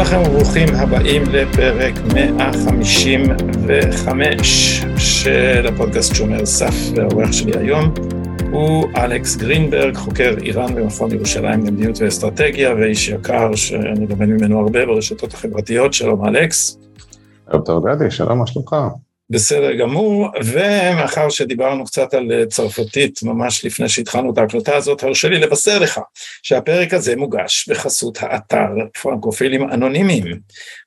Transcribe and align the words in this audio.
לכם 0.00 0.22
וברוכים 0.26 0.68
הבאים 0.74 1.22
לפרק 1.32 1.94
155 2.14 4.84
של 4.98 5.66
הפודקאסט 5.68 6.14
שומר 6.14 6.46
סף, 6.46 6.74
והאורח 6.96 7.32
שלי 7.32 7.52
היום 7.58 7.94
הוא 8.52 8.88
אלכס 8.96 9.36
גרינברג, 9.36 9.96
חוקר 9.96 10.34
איראן 10.42 10.74
במכון 10.74 11.12
ירושלים 11.12 11.66
למדיניות 11.66 11.98
ואסטרטגיה, 12.00 12.74
ואיש 12.74 13.08
יקר 13.08 13.54
שאני 13.54 14.06
לומד 14.06 14.26
ממנו 14.26 14.60
הרבה 14.60 14.86
ברשתות 14.86 15.34
החברתיות. 15.34 15.94
שלום 15.94 16.28
אלכס. 16.28 16.78
ערב 17.46 17.64
טוב 17.64 17.88
גדי, 17.88 18.10
שלום, 18.10 18.38
מה 18.38 18.46
שלומך? 18.46 18.76
בסדר 19.30 19.76
גמור, 19.76 20.28
ומאחר 20.44 21.28
שדיברנו 21.28 21.84
קצת 21.84 22.14
על 22.14 22.44
צרפתית 22.48 23.22
ממש 23.22 23.64
לפני 23.64 23.88
שהתחלנו 23.88 24.32
את 24.32 24.38
ההקלטה 24.38 24.76
הזאת, 24.76 25.02
הרשה 25.02 25.28
לי 25.28 25.38
לבשר 25.38 25.78
לך 25.78 26.00
שהפרק 26.42 26.94
הזה 26.94 27.16
מוגש 27.16 27.68
בחסות 27.68 28.18
האתר 28.20 28.68
פרנקופילים 29.02 29.70
אנונימיים, 29.70 30.40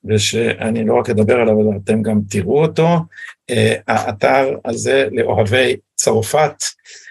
ושאני 0.06 0.86
לא 0.86 1.00
רק 1.00 1.10
אדבר 1.10 1.36
עליו, 1.36 1.62
אלא 1.62 1.72
אתם 1.84 2.02
גם 2.02 2.20
תראו 2.30 2.62
אותו. 2.62 2.88
אה, 3.50 3.76
האתר 3.88 4.56
הזה 4.66 5.08
לאוהבי 5.12 5.76
צרפת 5.96 6.64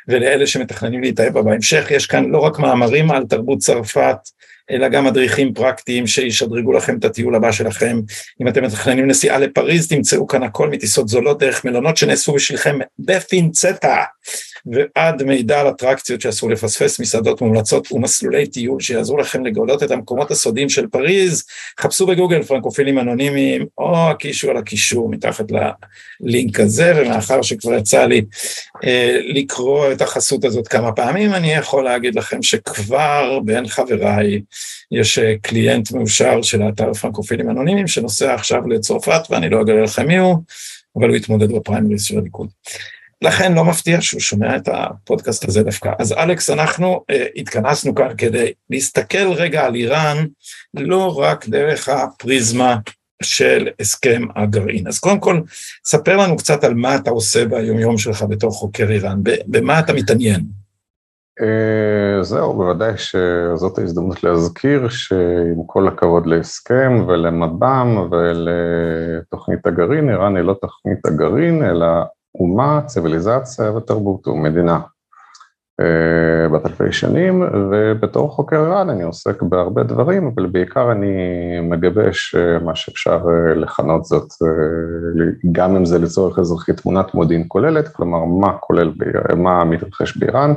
ולאלה 0.08 0.46
שמתכננים 0.46 1.02
להתאהב 1.02 1.32
בה 1.32 1.42
בהמשך, 1.42 1.90
יש 1.90 2.06
כאן 2.06 2.30
לא 2.30 2.38
רק 2.38 2.58
מאמרים 2.58 3.10
על 3.10 3.26
תרבות 3.26 3.58
צרפת, 3.58 4.16
אלא 4.70 4.88
גם 4.88 5.04
מדריכים 5.04 5.54
פרקטיים 5.54 6.06
שישדרגו 6.06 6.72
לכם 6.72 6.98
את 6.98 7.04
הטיול 7.04 7.34
הבא 7.34 7.52
שלכם. 7.52 8.00
אם 8.42 8.48
אתם 8.48 8.64
מתכננים 8.64 9.06
נסיעה 9.06 9.38
לפריז, 9.38 9.88
תמצאו 9.88 10.26
כאן 10.26 10.42
הכל 10.42 10.68
מטיסות 10.68 11.08
זולות 11.08 11.38
דרך 11.38 11.64
מלונות 11.64 11.96
שנאספו 11.96 12.34
בשבילכם 12.34 12.78
בפינצטה. 12.98 13.96
ועד 14.66 15.22
מידע 15.22 15.60
על 15.60 15.68
אטרקציות 15.68 16.20
שאסור 16.20 16.50
לפספס, 16.50 17.00
מסעדות 17.00 17.40
מומלצות 17.40 17.92
ומסלולי 17.92 18.46
טיול 18.46 18.80
שיעזרו 18.80 19.16
לכם 19.16 19.44
לגלות 19.46 19.82
את 19.82 19.90
המקומות 19.90 20.30
הסודיים 20.30 20.68
של 20.68 20.86
פריז, 20.86 21.44
חפשו 21.80 22.06
בגוגל 22.06 22.42
פרנקופילים 22.42 22.98
אנונימיים, 22.98 23.66
או 23.78 24.10
הקישו 24.10 24.50
על 24.50 24.56
הקישור 24.56 25.10
מתחת 25.10 25.44
ללינק 26.20 26.60
הזה, 26.60 26.92
ומאחר 26.96 27.42
שכבר 27.42 27.74
יצא 27.74 28.04
לי 28.04 28.22
לקרוא 29.34 29.92
את 29.92 30.02
החסות 30.02 30.44
הזאת 30.44 30.68
כמה 30.68 30.92
פעמים, 30.92 31.34
אני 31.34 31.54
יכול 31.54 31.84
להגיד 31.84 32.14
לכם 32.14 32.42
שכבר 32.42 33.40
בין 33.44 33.68
חבריי 33.68 34.40
יש 34.90 35.18
אה, 35.18 35.34
קליינט 35.42 35.92
מאושר 35.92 36.42
של 36.42 36.62
האתר 36.62 36.94
פרנקופילים 36.94 37.50
אנונימיים, 37.50 37.88
שנוסע 37.88 38.34
עכשיו 38.34 38.68
לצרפת, 38.68 39.22
ואני 39.30 39.50
לא 39.50 39.60
אגלה 39.60 39.82
לכם 39.82 40.06
מי 40.06 40.18
הוא, 40.18 40.36
אבל 40.96 41.08
הוא 41.08 41.16
יתמודד 41.16 41.52
בפריימריז 41.52 42.04
של 42.04 42.18
הליכוד. 42.18 42.48
לכן 43.22 43.54
לא 43.54 43.64
מפתיע 43.64 44.00
שהוא 44.00 44.20
שומע 44.20 44.56
את 44.56 44.68
הפודקאסט 44.72 45.48
הזה 45.48 45.62
דווקא. 45.62 45.92
אז 45.98 46.12
אלכס, 46.12 46.50
אנחנו 46.50 47.04
uh, 47.12 47.14
התכנסנו 47.36 47.94
כאן 47.94 48.08
כדי 48.18 48.52
להסתכל 48.70 49.32
רגע 49.32 49.64
על 49.64 49.74
איראן, 49.74 50.26
לא 50.74 51.18
רק 51.18 51.48
דרך 51.48 51.88
הפריזמה 51.88 52.76
של 53.22 53.68
הסכם 53.80 54.22
הגרעין. 54.36 54.86
אז 54.88 54.98
קודם 54.98 55.18
כל, 55.20 55.40
ספר 55.84 56.16
לנו 56.16 56.36
קצת 56.36 56.64
על 56.64 56.74
מה 56.74 56.96
אתה 56.96 57.10
עושה 57.10 57.46
ביומיום 57.46 57.98
שלך 57.98 58.22
בתור 58.22 58.50
חוקר 58.50 58.90
איראן, 58.90 59.20
במה 59.46 59.78
אתה 59.78 59.92
מתעניין. 59.92 60.40
Uh, 61.40 62.22
זהו, 62.22 62.54
בוודאי 62.54 62.92
שזאת 62.96 63.78
ההזדמנות 63.78 64.24
להזכיר 64.24 64.88
שעם 64.88 65.62
כל 65.66 65.88
הכבוד 65.88 66.26
להסכם 66.26 67.04
ולמב"ם 67.08 68.08
ולתוכנית 68.10 69.66
הגרעין, 69.66 70.10
איראן 70.10 70.36
היא 70.36 70.44
לא 70.44 70.54
תוכנית 70.60 71.06
הגרעין, 71.06 71.62
אלא 71.64 71.86
אומה, 72.34 72.80
ציוויליזציה 72.86 73.72
ותרבות 73.72 74.28
ומדינה 74.28 74.74
אה, 74.74 74.80
בת 76.52 76.66
אלפי 76.66 76.92
שנים, 76.92 77.42
ובתור 77.70 78.30
חוקר 78.30 78.56
איראן 78.56 78.90
אני 78.90 79.02
עוסק 79.02 79.42
בהרבה 79.42 79.82
דברים, 79.82 80.32
אבל 80.34 80.46
בעיקר 80.46 80.92
אני 80.92 81.14
מגבש 81.62 82.34
אה, 82.34 82.58
מה 82.58 82.74
שאפשר 82.74 83.20
אה, 83.28 83.54
לכנות 83.54 84.04
זאת, 84.04 84.28
גם 85.52 85.76
אם 85.76 85.84
זה 85.84 85.98
לצורך 85.98 86.38
אזרחי 86.38 86.72
תמונת 86.72 87.14
מודיעין 87.14 87.44
כוללת, 87.48 87.88
כלומר 87.88 88.24
מה 88.24 88.52
כולל, 88.52 88.92
מה 89.36 89.64
מתרחש 89.64 90.16
באיראן, 90.16 90.54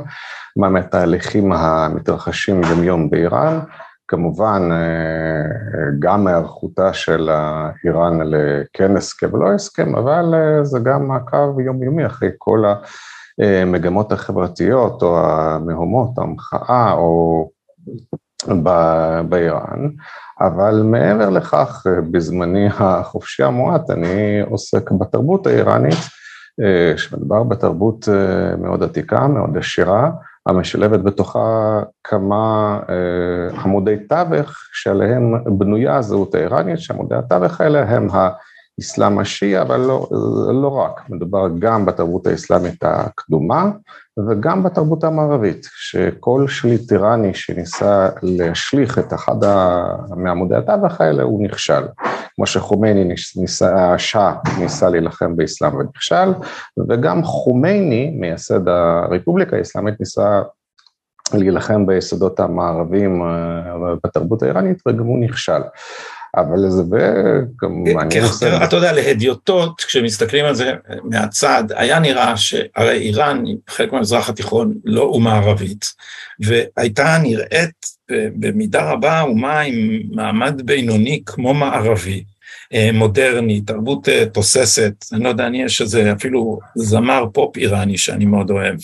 מה 0.56 0.68
מהתהליכים 0.68 1.52
המתרחשים 1.52 2.60
יום 2.70 2.82
יום 2.82 3.10
באיראן, 3.10 3.58
כמובן 4.08 4.70
גם 5.98 6.26
היערכותה 6.26 6.92
של 6.92 7.30
איראן 7.84 8.18
לכן 8.24 8.96
הסכם 8.96 9.34
ולא 9.34 9.52
הסכם, 9.52 9.96
אבל 9.96 10.34
זה 10.62 10.78
גם 10.82 11.08
מעקב 11.08 11.60
יומיומי 11.60 12.06
אחרי 12.06 12.30
כל 12.38 12.64
המגמות 13.38 14.12
החברתיות 14.12 15.02
או 15.02 15.18
המהומות, 15.26 16.18
המחאה 16.18 16.92
או 16.92 17.50
באיראן, 19.28 19.88
אבל 20.40 20.82
מעבר 20.84 21.30
לכך, 21.30 21.86
בזמני 22.10 22.66
החופשי 22.78 23.42
המועט 23.42 23.90
אני 23.90 24.40
עוסק 24.40 24.90
בתרבות 24.90 25.46
האיראנית, 25.46 25.98
שמדובר 26.96 27.42
בתרבות 27.42 28.08
מאוד 28.58 28.82
עתיקה, 28.82 29.26
מאוד 29.26 29.56
עשירה, 29.58 30.10
המשלבת 30.46 31.00
בתוכה 31.00 31.80
כמה 32.04 32.78
אה, 32.88 33.60
עמודי 33.62 33.96
תווך 34.08 34.50
שעליהם 34.72 35.34
בנויה 35.58 35.96
הזהות 35.96 36.34
האיראנית, 36.34 36.78
שעמודי 36.78 37.14
התווך 37.14 37.60
האלה 37.60 37.82
הם 37.82 38.08
האסלאם 38.78 39.18
השיעי, 39.18 39.60
אבל 39.60 39.80
לא, 39.80 40.08
לא 40.62 40.68
רק, 40.68 41.00
מדובר 41.08 41.46
גם 41.58 41.86
בתרבות 41.86 42.26
האסלאמית 42.26 42.82
הקדומה 42.82 43.70
וגם 44.28 44.62
בתרבות 44.62 45.04
המערבית, 45.04 45.66
שכל 45.76 46.48
שליט 46.48 46.92
איראני 46.92 47.34
שניסה 47.34 48.08
להשליך 48.22 48.98
את 48.98 49.12
אחד 49.12 49.36
מעמודי 50.16 50.56
התווך 50.56 51.00
האלה, 51.00 51.22
הוא 51.22 51.44
נכשל. 51.44 51.82
כמו 52.34 52.46
שחומייני 52.46 53.14
ניסה, 53.36 53.94
השאה 53.94 54.32
ניסה 54.58 54.90
להילחם 54.90 55.36
באסלאם 55.36 55.74
ונכשל, 55.74 56.32
וגם 56.88 57.22
חומייני, 57.22 58.10
מייסד 58.20 58.68
הרפובליקה 58.68 59.56
האסלאמית, 59.56 60.00
ניסה 60.00 60.42
להילחם 61.34 61.86
ביסודות 61.86 62.40
המערבים 62.40 63.22
אה, 63.22 63.94
בתרבות 64.04 64.42
האיראנית, 64.42 64.82
וגם 64.88 65.06
הוא 65.06 65.18
נכשל. 65.18 65.60
אבל 66.36 66.70
זה 66.70 66.82
וכמובן... 66.82 68.10
כן, 68.10 68.22
אתה 68.64 68.76
יודע, 68.76 68.92
להדיוטות, 68.92 69.80
כשמסתכלים 69.80 70.44
על 70.44 70.54
זה 70.54 70.72
מהצד, 71.04 71.64
היה 71.74 71.98
נראה 71.98 72.36
שהרי 72.36 72.98
איראן, 72.98 73.44
חלק 73.68 73.92
מהמזרח 73.92 74.28
התיכון, 74.28 74.74
לא 74.84 75.02
אומה 75.02 75.36
ערבית, 75.36 75.94
והייתה 76.40 77.18
נראית 77.22 77.96
במידה 78.10 78.90
רבה 78.90 79.20
אומה 79.20 79.60
עם 79.60 80.00
מעמד 80.10 80.62
בינוני 80.64 81.22
כמו 81.26 81.54
מערבי, 81.54 82.24
אה, 82.74 82.90
מודרני, 82.92 83.60
תרבות 83.60 84.08
אה, 84.08 84.26
תוססת, 84.26 84.92
אני 85.12 85.24
לא 85.24 85.28
יודע, 85.28 85.46
אני 85.46 85.62
יש 85.62 85.80
איזה 85.80 86.12
אפילו 86.12 86.58
זמר 86.74 87.24
פופ 87.32 87.56
איראני 87.56 87.98
שאני 87.98 88.24
מאוד 88.24 88.50
אוהב, 88.50 88.76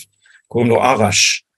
קוראים 0.47 0.69
לו 0.69 0.83
ארש, 0.83 1.43
אה, 1.43 1.52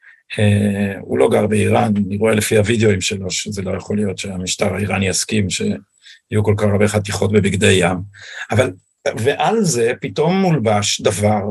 הוא 1.02 1.18
לא 1.18 1.30
גר 1.30 1.48
באיראן, 1.48 1.94
אני 2.08 2.18
רואה 2.18 2.36
לפי 2.36 2.58
הוידאוים 2.58 3.02
שלו 3.02 3.32
שזה 3.32 3.62
לא 3.62 3.78
יכול 3.78 3.98
להיות 3.98 4.18
שהמשטר 4.18 4.74
האיראני 4.74 5.08
יסכים 5.08 5.50
שיהיו 5.50 6.44
כל 6.44 6.54
כך 6.58 6.64
הרבה 6.64 6.88
חתיכות 6.88 7.32
בבגדי 7.32 7.72
ים, 7.72 7.98
אבל, 8.52 8.72
ועל 9.18 9.64
זה 9.64 9.92
פתאום 10.02 10.42
מולבש 10.42 11.02
דבר 11.02 11.42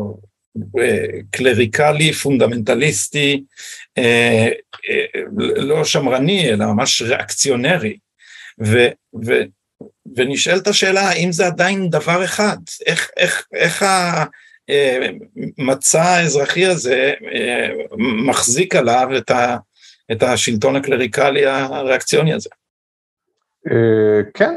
קלריקלי, 1.31 2.13
פונדמנטליסטי, 2.13 3.45
אה, 3.99 4.49
אה, 4.91 5.21
לא 5.57 5.84
שמרני, 5.84 6.51
אלא 6.51 6.66
ממש 6.66 7.03
ריאקציונרי. 7.03 7.97
ו, 8.65 8.89
ו, 9.27 9.33
ונשאלת 10.16 10.66
השאלה, 10.66 11.01
האם 11.01 11.33
זה 11.33 11.47
עדיין 11.47 11.91
דבר 11.91 12.25
אחד? 12.25 12.57
איך, 12.87 13.10
איך, 13.16 13.47
איך 13.54 13.84
המצע 14.69 16.03
האזרחי 16.03 16.66
הזה 16.66 17.13
אה, 17.34 17.69
מחזיק 18.27 18.77
עליו 18.77 19.09
את, 19.16 19.31
ה, 19.31 19.57
את 20.13 20.22
השלטון 20.22 20.77
הקלריקלי 20.77 21.47
הריאקציוני 21.47 22.34
הזה? 22.34 22.49
כן, 24.34 24.55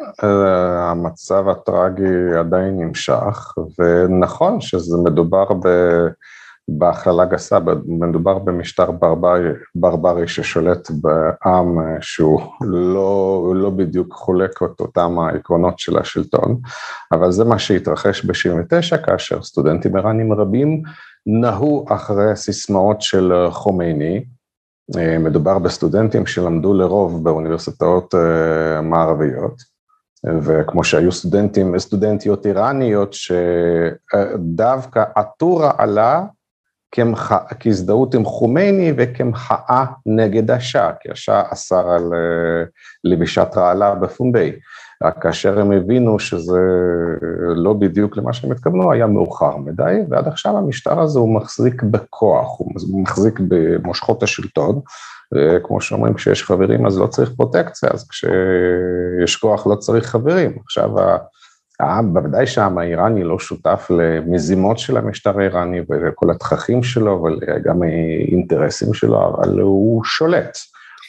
המצב 0.92 1.50
הטרגי 1.50 2.38
עדיין 2.40 2.80
נמשך, 2.80 3.54
ונכון 3.80 4.62
שזה 4.62 4.98
מדובר 5.06 5.46
ב... 5.54 5.68
בהכללה 6.70 7.26
גסה, 7.26 7.58
מדובר 7.86 8.38
במשטר 8.38 8.92
ברברי, 8.92 9.50
ברברי 9.76 10.28
ששולט 10.28 10.92
בעם 10.92 11.78
שהוא 12.02 12.42
לא, 12.62 13.54
לא 13.56 13.70
בדיוק 13.70 14.14
חולק 14.14 14.64
את 14.64 14.80
אותם 14.80 15.20
העקרונות 15.20 15.80
של 15.80 15.98
השלטון, 15.98 16.60
אבל 17.12 17.32
זה 17.32 17.44
מה 17.46 17.60
שהתרחש 17.60 18.26
ב-79' 18.26 18.98
כאשר 18.98 19.44
סטודנטים 19.44 19.98
איראנים 19.98 20.34
רבים 20.34 20.82
נהו 21.26 21.86
אחרי 21.90 22.32
הסיסמאות 22.32 23.02
של 23.02 23.34
חומייני, 23.50 24.26
מדובר 25.20 25.60
בסטודנטים 25.60 26.26
שלמדו 26.26 26.74
לרוב 26.74 27.24
באוניברסיטאות 27.24 28.14
מערביות, 28.84 29.78
וכמו 30.42 30.84
שהיו 30.84 31.12
סטודנטים, 31.12 31.80
סטודנטיות 31.80 32.46
איראניות, 32.46 33.14
שדווקא 34.14 35.04
עטורה 35.16 35.72
עלה 35.78 36.24
כהזדהות 37.60 38.16
עם 38.16 38.26
חומייני 38.26 38.94
וכמחאה 38.98 39.86
נגד 40.06 40.52
השאה, 40.52 40.92
כי 41.00 41.12
השאה 41.12 41.44
אסר 41.54 41.90
על 41.90 42.14
לבישת 43.04 43.48
רעלה 43.58 43.96
בפומבי. 43.96 44.52
רק 45.04 45.24
כאשר 45.24 45.60
הם 45.60 45.72
הבינו 45.72 46.20
שזה 46.20 46.60
לא 47.56 47.74
בדיוק 47.74 48.18
למה 48.18 48.34
שהם 48.34 48.52
התכוונו, 48.52 48.92
היה 48.92 49.08
מאוחר 49.08 49.58
מדי, 49.58 50.00
ועד 50.10 50.28
עכשיו 50.28 50.58
המשטר 50.58 51.00
הזה 51.00 51.20
הוא 51.20 51.36
מחזיק 51.36 51.84
בכוח, 51.84 52.60
הוא 52.60 53.02
מחזיק 53.02 53.40
במושכות 53.48 54.24
השלטון, 54.24 54.80
וכמו 55.34 55.82
שאומרים, 55.82 56.14
כשיש 56.14 56.44
חברים 56.44 56.86
אז 56.86 56.98
לא 56.98 57.08
צריך 57.08 57.32
פרוטקציה, 57.38 57.90
אז 57.94 58.08
כשיש 58.08 59.36
כוח 59.36 59.68
לא 59.68 59.76
צריך 59.76 60.06
חברים. 60.06 60.58
עכשיו, 60.64 60.90
העם, 61.80 62.14
בוודאי 62.14 62.48
שהעם 62.48 62.78
האיראני 62.78 63.24
לא 63.24 63.40
שותף 63.40 63.88
למזימות 63.90 64.80
של 64.80 64.98
המשטר 64.98 65.40
האיראני 65.40 65.82
ולכל 65.90 66.32
התככים 66.32 66.84
שלו 66.84 67.24
וגם 67.24 67.82
האינטרסים 67.84 68.94
שלו, 68.94 69.28
אבל 69.28 69.60
הוא 69.60 70.04
שולט, 70.04 70.58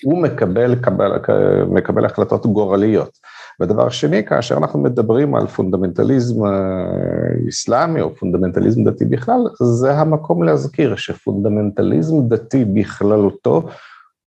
הוא 0.05 0.23
מקבל, 0.23 0.75
מקבל, 0.75 1.19
מקבל 1.69 2.05
החלטות 2.05 2.47
גורליות. 2.47 3.11
ודבר 3.61 3.88
שני, 3.88 4.25
כאשר 4.25 4.56
אנחנו 4.56 4.79
מדברים 4.79 5.35
על 5.35 5.47
פונדמנטליזם 5.47 6.35
איסלאמי 7.47 8.00
או 8.00 8.17
פונדמנטליזם 8.17 8.85
דתי 8.85 9.05
בכלל, 9.05 9.41
זה 9.61 9.94
המקום 9.94 10.43
להזכיר 10.43 10.97
שפונדמנטליזם 10.97 12.29
דתי 12.29 12.65
בכללותו 12.65 13.69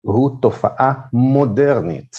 הוא 0.01 0.31
תופעה 0.43 0.93
מודרנית, 1.13 2.17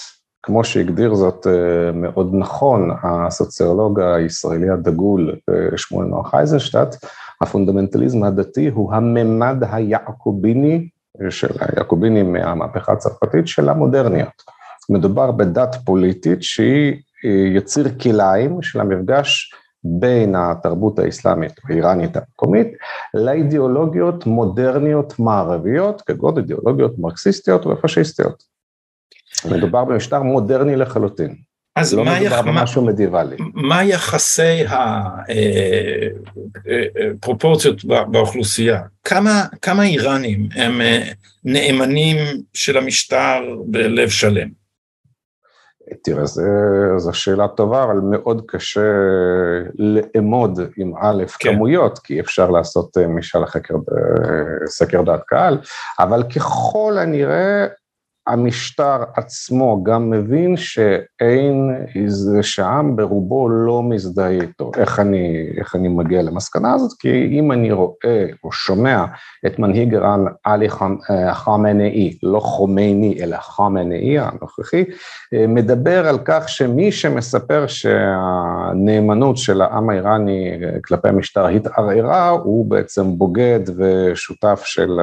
כמו 0.49 0.63
שהגדיר 0.63 1.15
זאת 1.15 1.47
מאוד 1.93 2.29
נכון 2.33 2.91
הסוציולוג 3.03 3.99
הישראלי 3.99 4.69
הדגול 4.69 5.35
שמואל 5.75 6.05
נוח 6.07 6.35
אייזנשטט, 6.35 6.95
הפונדמנטליזם 7.41 8.23
הדתי 8.23 8.67
הוא 8.67 8.93
הממד 8.93 9.63
היעקוביני 9.71 10.87
של 11.29 11.47
היעקובינים 11.59 12.33
מהמהפכה 12.33 12.91
הצרפתית 12.91 13.47
של 13.47 13.69
המודרניות. 13.69 14.43
מדובר 14.89 15.31
בדת 15.31 15.75
פוליטית 15.85 16.43
שהיא 16.43 16.95
יציר 17.55 17.87
כלאיים 18.01 18.61
של 18.61 18.79
המפגש 18.79 19.53
בין 19.83 20.35
התרבות 20.35 20.99
האסלאמית 20.99 21.53
האיראנית 21.69 22.17
המקומית 22.17 22.67
לאידיאולוגיות 23.13 24.25
מודרניות 24.25 25.19
מערביות, 25.19 26.01
כגון 26.01 26.37
אידיאולוגיות 26.37 26.99
מרקסיסטיות 26.99 27.65
ופשיסטיות. 27.65 28.48
מדובר 29.45 29.83
במשטר 29.83 30.21
מודרני 30.21 30.75
לחלוטין. 30.75 31.35
אז 31.75 31.93
לא 31.93 32.05
מה, 32.05 32.19
מדובר 32.19 32.35
יח... 32.35 32.45
במשהו 32.45 32.85
מדיוולי. 32.85 33.37
מה 33.53 33.83
יחסי 33.83 34.63
הפרופורציות 37.19 37.85
באוכלוסייה? 37.85 38.81
כמה, 39.03 39.45
כמה 39.61 39.83
איראנים 39.83 40.49
הם 40.55 40.81
נאמנים 41.43 42.17
של 42.53 42.77
המשטר 42.77 43.39
בלב 43.65 44.09
שלם? 44.09 44.59
תראה, 46.03 46.25
זו 46.97 47.13
שאלה 47.13 47.47
טובה, 47.47 47.83
אבל 47.83 47.95
מאוד 48.03 48.41
קשה 48.47 48.91
לאמוד 49.75 50.59
עם 50.77 50.93
א' 51.01 51.23
כן. 51.39 51.49
כמויות, 51.49 51.99
כי 51.99 52.19
אפשר 52.19 52.49
לעשות 52.49 52.97
משאל 52.97 53.45
חקר, 53.45 53.73
סקר 54.65 55.01
דעת 55.01 55.21
קהל, 55.27 55.57
אבל 55.99 56.23
ככל 56.35 56.97
הנראה 57.01 57.67
המשטר 58.29 58.97
עצמו 59.15 59.83
גם 59.83 60.09
מבין 60.09 60.57
שאין 60.57 61.71
איזה 61.95 62.43
שהעם 62.43 62.95
ברובו 62.95 63.49
לא 63.49 63.83
מזדהה 63.83 64.29
איתו. 64.29 64.71
איך 64.77 64.99
אני, 64.99 65.47
איך 65.57 65.75
אני 65.75 65.87
מגיע 65.87 66.21
למסקנה 66.21 66.73
הזאת? 66.73 66.93
כי 66.99 67.39
אם 67.39 67.51
אני 67.51 67.71
רואה 67.71 68.25
או 68.43 68.51
שומע 68.51 69.05
את 69.45 69.59
מנהיג 69.59 69.93
איראן 69.93 70.25
עלי 70.43 70.67
חמנאי, 71.31 72.17
לא 72.23 72.39
חומייני 72.39 73.17
אלא 73.23 73.37
חמנאי 73.37 74.19
הנוכחי, 74.19 74.83
מדבר 75.47 76.07
על 76.07 76.17
כך 76.25 76.49
שמי 76.49 76.91
שמספר 76.91 77.67
שהנאמנות 77.67 79.37
של 79.37 79.61
העם 79.61 79.89
האיראני 79.89 80.51
כלפי 80.85 81.07
המשטר 81.07 81.47
התערערה, 81.47 82.29
הוא 82.29 82.65
בעצם 82.65 83.17
בוגד 83.17 83.59
ושותף 83.77 84.61
של 84.63 84.99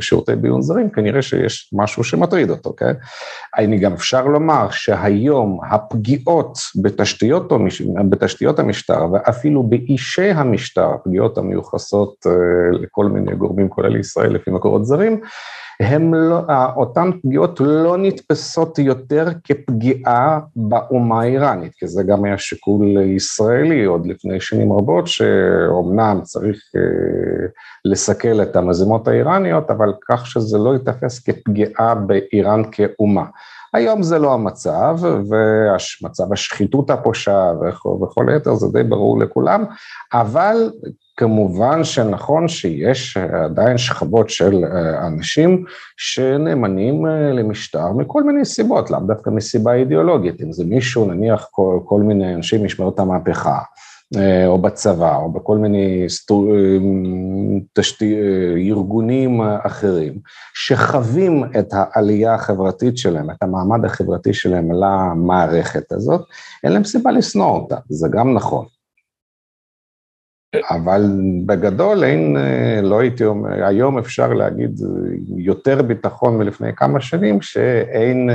שירותי 0.00 0.36
ביון 0.36 0.62
זרים, 0.62 0.90
כנראה 0.90 1.22
שיש 1.22 1.70
משהו 1.72 2.04
שמטריד. 2.04 2.29
מטריד 2.30 2.50
אותו, 2.50 2.74
כן? 2.76 2.92
אני 3.58 3.78
גם 3.78 3.92
אפשר 3.92 4.26
לומר 4.26 4.70
שהיום 4.70 5.60
הפגיעות 5.70 6.58
בתשתיות, 6.82 7.52
בתשתיות 8.10 8.58
המשטר 8.58 9.12
ואפילו 9.12 9.62
באישי 9.62 10.30
המשטר, 10.30 10.88
הפגיעות 10.94 11.38
המיוחסות 11.38 12.26
לכל 12.72 13.06
מיני 13.06 13.36
גורמים, 13.36 13.68
כולל 13.68 13.96
ישראל 13.96 14.32
לפי 14.34 14.50
מקורות 14.50 14.84
זרים, 14.84 15.20
הם 15.80 16.14
לא, 16.14 16.42
אותן 16.76 17.10
פגיעות 17.22 17.60
לא 17.60 17.96
נתפסות 17.98 18.78
יותר 18.78 19.26
כפגיעה 19.44 20.40
באומה 20.56 21.20
האיראנית, 21.20 21.72
כי 21.74 21.86
זה 21.86 22.02
גם 22.02 22.24
היה 22.24 22.38
שיקול 22.38 22.98
ישראלי 23.16 23.84
עוד 23.84 24.06
לפני 24.06 24.40
שנים 24.40 24.72
רבות, 24.72 25.06
שאומנם 25.06 26.20
צריך 26.22 26.58
אה, 26.76 27.46
לסכל 27.84 28.42
את 28.42 28.56
המזימות 28.56 29.08
האיראניות, 29.08 29.70
אבל 29.70 29.92
כך 30.08 30.26
שזה 30.26 30.58
לא 30.58 30.72
ייתפס 30.72 31.18
כפגיעה 31.18 31.94
באיראן 31.94 32.62
כאומה. 32.72 33.24
היום 33.74 34.02
זה 34.02 34.18
לא 34.18 34.34
המצב, 34.34 34.96
ומצב 35.02 36.32
השחיתות 36.32 36.90
הפושעה 36.90 37.52
וכל 38.02 38.28
היתר 38.28 38.54
זה 38.54 38.66
די 38.72 38.82
ברור 38.82 39.18
לכולם, 39.18 39.64
אבל 40.12 40.70
כמובן 41.20 41.84
שנכון 41.84 42.48
שיש 42.48 43.16
עדיין 43.16 43.78
שכבות 43.78 44.30
של 44.30 44.64
אה, 44.64 45.06
אנשים 45.06 45.64
שנאמנים 45.96 47.06
אה, 47.06 47.32
למשטר 47.32 47.92
מכל 47.92 48.22
מיני 48.22 48.44
סיבות, 48.44 48.90
לאו 48.90 49.00
דווקא 49.00 49.30
מסיבה 49.30 49.74
אידיאולוגית, 49.74 50.40
אם 50.42 50.52
זה 50.52 50.64
מישהו, 50.64 51.04
נניח 51.04 51.48
כל, 51.50 51.78
כל 51.84 52.00
מיני 52.02 52.34
אנשים 52.34 52.64
משמרות 52.64 52.98
המהפכה, 52.98 53.58
אה, 54.16 54.46
או 54.46 54.58
בצבא, 54.58 55.16
או 55.16 55.32
בכל 55.32 55.58
מיני 55.58 56.04
סטור... 56.08 56.52
תשתי... 57.72 58.16
ארגונים 58.68 59.40
אחרים, 59.62 60.18
שחווים 60.54 61.44
את 61.58 61.68
העלייה 61.72 62.34
החברתית 62.34 62.98
שלהם, 62.98 63.30
את 63.30 63.42
המעמד 63.42 63.84
החברתי 63.84 64.34
שלהם 64.34 64.68
למערכת 64.72 65.92
הזאת, 65.92 66.20
אין 66.64 66.72
להם 66.72 66.84
סיבה 66.84 67.10
לשנוא 67.10 67.50
אותה, 67.50 67.76
זה 67.88 68.08
גם 68.12 68.34
נכון. 68.34 68.79
אבל 70.70 71.02
בגדול 71.46 72.04
אין, 72.04 72.36
לא 72.82 73.00
הייתי 73.00 73.24
אומר, 73.24 73.64
היום 73.64 73.98
אפשר 73.98 74.32
להגיד 74.32 74.80
יותר 75.36 75.82
ביטחון 75.82 76.38
מלפני 76.38 76.74
כמה 76.76 77.00
שנים, 77.00 77.42
שאין 77.42 78.30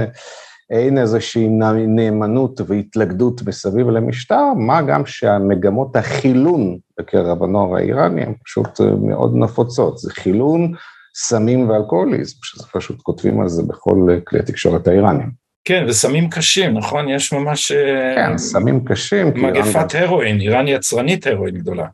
אין 0.69 0.97
איזושהי 0.97 1.47
נאמנות 1.87 2.61
והתלכדות 2.67 3.41
מסביב 3.47 3.89
למשטר, 3.89 4.43
מה 4.57 4.81
גם 4.81 5.05
שהמגמות 5.05 5.95
החילון 5.95 6.77
בקרב 6.99 7.43
הנוער 7.43 7.75
האיראני 7.75 8.21
הן 8.23 8.33
פשוט 8.45 8.81
מאוד 9.01 9.35
נפוצות, 9.35 9.97
זה 9.97 10.11
חילון, 10.13 10.73
סמים 11.15 11.69
ואלכוהוליזם, 11.69 12.37
שזה 12.43 12.67
פשוט 12.73 13.01
כותבים 13.01 13.41
על 13.41 13.49
זה 13.49 13.63
בכל 13.63 14.09
כלי 14.23 14.39
התקשורת 14.39 14.87
האיראנים. 14.87 15.31
כן, 15.65 15.85
וסמים 15.87 16.29
קשים, 16.29 16.77
נכון? 16.77 17.09
יש 17.09 17.33
ממש... 17.33 17.71
כן, 18.15 18.37
סמים 18.37 18.85
קשים. 18.85 19.27
מגפת 19.27 19.95
הרואין, 19.95 20.39
איראן 20.39 20.67
יצרנית 20.67 21.27
הרואין 21.27 21.55
גדולה. 21.55 21.85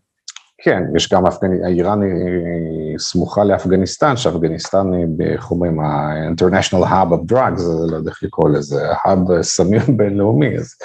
כן, 0.64 0.84
יש 0.96 1.14
גם 1.14 1.26
אפגני, 1.26 1.68
איראן 1.68 2.02
היא 2.02 2.98
סמוכה 2.98 3.44
לאפגניסטן, 3.44 4.18
שאפגניסטן 4.18 4.94
היא, 4.94 5.06
איך 5.34 5.52
אומרים, 5.52 5.80
ה-International 5.80 6.84
Hub 6.84 7.12
of 7.14 7.34
Drugs, 7.34 7.62
לא 7.92 7.96
יודע 7.96 8.10
איך 8.10 8.24
לקרוא 8.24 8.50
לזה, 8.50 8.82
האב 9.04 9.42
סמים 9.42 9.82
בינלאומי, 9.98 10.58
אז 10.58 10.76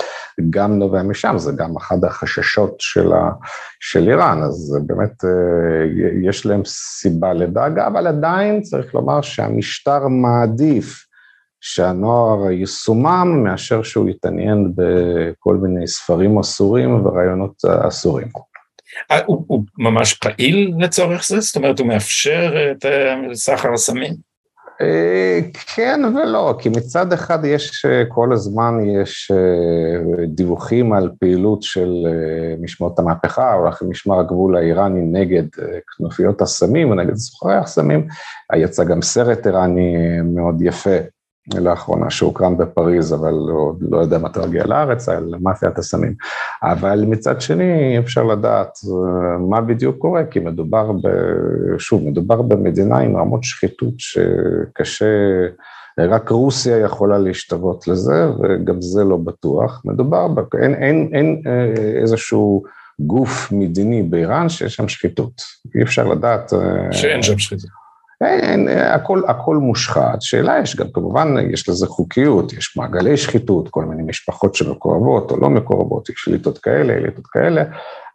גם 0.50 0.78
נובע 0.78 1.02
משם, 1.02 1.35
זה 1.38 1.52
גם 1.56 1.76
אחד 1.76 2.04
החששות 2.04 2.75
של, 2.78 3.12
ה, 3.12 3.30
של 3.80 4.09
איראן, 4.09 4.42
אז 4.42 4.78
באמת 4.87 5.25
יש 6.23 6.47
להם 6.47 6.62
סיבה 6.64 7.33
לדאגה, 7.33 7.87
אבל 7.87 8.06
עדיין 8.06 8.62
צריך 8.62 8.95
לומר 8.95 9.21
שהמשטר 9.21 10.09
מעדיף 10.09 11.06
שהנוער 11.61 12.50
יסומם 12.50 13.40
מאשר 13.45 13.83
שהוא 13.83 14.09
יתעניין 14.09 14.73
בכל 14.75 15.56
מיני 15.56 15.87
ספרים 15.87 16.38
אסורים 16.38 17.06
ורעיונות 17.06 17.64
אסורים. 17.64 18.28
אה, 19.10 19.20
הוא, 19.26 19.44
הוא 19.46 19.62
ממש 19.78 20.14
פעיל 20.14 20.72
לצורך 20.78 21.26
זה? 21.28 21.40
זאת 21.40 21.56
אומרת, 21.56 21.78
הוא 21.78 21.88
מאפשר 21.88 22.70
את 22.70 22.86
סחר 23.34 23.72
הסמים? 23.72 24.26
אה, 24.80 25.40
כן 25.74 26.00
ולא, 26.04 26.54
כי 26.58 26.68
מצד 26.68 27.12
אחד 27.12 27.44
יש, 27.44 27.84
אה, 27.84 28.02
כל 28.08 28.32
הזמן 28.32 28.74
יש 28.86 29.30
אה, 29.34 30.26
דיווחים 30.26 30.92
על 30.92 31.10
פעילות 31.20 31.62
של 31.62 32.06
משמעות 32.60 32.98
המהפכה, 32.98 33.54
או 33.54 33.66
לכן 33.66 33.86
משמר 33.86 34.20
הגבול 34.20 34.56
האיראני 34.56 35.00
נגד 35.00 35.44
כנופיות 35.96 36.40
הסמים 36.40 36.90
ונגד 36.90 37.14
סוחרי 37.14 37.54
הסמים. 37.54 38.06
יצא 38.56 38.84
גם 38.84 39.02
סרט 39.02 39.46
איראני 39.46 40.20
מאוד 40.24 40.62
יפה 40.62 40.96
לאחרונה 41.54 42.10
שהוקרן 42.10 42.56
בפריז, 42.56 43.14
אבל 43.14 43.30
לא, 43.30 43.72
לא 43.80 43.98
יודע 43.98 44.18
מתי 44.18 44.40
הגיע 44.40 44.66
לארץ, 44.66 45.08
על 45.08 45.34
מאפיית 45.40 45.78
הסמים. 45.78 46.14
אבל 46.62 47.04
מצד 47.08 47.40
שני, 47.40 47.98
אפשר 47.98 48.24
לדעת 48.24 48.78
אה, 48.84 49.38
מה 49.38 49.60
בדיוק 49.60 49.96
קורה, 49.98 50.24
כי 50.24 50.38
מדובר, 50.38 50.92
ב, 50.92 51.08
שוב, 51.78 52.02
מדובר 52.04 52.42
במדינה 52.42 52.98
עם 52.98 53.16
רמות 53.16 53.44
שחיתות 53.44 53.94
שקשה, 53.98 55.06
רק 55.98 56.28
רוסיה 56.28 56.78
יכולה 56.78 57.18
להשתוות 57.18 57.88
לזה, 57.88 58.26
וגם 58.42 58.80
זה 58.80 59.04
לא 59.04 59.16
בטוח. 59.16 59.82
מדובר, 59.84 60.28
ב, 60.28 60.40
אין, 60.62 60.74
אין, 60.74 61.10
אין 61.12 61.42
אה, 61.46 62.00
איזשהו... 62.00 62.62
גוף 63.00 63.52
מדיני 63.52 64.02
באיראן 64.02 64.48
שיש 64.48 64.74
שם 64.74 64.88
שחיתות, 64.88 65.42
אי 65.74 65.82
אפשר 65.82 66.04
לדעת. 66.08 66.52
אה, 66.52 66.92
שאין 66.92 67.22
שם 67.22 67.38
שחיתות. 67.38 67.85
אין, 68.20 68.68
הכל, 68.68 69.23
הכל 69.28 69.56
מושחת, 69.56 70.23
שאלה 70.23 70.58
יש 70.58 70.76
גם, 70.76 70.87
כמובן 70.94 71.35
יש 71.52 71.68
לזה 71.68 71.87
חוקיות, 71.87 72.52
יש 72.52 72.76
מעגלי 72.76 73.16
שחיתות, 73.16 73.68
כל 73.68 73.85
מיני 73.85 74.02
משפחות 74.02 74.54
שמקורבות 74.54 75.30
או 75.30 75.37
לא 75.40 75.50
מקורבות, 75.50 76.08
יש 76.08 76.16
שליטות 76.18 76.58
כאלה, 76.58 76.92
אליטות 76.92 77.26
כאלה, 77.26 77.64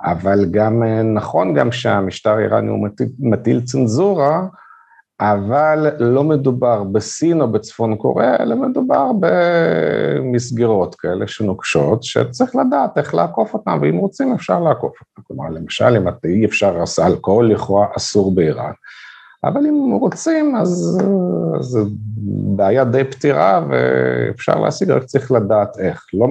אבל 0.03 0.45
גם 0.51 0.83
נכון 1.13 1.53
גם 1.53 1.71
שהמשטר 1.71 2.37
האיראני 2.37 2.69
הוא 2.69 2.83
מטיל, 2.83 3.07
מטיל 3.19 3.61
צנזורה, 3.61 4.41
אבל 5.21 5.91
לא 5.99 6.23
מדובר 6.23 6.83
בסין 6.83 7.41
או 7.41 7.51
בצפון 7.51 7.95
קוריאה, 7.95 8.35
אלא 8.39 8.55
מדובר 8.55 9.11
במסגרות 9.19 10.95
כאלה 10.95 11.27
שנוקשות, 11.27 12.03
שצריך 12.03 12.55
לדעת 12.55 12.97
איך 12.97 13.15
לעקוף 13.15 13.53
אותן, 13.53 13.77
ואם 13.81 13.97
רוצים 13.97 14.33
אפשר 14.33 14.59
לעקוף 14.59 14.93
אותן. 15.01 15.21
כלומר, 15.27 15.49
למשל, 15.49 15.97
אם 15.97 16.07
אי 16.25 16.45
אפשר, 16.45 16.83
אלכוהול 17.05 17.51
לכאורה 17.51 17.87
אסור 17.97 18.35
באיראן. 18.35 18.71
אבל 19.43 19.67
אם 19.67 19.91
רוצים, 19.91 20.55
אז 20.55 21.01
זו 21.59 21.85
בעיה 22.55 22.83
די 22.83 23.03
פתירה 23.03 23.65
ואפשר 23.69 24.59
להשיג, 24.59 24.89
רק 24.89 25.03
צריך 25.03 25.31
לדעת 25.31 25.79
איך. 25.79 26.05
לא, 26.13 26.27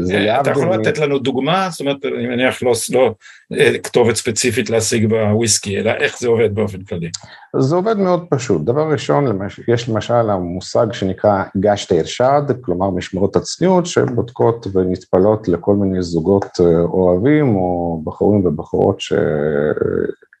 זה 0.00 0.18
להבדיל... 0.18 0.40
אתה 0.40 0.50
יכול 0.50 0.74
לתת 0.74 0.98
לנו 0.98 1.18
דוגמה? 1.18 1.68
זאת 1.70 1.80
אומרת, 1.80 2.04
אני 2.04 2.26
מניח 2.26 2.62
לא, 2.62 2.72
לא 2.92 3.14
אה, 3.52 3.78
כתובת 3.78 4.16
ספציפית 4.16 4.70
להשיג 4.70 5.06
בוויסקי, 5.08 5.80
אלא 5.80 5.90
איך 5.90 6.18
זה 6.18 6.28
עובד 6.28 6.54
באופן 6.54 6.82
כללי. 6.82 7.10
זה 7.58 7.76
עובד 7.76 7.96
מאוד 7.96 8.24
פשוט. 8.30 8.62
דבר 8.62 8.92
ראשון, 8.92 9.38
יש 9.68 9.88
למשל 9.88 10.30
המושג 10.30 10.86
שנקרא 10.92 11.42
גשת 11.56 11.92
ארשד, 11.92 12.42
כלומר 12.60 12.90
משמרות 12.90 13.36
הצניעות, 13.36 13.86
שבודקות 13.86 14.66
ונטפלות 14.72 15.48
לכל 15.48 15.74
מיני 15.74 16.02
זוגות 16.02 16.48
אה, 16.60 16.80
אוהבים 16.80 17.56
או 17.56 18.00
בחורים 18.04 18.46
ובחורות 18.46 19.00
ש... 19.00 19.12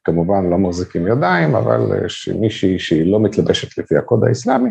כמובן 0.04 0.50
לא 0.50 0.58
מחזיקים 0.58 1.06
ידיים, 1.06 1.54
אבל 1.54 1.80
מישהי 2.40 2.78
שהיא 2.78 3.12
לא 3.12 3.20
מתלבשת 3.20 3.78
לפי 3.78 3.96
הקוד 3.96 4.24
האסלאמי, 4.24 4.70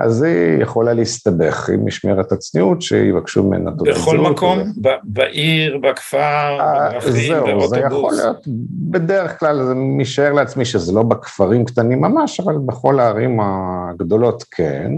אז 0.00 0.22
היא 0.22 0.62
יכולה 0.62 0.92
להסתבך 0.92 1.68
עם 1.68 1.86
משמרת 1.86 2.32
הצניעות, 2.32 2.82
שיבקשו 2.82 3.44
ממנה 3.44 3.70
תעודת 3.70 3.94
זהות. 3.94 4.06
בכל 4.06 4.18
מקום? 4.18 4.58
ו... 4.58 4.88
בעיר, 5.04 5.78
בכפר, 5.82 6.58
בדרכים, 6.90 7.32
באוטובוס? 7.32 7.68
זהו, 7.68 7.68
זה 7.68 7.78
יכול 7.78 8.12
להיות, 8.12 8.44
בדרך 8.90 9.40
כלל 9.40 9.64
זה 9.64 9.74
משער 9.74 10.32
לעצמי 10.32 10.64
שזה 10.64 10.92
לא 10.92 11.02
בכפרים 11.02 11.64
קטנים 11.64 12.00
ממש, 12.00 12.40
אבל 12.40 12.54
בכל 12.66 13.00
הערים 13.00 13.40
הגדולות 13.40 14.44
כן. 14.50 14.92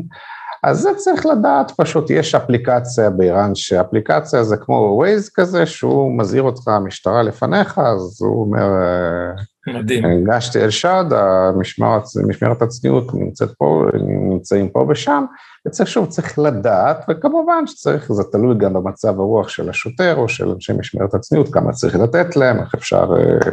אז 0.63 0.81
זה 0.81 0.91
צריך 0.97 1.27
לדעת, 1.27 1.73
פשוט 1.77 2.11
יש 2.11 2.35
אפליקציה 2.35 3.11
באיראן, 3.11 3.55
שאפליקציה 3.55 4.45
זה 4.45 4.57
כמו 4.57 4.75
ווייז 4.75 5.31
כזה, 5.35 5.67
שהוא 5.67 6.19
מזהיר 6.19 6.43
אותך, 6.43 6.69
המשטרה 6.69 7.23
לפניך, 7.23 7.79
אז 7.79 8.19
הוא 8.21 8.41
אומר, 8.41 8.69
מדהים. 9.67 10.05
הגשתי 10.05 10.61
אל 10.61 10.71
שד, 10.71 11.05
המשמרת, 11.11 12.03
משמרת 12.29 12.63
הצניעות 12.63 13.15
נמצאת 13.15 13.51
פה, 13.59 13.85
נמצאים 14.07 14.69
פה 14.69 14.87
ושם, 14.89 15.25
וצריך 15.67 15.89
שוב, 15.89 16.07
צריך 16.07 16.39
לדעת, 16.39 17.05
וכמובן 17.11 17.67
שצריך, 17.67 18.13
זה 18.13 18.23
תלוי 18.33 18.55
גם 18.59 18.73
במצב 18.73 19.21
הרוח 19.21 19.49
של 19.49 19.71
השוטר 19.71 20.17
או 20.17 20.29
של 20.29 20.49
אנשי 20.49 20.73
משמרת 20.73 21.15
הצניעות, 21.15 21.49
כמה 21.53 21.73
צריך 21.73 21.97
לתת 21.97 22.37
להם, 22.37 22.61
איך 22.61 22.75
אפשר 22.75 23.07
אה, 23.17 23.51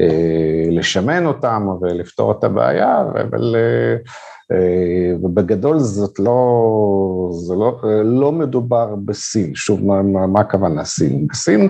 אה, 0.00 0.70
לשמן 0.70 1.26
אותם 1.26 1.68
ולפתור 1.80 2.32
את 2.32 2.44
הבעיה, 2.44 3.00
אבל... 3.00 3.56
אה, 3.56 5.16
ובגדול 5.22 5.78
זאת 5.78 6.18
לא, 6.18 7.30
זה 7.32 7.54
לא, 7.54 7.80
לא 8.04 8.32
מדובר 8.32 8.94
בסין, 9.04 9.54
שוב, 9.54 9.84
מה, 9.84 10.26
מה 10.26 10.40
הכוונה 10.40 10.84
סין? 10.84 11.26
בסין 11.26 11.68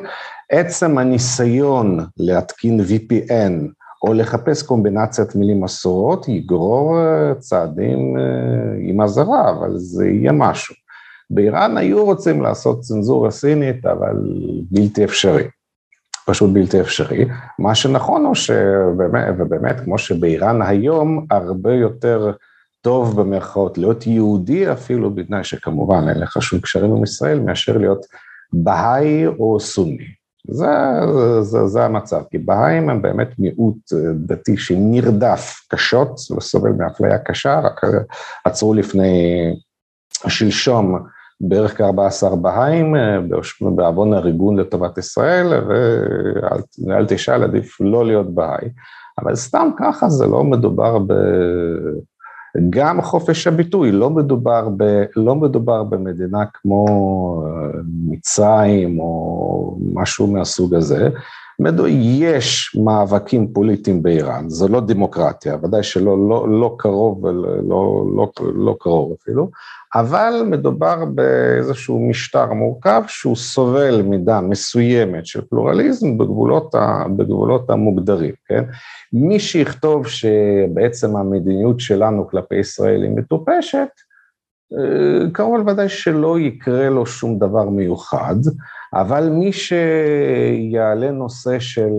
עצם 0.50 0.98
הניסיון 0.98 1.98
להתקין 2.16 2.80
VPN 2.80 3.52
או 4.02 4.14
לחפש 4.14 4.62
קומבינציית 4.62 5.34
מילים 5.34 5.64
אסורות 5.64 6.28
יגרור 6.28 6.98
אה, 6.98 7.34
צעדים 7.34 8.18
אה, 8.18 8.22
עם 8.88 9.00
אזהרה, 9.00 9.50
אבל 9.50 9.78
זה 9.78 10.08
יהיה 10.08 10.32
משהו. 10.32 10.74
באיראן 11.30 11.76
היו 11.76 12.04
רוצים 12.04 12.42
לעשות 12.42 12.80
צנזורה 12.80 13.30
סינית, 13.30 13.86
אבל 13.86 14.16
בלתי 14.70 15.04
אפשרי. 15.04 15.44
פשוט 16.26 16.50
בלתי 16.52 16.80
אפשרי. 16.80 17.24
מה 17.58 17.74
שנכון 17.74 18.24
הוא 18.24 18.34
שבאמת, 18.34 19.34
ובאמת, 19.38 19.80
כמו 19.80 19.98
שבאיראן 19.98 20.62
היום, 20.62 21.26
הרבה 21.30 21.74
יותר 21.74 22.32
טוב 22.82 23.20
במרכאות 23.20 23.78
להיות 23.78 24.06
יהודי 24.06 24.72
אפילו, 24.72 25.14
בתנאי 25.14 25.44
שכמובן 25.44 26.08
אין 26.08 26.20
לך 26.20 26.42
שום 26.42 26.60
קשרים 26.60 26.92
עם 26.92 27.02
ישראל, 27.02 27.40
מאשר 27.40 27.78
להיות 27.78 28.06
בהאי 28.52 29.26
או 29.26 29.60
סוני. 29.60 30.15
זה, 30.48 30.66
זה, 31.40 31.66
זה 31.66 31.84
המצב, 31.84 32.22
כי 32.30 32.38
בהאים 32.38 32.90
הם 32.90 33.02
באמת 33.02 33.28
מיעוט 33.38 33.92
אה, 33.92 34.12
דתי 34.14 34.56
שנרדף 34.56 35.66
קשות 35.68 36.20
וסובל 36.36 36.70
מאפליה 36.70 37.18
קשה, 37.18 37.60
רק 37.60 37.80
עצרו 38.44 38.74
לפני 38.74 39.46
שלשום 40.28 40.98
בערך 41.40 41.78
כ-14 41.78 42.36
בהאים 42.36 42.96
אה, 42.96 43.18
בעוון 43.76 44.12
הריגון 44.12 44.56
לטובת 44.56 44.98
ישראל, 44.98 45.46
ואל 46.86 47.06
תשאל, 47.08 47.42
עדיף 47.42 47.80
לא 47.80 48.06
להיות 48.06 48.34
בהאי. 48.34 48.68
אבל 49.22 49.34
סתם 49.34 49.70
ככה 49.78 50.08
זה 50.08 50.26
לא 50.26 50.44
מדובר 50.44 50.98
ב... 50.98 51.12
גם 52.70 53.02
חופש 53.02 53.46
הביטוי, 53.46 53.92
לא 53.92 54.10
מדובר, 54.10 54.68
ב, 54.76 55.04
לא 55.16 55.34
מדובר 55.34 55.82
במדינה 55.82 56.44
כמו 56.54 56.84
אה, 57.46 57.80
מצרים 58.08 59.00
או 59.00 59.76
משהו 59.92 60.26
מהסוג 60.26 60.74
הזה, 60.74 61.08
יש 61.98 62.76
מאבקים 62.84 63.52
פוליטיים 63.52 64.02
באיראן, 64.02 64.48
זו 64.48 64.68
לא 64.68 64.80
דמוקרטיה, 64.80 65.56
ודאי 65.62 65.82
שלא 65.82 66.28
לא, 66.28 66.48
לא 66.48 66.74
קרוב 66.78 67.26
לא, 67.26 68.04
לא, 68.16 68.32
לא 68.54 68.76
קרוב 68.80 69.12
אפילו, 69.22 69.50
אבל 70.00 70.42
מדובר 70.46 71.04
באיזשהו 71.04 72.08
משטר 72.08 72.52
מורכב 72.52 73.02
שהוא 73.06 73.36
סובל 73.36 74.02
מידה 74.02 74.40
מסוימת 74.40 75.26
של 75.26 75.40
פלורליזם 75.50 76.18
בגבולות, 76.18 76.74
ה, 76.74 77.04
בגבולות 77.16 77.70
המוגדרים, 77.70 78.34
כן? 78.46 78.64
מי 79.12 79.40
שיכתוב 79.40 80.06
שבעצם 80.06 81.16
המדיניות 81.16 81.80
שלנו 81.80 82.28
כלפי 82.28 82.56
ישראל 82.56 83.02
היא 83.02 83.10
מטופשת, 83.10 83.88
אה, 84.72 85.30
קרוב 85.32 85.56
לוודאי 85.56 85.88
שלא 85.88 86.40
יקרה 86.40 86.88
לו 86.88 87.06
שום 87.06 87.38
דבר 87.38 87.68
מיוחד, 87.68 88.36
אבל 88.94 89.28
מי 89.28 89.52
שיעלה 89.52 91.10
נושא 91.10 91.58
של, 91.58 91.92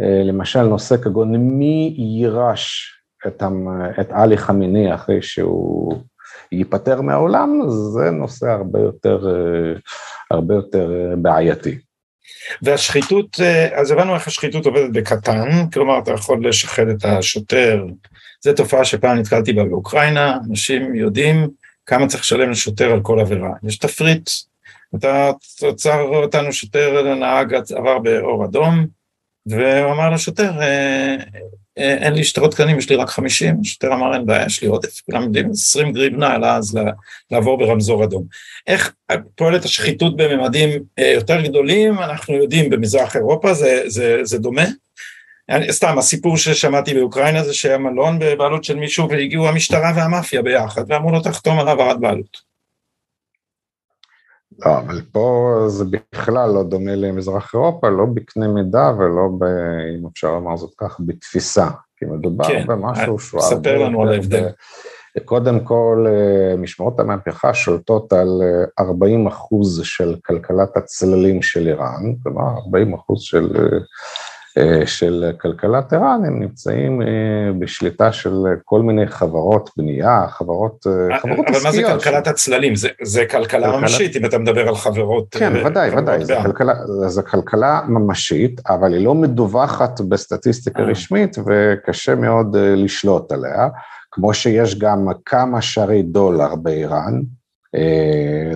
אה, 0.00 0.22
למשל 0.24 0.62
נושא 0.62 0.96
כגון 0.96 1.36
מי 1.36 1.94
יירש 1.98 2.92
את 4.00 4.10
עלי 4.10 4.36
חמיני 4.36 4.94
אחרי 4.94 5.22
שהוא 5.22 5.92
ייפטר 6.52 7.00
מהעולם, 7.00 7.60
זה 7.68 8.10
נושא 8.10 8.46
הרבה 8.46 8.80
יותר, 8.80 9.26
אה, 9.28 9.78
הרבה 10.30 10.54
יותר 10.54 11.14
בעייתי. 11.18 11.78
והשחיתות, 12.62 13.40
אז 13.74 13.90
הבנו 13.90 14.14
איך 14.14 14.26
השחיתות 14.26 14.66
עובדת 14.66 14.90
בקטן, 14.92 15.70
כלומר 15.72 15.98
אתה 15.98 16.12
יכול 16.12 16.48
לשחד 16.48 16.88
את 16.88 17.04
השוטר, 17.04 17.84
זו 18.44 18.52
תופעה 18.52 18.84
שפעם 18.84 19.18
נתקלתי 19.18 19.52
בה 19.52 19.64
באוקראינה, 19.64 20.38
אנשים 20.50 20.94
יודעים 20.94 21.48
כמה 21.86 22.06
צריך 22.06 22.22
לשלם 22.22 22.50
לשוטר 22.50 22.92
על 22.92 23.00
כל 23.02 23.20
עבירה. 23.20 23.50
יש 23.62 23.78
תפריט, 23.78 24.30
אתה 24.94 25.30
עצר 25.62 26.00
אותנו 26.00 26.52
שוטר, 26.52 27.14
נהג 27.14 27.54
עבר 27.54 27.98
באור 27.98 28.44
אדום, 28.44 28.86
והוא 29.46 29.92
אמר 29.92 30.10
לשוטר, 30.10 30.60
אה, 30.60 31.16
אה, 31.34 31.40
אין 31.76 32.12
לי 32.12 32.24
שטרות 32.24 32.54
קטנים, 32.54 32.78
יש 32.78 32.90
לי 32.90 32.96
רק 32.96 33.08
50, 33.08 33.56
השוטר 33.60 33.92
אמר, 33.92 34.14
אין 34.14 34.26
בעיה, 34.26 34.46
יש 34.46 34.62
לי 34.62 34.68
עודף, 34.68 35.00
כולם 35.00 35.22
יודעים, 35.22 35.50
20 35.50 35.92
גריבנה, 35.92 36.36
אלא 36.36 36.46
אז 36.46 36.78
לעבור 37.30 37.58
ברמזור 37.58 38.04
אדום. 38.04 38.24
איך 38.66 38.92
פועלת 39.34 39.64
השחיתות 39.64 40.16
בממדים 40.16 40.70
אה, 40.98 41.12
יותר 41.14 41.40
גדולים, 41.40 41.98
אנחנו 41.98 42.34
יודעים, 42.34 42.70
במזרח 42.70 43.16
אירופה 43.16 43.54
זה, 43.54 43.82
זה, 43.86 44.20
זה 44.22 44.38
דומה, 44.38 44.64
סתם, 45.70 45.98
הסיפור 45.98 46.36
ששמעתי 46.36 46.94
באוקראינה 46.94 47.44
זה 47.44 47.54
שהיה 47.54 47.78
מלון 47.78 48.18
בבעלות 48.18 48.64
של 48.64 48.76
מישהו 48.76 49.08
והגיעו 49.10 49.48
המשטרה 49.48 49.92
והמאפיה 49.96 50.42
ביחד 50.42 50.82
ואמרו 50.88 51.10
לו 51.12 51.20
תחתום 51.20 51.58
על 51.58 51.68
העברת 51.68 52.00
בעלות. 52.00 52.55
לא, 54.64 54.78
אבל 54.78 55.00
פה 55.12 55.54
זה 55.68 55.84
בכלל 55.84 56.50
לא 56.50 56.62
דומה 56.62 56.94
למזרח 56.94 57.54
אירופה, 57.54 57.88
לא 57.88 58.04
בקנה 58.14 58.48
מידה 58.48 58.92
ולא, 58.98 59.28
ב, 59.38 59.44
אם 59.98 60.06
אפשר 60.12 60.32
לומר 60.32 60.56
זאת 60.56 60.74
כך, 60.78 61.00
בתפיסה, 61.06 61.66
כי 61.96 62.04
מדובר 62.04 62.44
כן, 62.44 62.66
במשהו 62.66 63.18
שהוא... 63.18 63.40
ספר 63.40 63.78
לנו 63.78 64.02
על 64.02 64.08
ההבדל. 64.08 64.48
קודם 65.24 65.60
כל, 65.60 66.06
אה, 66.08 66.56
משמרות 66.56 67.00
המהפכה 67.00 67.54
שולטות 67.54 68.12
על 68.12 68.42
40 68.78 69.26
אה, 69.26 69.32
אחוז 69.32 69.80
של 69.84 70.16
כלכלת 70.26 70.76
הצללים 70.76 71.42
של 71.42 71.68
איראן, 71.68 72.14
כלומר 72.22 72.58
40 72.66 72.94
אחוז 72.94 73.22
של 73.22 73.56
אה, 73.56 73.62
אה, 73.62 73.78
של 74.86 75.32
כלכלת 75.40 75.92
ער"ן, 75.92 76.20
הם 76.26 76.40
נמצאים 76.40 77.02
אה, 77.02 77.06
בשליטה 77.58 78.12
של 78.12 78.44
כל 78.64 78.82
מיני 78.82 79.06
חברות 79.06 79.70
בנייה, 79.76 80.26
חברות, 80.28 80.86
אה, 80.86 81.18
חברות 81.18 81.46
אבל 81.48 81.56
עסקיות. 81.56 81.64
אבל 81.64 81.64
מה 81.64 81.72
זה 81.72 81.82
כלכלת 81.82 82.26
הצללים? 82.26 82.74
זה, 82.74 82.88
זה 83.02 83.24
כלכלה 83.30 83.80
ממשית, 83.80 84.16
אם 84.16 84.24
אתה 84.24 84.38
מדבר 84.38 84.68
על 84.68 84.74
חברות... 84.74 85.26
כן, 85.30 85.52
ודאי, 85.66 85.90
ודאי, 85.96 86.24
זה 86.24 86.36
כלכלה, 86.42 86.74
זה 87.06 87.22
כלכלה 87.22 87.80
ממשית, 87.88 88.60
אבל 88.68 88.94
היא 88.94 89.04
לא 89.04 89.14
מדווחת 89.14 90.00
בסטטיסטיקה 90.00 90.82
רשמית, 90.82 91.36
וקשה 91.46 92.14
מאוד 92.14 92.56
לשלוט 92.56 93.32
עליה, 93.32 93.68
כמו 94.10 94.34
שיש 94.34 94.78
גם 94.78 95.08
כמה 95.24 95.62
שערי 95.62 96.02
דולר 96.02 96.54
באיראן, 96.54 97.20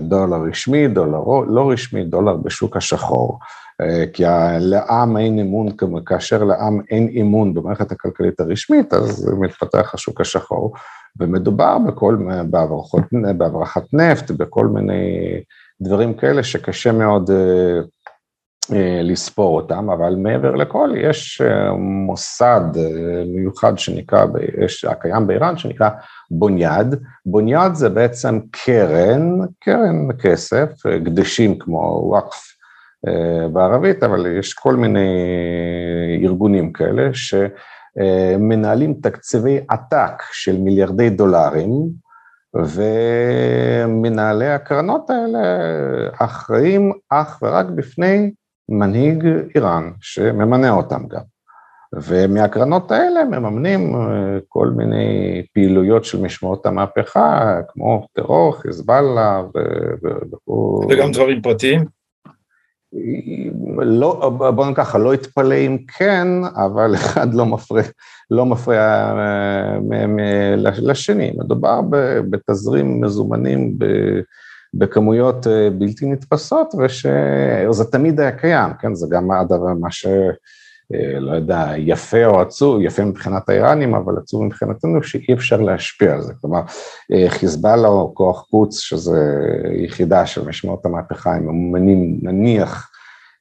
דולר 0.01 0.37
רשמי, 0.51 0.89
דולר 0.89 1.45
לא 1.49 1.71
רשמי, 1.71 2.05
דולר 2.05 2.37
בשוק 2.37 2.77
השחור. 2.77 3.39
אה, 3.81 4.05
כי 4.13 4.23
לעם 4.61 5.17
אין 5.17 5.39
אמון, 5.39 5.69
כאשר 6.07 6.45
לעם 6.45 6.81
אין 6.91 7.09
אמון 7.21 7.55
במערכת 7.55 7.93
הכלכלית 7.93 8.41
הרשמית, 8.41 8.93
אז 8.93 9.33
מתפתח 9.41 9.91
השוק 9.95 10.21
השחור, 10.21 10.73
ומדובר 11.21 11.79
בכל, 11.79 12.17
בהברחות, 12.51 13.05
בהברחת 13.37 13.83
נפט, 13.93 14.31
בכל 14.31 14.67
מיני 14.67 15.41
דברים 15.81 16.15
כאלה 16.15 16.43
שקשה 16.43 16.93
מאוד 16.93 17.31
אה, 17.31 17.81
אה, 18.77 19.01
לספור 19.03 19.57
אותם, 19.57 19.91
אבל 19.91 20.15
מעבר 20.17 20.55
לכל 20.55 20.91
יש 20.97 21.43
מוסד 21.79 22.61
מיוחד 23.27 23.79
שנקרא, 23.79 24.25
הקיים 24.89 25.27
באיראן 25.27 25.57
שנקרא 25.57 25.91
בוניאד, 26.31 27.03
בוניאד 27.27 27.75
זה 27.75 27.89
בעצם 27.89 28.41
קרן, 28.51 29.39
קרן 29.61 30.09
כסף, 30.23 30.71
קדשים 31.05 31.59
כמו 31.59 32.03
וואקף 32.05 32.50
בערבית, 33.53 34.03
אבל 34.03 34.39
יש 34.39 34.55
כל 34.55 34.77
מיני 34.77 35.09
ארגונים 36.23 36.73
כאלה 36.73 37.11
שמנהלים 37.15 38.95
תקציבי 39.03 39.61
עתק 39.69 40.23
של 40.33 40.59
מיליארדי 40.59 41.11
דולרים, 41.11 41.71
ומנהלי 42.55 44.49
הקרנות 44.49 45.11
האלה 45.11 45.39
אחראים 46.19 46.93
אך 47.11 47.39
ורק 47.43 47.67
בפני 47.67 48.31
מנהיג 48.69 49.25
איראן, 49.55 49.91
שממנה 50.01 50.71
אותם 50.71 51.09
גם. 51.09 51.23
ומהקרנות 51.95 52.91
האלה 52.93 53.25
מממנים 53.25 53.95
אה, 53.95 54.39
כל 54.49 54.69
מיני 54.69 55.43
פעילויות 55.55 56.05
של 56.05 56.23
משמעות 56.23 56.67
המהפכה, 56.67 57.61
כמו 57.69 58.07
טרור, 58.13 58.57
חיזבאללה 58.57 59.43
וכו'. 60.33 60.83
וגם 60.91 61.13
דברים 61.13 61.43
פרטיים? 61.43 61.85
לא, 63.83 64.31
בוא 64.55 64.65
נגיד 64.65 64.77
ככה, 64.77 64.99
לא 64.99 65.15
אתפלא 65.15 65.55
אם 65.55 65.79
כן, 65.99 66.29
אבל 66.57 66.95
אחד 67.01 67.35
לא 67.35 67.47
מפריע, 67.47 67.85
לא 68.31 68.47
מפריע 68.47 69.13
אה, 69.19 70.55
לשני. 70.57 71.33
מדובר 71.39 71.81
בתזרים 72.31 73.01
מזומנים 73.01 73.79
בכמויות 74.75 75.47
אה, 75.47 75.71
בלתי 75.71 76.07
נתפסות, 76.07 76.75
וזה 77.69 77.85
תמיד 77.85 78.21
היה 78.21 78.33
קיים, 78.33 78.71
כן? 78.81 78.95
זה 78.95 79.07
גם 79.11 79.31
הדבר, 79.31 79.75
מה 79.81 79.91
ש... 79.91 80.07
אה, 80.95 81.21
לא 81.21 81.33
יודע, 81.33 81.73
יפה 81.77 82.27
או 82.27 82.41
עצוב, 82.41 82.81
יפה 82.81 83.05
מבחינת 83.05 83.49
האיראנים, 83.49 83.95
אבל 83.95 84.19
עצוב 84.19 84.45
מבחינתנו 84.45 85.03
שאי 85.03 85.35
אפשר 85.35 85.61
להשפיע 85.61 86.13
על 86.13 86.23
זה. 86.23 86.33
כלומר, 86.41 86.61
אה, 87.13 87.31
חיזבאללה 87.31 87.89
או 87.89 88.15
כוח 88.15 88.47
קוץ, 88.51 88.79
שזה 88.79 89.19
יחידה 89.85 90.27
של 90.27 90.49
משמעות 90.49 90.87
המהפכה, 90.87 91.35
הם 91.35 91.43
ממומנים 91.43 92.19
נניח 92.23 92.91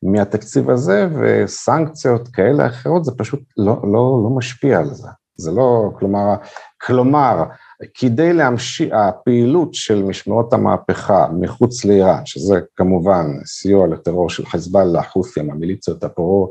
מהתקציב 0.04 0.70
הזה, 0.70 1.08
וסנקציות 1.20 2.28
כאלה 2.28 2.68
אחרות, 2.68 3.06
זה 3.06 3.12
פשוט 3.18 3.40
לא, 3.58 3.74
לא, 3.84 4.22
לא 4.24 4.30
משפיע 4.36 4.80
על 4.80 4.94
זה. 4.94 5.08
זה 5.40 5.52
לא, 5.52 5.92
כלומר, 6.00 6.36
כלומר, 6.82 7.44
כדי 7.94 8.34
להמשיך, 8.34 8.94
הפעילות 8.94 9.74
של 9.74 10.04
משמעות 10.04 10.54
המהפכה 10.54 11.28
מחוץ 11.40 11.86
לאיראן, 11.86 12.26
שזה 12.26 12.60
כמובן 12.76 13.26
סיוע 13.46 13.88
לטרור 13.88 14.30
של 14.30 14.46
חיזבאללה, 14.46 15.04
חות'ים, 15.04 15.52
המיליציות 15.52 16.04
הפרו 16.04 16.50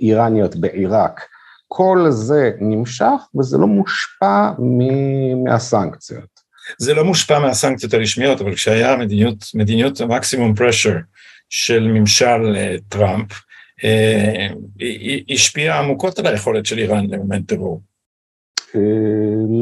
איראניות 0.00 0.56
בעיראק, 0.56 1.20
כל 1.68 2.06
זה 2.10 2.50
נמשך 2.60 3.20
וזה 3.38 3.58
לא 3.58 3.66
מושפע 3.66 4.50
מהסנקציות. 5.44 6.44
זה 6.78 6.94
לא 6.94 7.04
מושפע 7.04 7.38
מהסנקציות 7.38 7.94
הרשמיות, 7.94 8.40
אבל 8.40 8.54
כשהיה 8.54 8.96
מדיניות, 8.96 9.44
מדיניות 9.54 10.00
המקסימום 10.00 10.54
פרשר 10.54 10.96
של 11.48 11.88
ממשל 11.88 12.54
אה, 12.56 12.76
טראמפ, 12.88 13.32
אה, 13.84 14.48
השפיעה 15.30 15.78
עמוקות 15.78 16.18
על 16.18 16.26
היכולת 16.26 16.66
של 16.66 16.78
איראן 16.78 17.06
לממן 17.10 17.42
טרור. 17.42 17.82
אה, 18.74 18.80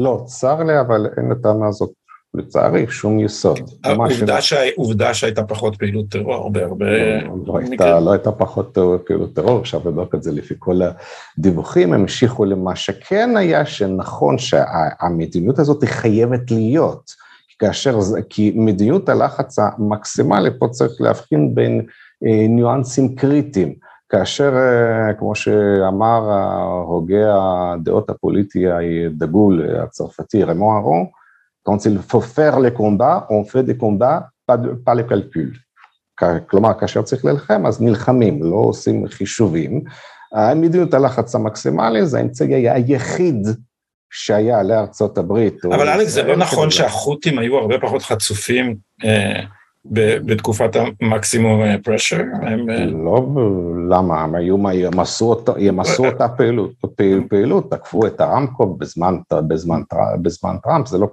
לא, 0.03 0.23
צר 0.25 0.63
לי, 0.63 0.79
אבל 0.79 1.07
אין 1.17 1.31
לטענה 1.31 1.67
הזאת 1.67 1.91
לצערי, 2.33 2.85
שום 2.89 3.19
יסוד. 3.19 3.59
העובדה, 3.83 4.41
ש... 4.41 4.53
עובדה 4.75 5.13
שהייתה 5.13 5.43
פחות 5.43 5.75
פעילות 5.75 6.05
טרור 6.09 6.51
בהרבה... 6.51 6.85
לא, 6.85 7.35
לא, 7.45 7.57
הייתה, 7.57 7.99
לא 7.99 8.11
הייתה 8.11 8.31
פחות 8.31 8.77
פעילות 9.05 9.33
טרור, 9.33 9.61
אפשר 9.61 9.77
לבדוק 9.77 10.15
את 10.15 10.23
זה 10.23 10.31
לפי 10.31 10.53
כל 10.59 10.79
הדיווחים, 11.37 11.93
הם 11.93 12.01
המשיכו 12.01 12.45
למה 12.45 12.75
שכן 12.75 13.37
היה, 13.37 13.65
שנכון 13.65 14.37
שהמדיניות 14.37 15.59
הזאת 15.59 15.81
היא 15.81 15.89
חייבת 15.89 16.51
להיות, 16.51 17.11
כאשר, 17.59 17.99
כי 18.29 18.53
מדיניות 18.55 19.09
הלחץ 19.09 19.59
המקסימלי, 19.59 20.49
פה 20.59 20.67
צריך 20.67 20.91
להבחין 20.99 21.55
בין 21.55 21.81
אה, 22.25 22.47
ניואנסים 22.49 23.15
קריטיים. 23.15 23.73
כאשר, 24.09 24.53
אה, 24.55 25.13
כמו 25.13 25.35
שאמר 25.35 26.21
הוגה 26.87 27.35
הדעות 27.35 28.09
הפוליטי 28.09 28.65
הדגול 28.67 29.69
הצרפתי, 29.83 30.43
רמו 30.43 30.77
ארו, 30.77 31.05
quand 31.63 31.85
il 31.85 31.99
faut 32.09 32.21
faire 32.21 32.59
les 32.59 32.73
combats, 32.73 33.25
on 33.29 33.43
fait 33.45 33.63
des 33.63 33.77
combats, 33.77 34.29
pas, 34.45 34.57
de, 34.57 34.69
pas 34.85 34.95
le 34.95 35.03
calcul. 35.03 35.51
כלומר, 36.49 36.73
כאשר 36.79 37.01
צריך 37.01 37.25
להילחם, 37.25 37.65
אז 37.65 37.81
נלחמים, 37.81 38.43
לא 38.43 38.55
עושים 38.55 39.07
חישובים. 39.07 39.81
מדיניות 40.55 40.93
הלחץ 40.93 41.35
המקסימלי 41.35 42.05
זה 42.05 42.17
האמצעי 42.17 42.69
היחיד 42.69 43.47
שהיה 44.11 44.63
לארצות 44.63 45.17
הברית. 45.17 45.65
אבל 45.65 45.89
אלכס, 45.89 46.11
זה 46.11 46.23
לא 46.23 46.37
נכון 46.37 46.71
שהחות'ים 46.71 47.39
היו 47.39 47.57
הרבה 47.57 47.79
פחות 47.79 48.01
חצופים 48.01 48.75
אה, 49.05 49.41
בתקופת 49.85 50.75
המקסימום 51.01 51.77
פרשר? 51.83 52.21
אה, 52.43 52.85
לא, 52.85 53.27
למה? 53.89 54.21
הם 54.21 54.35
היו, 54.35 54.57
הם 55.57 55.79
עשו 55.79 56.05
אותה 56.05 56.27
פעילות, 56.27 56.71
פעילות, 57.29 57.71
תקפו 57.71 58.07
את 58.07 58.21
הרמקו 58.21 58.65
בזמן, 58.65 59.17
בזמן, 59.47 59.81
בזמן 60.21 60.55
טראמפ, 60.63 60.87
זה 60.87 60.97
לא, 60.97 61.07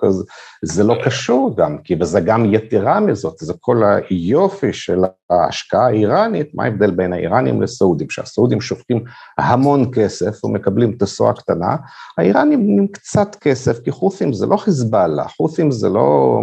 זה 0.62 0.84
לא 0.84 0.94
קשור 1.04 1.56
גם, 1.56 1.78
כי 1.84 1.96
וזה 2.00 2.20
גם 2.20 2.54
יתרה 2.54 3.00
מזאת, 3.00 3.38
זה 3.38 3.52
כל 3.60 3.82
היופי 4.10 4.72
של 4.72 5.04
ההשקעה 5.30 5.86
האיראנית, 5.86 6.54
מה 6.54 6.64
ההבדל 6.64 6.90
בין 6.90 7.12
האיראנים 7.12 7.62
לסעודים, 7.62 8.10
שהסעודים 8.10 8.60
שופכים 8.60 9.04
המון 9.38 9.90
כסף 9.92 10.44
ומקבלים 10.44 10.96
תשואה 10.98 11.32
קטנה, 11.32 11.76
האיראנים 12.18 12.78
עם 12.78 12.86
קצת 12.86 13.36
כסף, 13.40 13.78
כי 13.78 13.90
חות'ים 13.90 14.32
זה 14.32 14.46
לא 14.46 14.56
חיזבאללה, 14.56 15.24
חות'ים 15.24 15.70
זה 15.70 15.88
לא, 15.88 16.40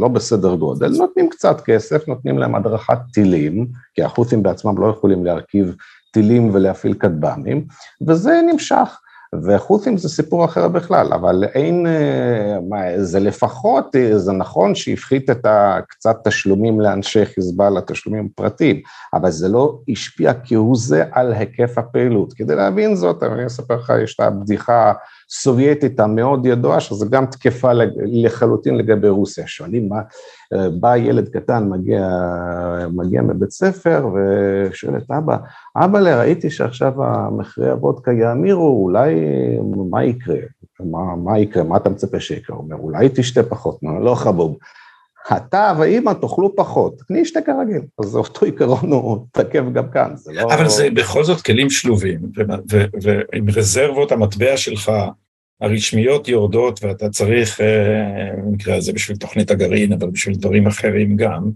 לא 0.00 0.08
בסדר 0.08 0.54
גודל, 0.54 0.88
נותנים 0.88 1.28
קצת 1.28 1.43
כסף, 1.64 2.08
נותנים 2.08 2.38
להם 2.38 2.54
הדרכת 2.54 2.98
טילים, 3.12 3.66
כי 3.94 4.02
החות'ים 4.02 4.42
בעצמם 4.42 4.78
לא 4.78 4.86
יכולים 4.86 5.24
להרכיב 5.24 5.76
טילים 6.12 6.50
ולהפעיל 6.54 6.94
כטב"מים, 6.94 7.66
וזה 8.06 8.40
נמשך. 8.52 8.98
וחות'ים 9.42 9.96
זה 9.96 10.08
סיפור 10.08 10.44
אחר 10.44 10.68
בכלל, 10.68 11.12
אבל 11.12 11.44
אין, 11.54 11.86
אה, 11.86 13.02
זה 13.02 13.20
לפחות, 13.20 13.96
אה, 13.96 14.18
זה 14.18 14.32
נכון 14.32 14.74
שהפחית 14.74 15.30
את 15.30 15.46
הקצת 15.48 16.16
תשלומים 16.28 16.80
לאנשי 16.80 17.26
חיזבאללה, 17.26 17.80
תשלומים 17.80 18.28
פרטיים, 18.34 18.80
אבל 19.14 19.30
זה 19.30 19.48
לא 19.48 19.78
השפיע 19.88 20.32
כהוא 20.44 20.76
זה 20.76 21.04
על 21.12 21.32
היקף 21.32 21.78
הפעילות. 21.78 22.32
כדי 22.32 22.54
להבין 22.54 22.96
זאת, 22.96 23.22
אני 23.22 23.46
אספר 23.46 23.76
לך, 23.76 23.92
יש 24.02 24.14
את 24.14 24.20
הבדיחה 24.20 24.92
הסובייטית 25.38 26.00
המאוד 26.00 26.46
ידועה, 26.46 26.80
שזה 26.80 27.06
גם 27.10 27.26
תקפה 27.26 27.70
לחלוטין 27.96 28.76
לגבי 28.76 29.08
רוסיה. 29.08 29.46
שואלים 29.46 29.88
מה, 29.88 30.00
בא 30.80 30.96
ילד 30.96 31.28
קטן, 31.28 31.68
מגיע, 31.68 32.08
מגיע 32.92 33.22
מבית 33.22 33.50
ספר 33.50 34.06
ושואל 34.14 34.96
את 34.96 35.10
אבא, 35.10 35.36
אבא, 35.76 35.98
ראיתי 35.98 36.50
שעכשיו 36.50 37.04
המחירי 37.04 37.70
הוודקה 37.70 38.12
יאמירו, 38.12 38.84
אולי 38.84 39.14
מה 39.90 40.04
יקרה? 40.04 40.36
מה, 40.80 41.16
מה 41.16 41.38
יקרה? 41.38 41.62
מה 41.62 41.76
אתה 41.76 41.90
מצפה 41.90 42.20
שיקרה? 42.20 42.56
הוא 42.56 42.64
אומר, 42.64 42.76
אולי 42.76 43.08
תשתה 43.14 43.42
פחות, 43.42 43.78
לא 44.00 44.14
חבוב. 44.14 44.56
אתה 45.36 45.72
ואימא 45.78 46.12
תאכלו 46.20 46.56
פחות, 46.56 47.02
קני 47.02 47.24
שתה 47.24 47.40
כרגיל. 47.40 47.80
אז 48.00 48.16
אותו 48.16 48.46
עיקרון 48.46 48.92
הוא 48.92 49.26
תקף 49.32 49.62
גם 49.72 49.90
כאן, 49.90 50.12
זה 50.14 50.32
לא... 50.32 50.54
אבל 50.54 50.68
זה 50.68 50.88
בכל 50.94 51.24
זאת 51.24 51.40
כלים 51.40 51.70
שלובים, 51.70 52.20
ועם 53.02 53.46
רזרבות 53.56 54.12
המטבע 54.12 54.56
שלך 54.56 54.92
הרשמיות 55.60 56.28
יורדות 56.28 56.84
ואתה 56.84 57.08
צריך, 57.08 57.60
אה, 57.60 58.30
במקרה 58.36 58.76
הזה 58.76 58.92
בשביל 58.92 59.16
תוכנית 59.16 59.50
הגרעין, 59.50 59.92
אבל 59.92 60.10
בשביל 60.10 60.36
דברים 60.36 60.66
אחרים 60.66 61.16
גם, 61.16 61.50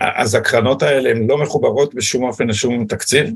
אז 0.00 0.34
הקרנות 0.34 0.82
האלה 0.82 1.10
הן 1.10 1.26
לא 1.26 1.38
מחוברות 1.38 1.94
בשום 1.94 2.24
אופן 2.24 2.46
לשום 2.46 2.84
תקציב? 2.84 3.30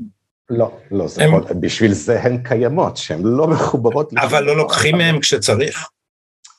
לא, 0.49 0.77
לא, 0.91 1.07
זה 1.07 1.23
הם... 1.23 1.29
יכול, 1.29 1.43
בשביל 1.59 1.93
זה 1.93 2.21
הן 2.21 2.37
קיימות, 2.43 2.97
שהן 2.97 3.21
לא 3.23 3.47
מחוברות. 3.47 4.13
אבל 4.13 4.43
לא 4.43 4.57
לוקחים 4.57 4.97
מהן 4.97 5.19
כשצריך? 5.19 5.87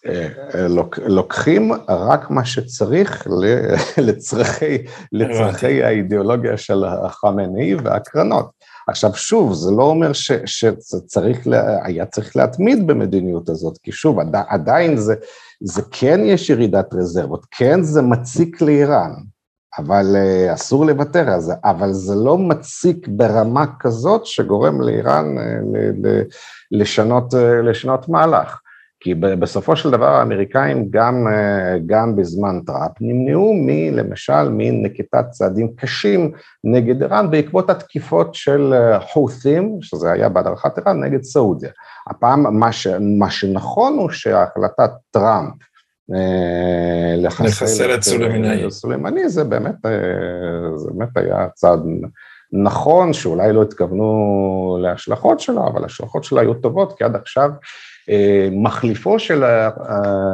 אה, 0.06 0.28
אה, 0.54 0.68
לוקחים 1.06 1.72
רק 1.88 2.30
מה 2.30 2.44
שצריך 2.44 3.26
לצרכי, 4.06 4.78
לצרכי 5.12 5.82
האידיאולוגיה 5.82 6.56
של 6.56 6.84
החמינאי 6.84 7.74
והקרנות. 7.74 8.50
עכשיו 8.88 9.14
שוב, 9.14 9.52
זה 9.52 9.70
לא 9.70 9.82
אומר 9.82 10.12
ש, 10.12 10.32
שצריך, 10.44 11.46
היה 11.82 12.06
צריך 12.06 12.36
להתמיד 12.36 12.86
במדיניות 12.86 13.48
הזאת, 13.48 13.78
כי 13.82 13.92
שוב, 13.92 14.18
עדיין 14.48 14.96
זה, 14.96 15.14
זה 15.60 15.82
כן 15.90 16.20
יש 16.24 16.50
ירידת 16.50 16.94
רזרבות, 16.94 17.46
כן 17.50 17.82
זה 17.82 18.02
מציק 18.02 18.60
לאיראן, 18.60 19.12
אבל 19.78 20.16
אה, 20.16 20.54
אסור 20.54 20.86
לוותר 20.86 21.30
על 21.30 21.40
זה, 21.40 21.54
אבל 21.64 21.92
זה 21.92 22.14
לא 22.14 22.38
מציק 22.38 23.08
ברמה 23.08 23.64
כזאת 23.78 24.26
שגורם 24.26 24.80
לאיראן 24.80 25.38
אה, 25.38 26.34
לשנות, 26.70 27.34
אה, 27.34 27.36
לשנות 27.64 28.08
מהלך. 28.08 28.60
כי 29.04 29.14
בסופו 29.14 29.76
של 29.76 29.90
דבר 29.90 30.06
האמריקאים 30.06 30.86
גם, 30.90 31.26
אה, 31.28 31.78
גם 31.86 32.16
בזמן 32.16 32.60
טראמפ 32.66 32.90
נמנעו 33.00 33.54
מלמשל 33.54 34.48
מנקיטת 34.50 35.24
צעדים 35.30 35.68
קשים 35.76 36.32
נגד 36.64 37.02
איראן 37.02 37.30
בעקבות 37.30 37.70
התקיפות 37.70 38.34
של 38.34 38.74
אה, 38.74 39.00
חות'ים, 39.00 39.78
שזה 39.82 40.12
היה 40.12 40.28
בהדרכת 40.28 40.78
איראן, 40.78 41.04
נגד 41.04 41.22
סעודיה. 41.22 41.70
הפעם 42.10 42.58
מה, 42.58 42.72
ש, 42.72 42.86
מה 43.18 43.30
שנכון 43.30 43.98
הוא 43.98 44.10
שהחלטת 44.10 44.90
טראמפ 45.10 45.54
אה, 46.14 47.14
לחסל 47.16 47.94
את 47.94 48.02
סולימני. 48.02 48.70
סולימני 48.70 49.28
זה 49.28 49.44
באמת, 49.44 49.76
זה 50.76 50.90
באמת 50.94 51.16
היה 51.16 51.48
צעד 51.54 51.80
נכון, 52.52 53.12
שאולי 53.12 53.52
לא 53.52 53.62
התכוונו 53.62 54.78
להשלכות 54.82 55.40
שלו, 55.40 55.66
אבל 55.66 55.82
ההשלכות 55.82 56.24
שלו 56.24 56.40
היו 56.40 56.54
טובות, 56.54 56.98
כי 56.98 57.04
עד 57.04 57.16
עכשיו 57.16 57.50
מחליפו 58.52 59.18
של 59.18 59.44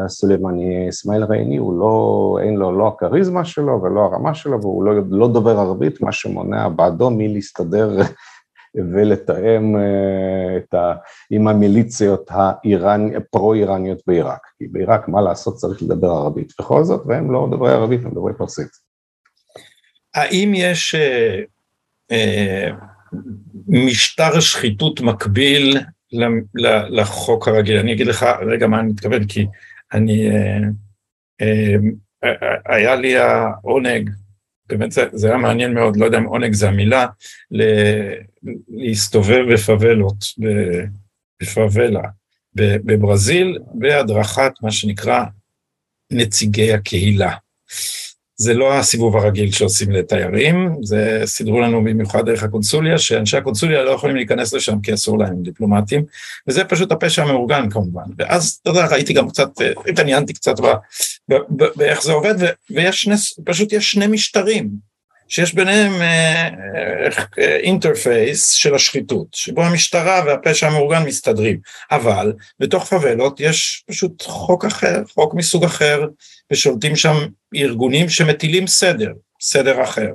סולימני, 0.08 0.88
אסמאעיל 0.88 1.24
רייני, 1.24 1.56
הוא 1.56 1.80
לא, 1.80 2.38
אין 2.42 2.56
לו 2.56 2.78
לא 2.78 2.88
הכריזמה 2.88 3.44
שלו 3.44 3.82
ולא 3.82 4.00
הרמה 4.00 4.34
שלו, 4.34 4.60
והוא 4.60 4.84
לא, 4.84 4.92
לא 5.10 5.28
דובר 5.28 5.58
ערבית, 5.58 6.02
מה 6.02 6.12
שמונע 6.12 6.68
בעדו 6.68 7.10
מלהסתדר 7.10 7.90
ולתאם 8.92 9.76
אה, 9.76 10.56
את 10.56 10.74
ה, 10.74 10.94
עם 11.30 11.48
המיליציות 11.48 12.30
הפרו-איראניות 12.30 13.98
בעיראק. 14.06 14.40
כי 14.58 14.66
בעיראק, 14.66 15.08
מה 15.08 15.20
לעשות, 15.20 15.54
צריך 15.54 15.82
לדבר 15.82 16.10
ערבית 16.10 16.52
בכל 16.58 16.84
זאת, 16.84 17.02
והם 17.06 17.32
לא 17.32 17.48
דוברי 17.50 17.72
ערבית, 17.72 18.04
הם 18.04 18.14
דוברי 18.14 18.32
פרסית. 18.38 18.70
האם 20.14 20.52
יש 20.54 20.94
אה, 20.94 21.40
אה, 22.10 22.70
משטר 23.68 24.40
שחיתות 24.40 25.00
מקביל 25.00 25.78
לחוק 26.88 27.48
הרגיל. 27.48 27.78
אני 27.78 27.92
אגיד 27.92 28.06
לך 28.06 28.26
רגע 28.46 28.66
מה 28.66 28.80
אני 28.80 28.92
מתכוון, 28.92 29.26
כי 29.26 29.46
אני, 29.92 30.30
אה, 30.30 30.58
אה, 31.40 31.74
אה, 32.24 32.74
היה 32.74 32.94
לי 32.94 33.16
העונג, 33.16 34.10
באמת 34.68 34.92
זה, 34.92 35.04
זה 35.12 35.28
היה 35.28 35.36
מעניין 35.36 35.74
מאוד, 35.74 35.96
לא 35.96 36.04
יודע 36.04 36.18
אם 36.18 36.24
עונג 36.24 36.52
זה 36.52 36.68
המילה, 36.68 37.06
להסתובב 38.68 39.52
בפאבלות, 39.52 40.24
בפאבלה, 41.42 42.02
בברזיל, 42.54 43.58
בהדרכת 43.74 44.52
מה 44.62 44.70
שנקרא 44.70 45.24
נציגי 46.10 46.72
הקהילה. 46.72 47.32
זה 48.40 48.54
לא 48.54 48.74
הסיבוב 48.74 49.16
הרגיל 49.16 49.52
שעושים 49.52 49.90
לתיירים, 49.90 50.76
זה 50.82 51.22
סידרו 51.24 51.60
לנו 51.60 51.84
במיוחד 51.84 52.26
דרך 52.26 52.42
הקונסוליה, 52.42 52.98
שאנשי 52.98 53.36
הקונסוליה 53.36 53.82
לא 53.82 53.90
יכולים 53.90 54.16
להיכנס 54.16 54.54
לשם 54.54 54.80
כי 54.82 54.94
אסור 54.94 55.18
להם 55.18 55.42
דיפלומטים, 55.42 56.04
וזה 56.48 56.64
פשוט 56.64 56.92
הפשע 56.92 57.22
המאורגן 57.22 57.70
כמובן. 57.70 58.02
ואז, 58.18 58.58
אתה 58.62 58.70
יודע, 58.70 58.86
ראיתי 58.86 59.12
גם 59.12 59.28
קצת, 59.28 59.48
התעניינתי 59.88 60.32
קצת 60.32 60.54
באיך 61.76 62.02
זה 62.02 62.12
עובד, 62.12 62.34
ויש 62.70 63.02
שני, 63.02 63.14
פשוט 63.44 63.72
יש 63.72 63.92
שני 63.92 64.06
משטרים. 64.06 64.89
שיש 65.30 65.54
ביניהם 65.54 65.92
אינטרפייס 67.38 68.52
uh, 68.52 68.56
uh, 68.56 68.58
של 68.58 68.74
השחיתות, 68.74 69.26
שבו 69.32 69.62
המשטרה 69.62 70.22
והפשע 70.26 70.66
המאורגן 70.66 71.02
מסתדרים, 71.02 71.58
אבל 71.90 72.32
בתוך 72.60 72.84
פאבלות 72.84 73.40
יש 73.40 73.84
פשוט 73.86 74.22
חוק 74.22 74.64
אחר, 74.64 75.02
חוק 75.14 75.34
מסוג 75.34 75.64
אחר, 75.64 76.06
ושולטים 76.52 76.96
שם 76.96 77.16
ארגונים 77.56 78.08
שמטילים 78.08 78.66
סדר, 78.66 79.12
סדר 79.40 79.82
אחר. 79.82 80.10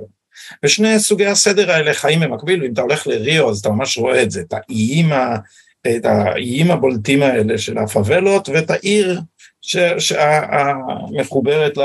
ושני 0.62 0.98
סוגי 0.98 1.26
הסדר 1.26 1.70
האלה 1.70 1.94
חיים 1.94 2.20
במקביל, 2.20 2.62
ואם 2.62 2.72
אתה 2.72 2.80
הולך 2.80 3.06
לריו 3.06 3.50
אז 3.50 3.58
אתה 3.58 3.68
ממש 3.68 3.98
רואה 3.98 4.22
את 4.22 4.30
זה, 4.30 4.40
את 4.40 4.52
האיים, 4.52 5.12
את 5.86 6.04
האיים 6.04 6.70
הבולטים 6.70 7.22
האלה 7.22 7.58
של 7.58 7.78
הפאבלות 7.78 8.48
ואת 8.48 8.70
העיר 8.70 9.20
המחוברת 10.50 11.78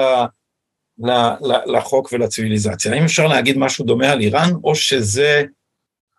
לחוק 1.65 2.09
ולציוויליזציה. 2.13 2.93
האם 2.93 3.03
אפשר 3.03 3.27
להגיד 3.27 3.57
משהו 3.57 3.85
דומה 3.85 4.09
על 4.09 4.19
איראן, 4.19 4.49
או 4.63 4.75
שזה 4.75 5.43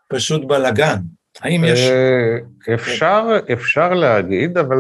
פשוט 0.09 0.45
בלאגן? 0.45 0.97
האם 1.41 1.65
יש... 1.65 1.81
אה, 1.81 2.75
אפשר, 2.75 3.39
אפשר 3.53 3.95
להגיד, 3.95 4.59
אבל 4.59 4.79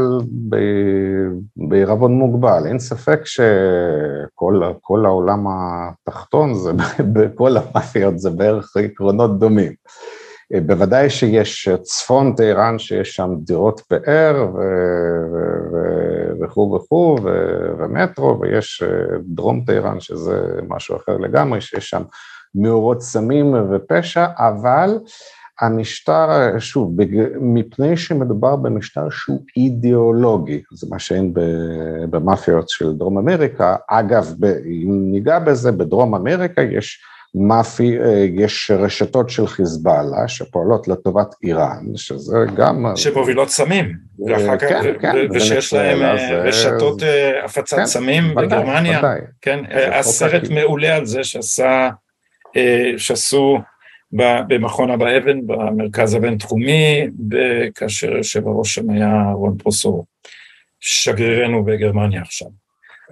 בעירבון 1.56 2.12
מוגבל. 2.12 2.62
אין 2.66 2.78
ספק 2.78 3.20
שכל 3.24 4.62
העולם 5.04 5.44
התחתון, 5.48 6.54
זה, 6.54 6.70
בכל 7.14 7.56
המאפיות 7.56 8.18
זה 8.18 8.30
בערך 8.30 8.76
עקרונות 8.76 9.38
דומים. 9.38 9.72
בוודאי 10.60 11.10
שיש 11.10 11.68
צפון 11.82 12.34
טהרן, 12.36 12.78
שיש 12.78 13.16
שם 13.16 13.30
דירות 13.38 13.80
פאר 13.80 14.46
וכו' 16.40 16.74
וכו', 16.76 17.16
ומטרו, 17.78 18.40
ויש 18.40 18.82
אה, 18.82 19.18
דרום 19.26 19.64
טהרן, 19.66 20.00
שזה 20.00 20.60
משהו 20.68 20.96
אחר 20.96 21.16
לגמרי, 21.16 21.60
שיש 21.60 21.90
שם 21.90 22.02
מאורות 22.54 23.02
סמים 23.02 23.54
ופשע, 23.70 24.26
אבל 24.38 24.98
המשטר, 25.60 26.58
שוב, 26.58 26.96
מפני 27.40 27.96
שמדובר 27.96 28.56
במשטר 28.56 29.10
שהוא 29.10 29.42
אידיאולוגי, 29.56 30.62
זה 30.72 30.86
מה 30.90 30.98
שאין 30.98 31.32
במאפיות 32.10 32.68
של 32.68 32.92
דרום 32.92 33.18
אמריקה, 33.18 33.76
אגב, 33.88 34.34
אם 34.66 35.12
ניגע 35.12 35.38
בזה, 35.38 35.72
בדרום 35.72 36.14
אמריקה 36.14 36.62
יש 36.62 37.00
מאפי, 37.34 37.96
יש 38.34 38.70
רשתות 38.70 39.30
של 39.30 39.46
חיזבאללה 39.46 40.28
שפועלות 40.28 40.88
לטובת 40.88 41.34
איראן, 41.42 41.84
שזה 41.96 42.36
גם... 42.56 42.86
שמובילות 42.96 43.48
סמים, 43.48 43.92
ואחר 44.26 44.58
כך, 44.58 44.68
כן, 44.68 44.94
כן, 45.00 45.14
ושיש 45.34 45.72
להם 45.72 46.02
אה, 46.02 46.42
רשתות 46.42 47.02
אה, 47.02 47.44
הפצת 47.44 47.76
כן, 47.76 47.86
סמים 47.86 48.34
בגרמניה, 48.34 49.00
כן, 49.40 49.64
הסרט 49.92 50.48
מעולה 50.50 50.96
על 50.96 51.06
זה 51.06 51.24
שעשה, 51.24 51.88
אה, 52.56 52.92
שעשו 52.96 53.58
במכון 54.48 54.90
אבא 54.90 55.16
אבן, 55.16 55.46
במרכז 55.46 56.14
הבינתחומי, 56.14 57.06
כאשר 57.74 58.16
יושב 58.16 58.48
הראש 58.48 58.74
שם 58.74 58.90
היה 58.90 59.22
רון 59.34 59.56
פרוסור, 59.58 60.06
שגרירנו 60.80 61.64
בגרמניה 61.64 62.20
עכשיו. 62.22 62.48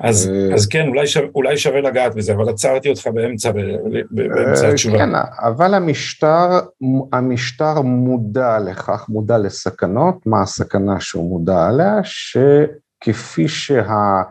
אז, 0.01 0.31
אה, 0.31 0.55
אז 0.55 0.67
כן, 0.67 0.89
אולי, 0.89 1.07
שווה, 1.07 1.29
אולי 1.35 1.57
שווה 1.57 1.81
לגעת 1.81 2.15
בזה, 2.15 2.33
אבל 2.33 2.49
עצרתי 2.49 2.91
אותך 2.91 3.07
באמצע, 3.07 3.53
באמצע 4.11 4.67
אה, 4.67 4.71
התשובה. 4.73 4.99
כן, 4.99 5.11
אבל 5.43 5.75
המשטר, 5.75 6.61
המשטר 7.13 7.81
מודע 7.81 8.59
לכך, 8.59 9.07
מודע 9.09 9.39
לסכנות, 9.39 10.27
מה 10.27 10.43
הסכנה 10.43 11.01
שהוא 11.01 11.31
מודע 11.31 11.67
עליה, 11.67 11.95
שכפי 12.03 13.49
שה... 13.49 14.23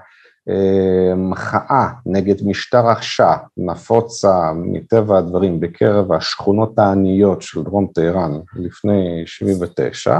מחאה 1.17 1.87
נגד 2.05 2.35
משטר 2.45 2.89
השאה 2.89 3.37
נפוצה 3.57 4.51
מטבע 4.55 5.17
הדברים 5.17 5.59
בקרב 5.59 6.11
השכונות 6.11 6.79
העניות 6.79 7.41
של 7.41 7.63
דרום 7.63 7.87
טהרן 7.93 8.31
לפני 8.55 9.23
79, 9.25 10.19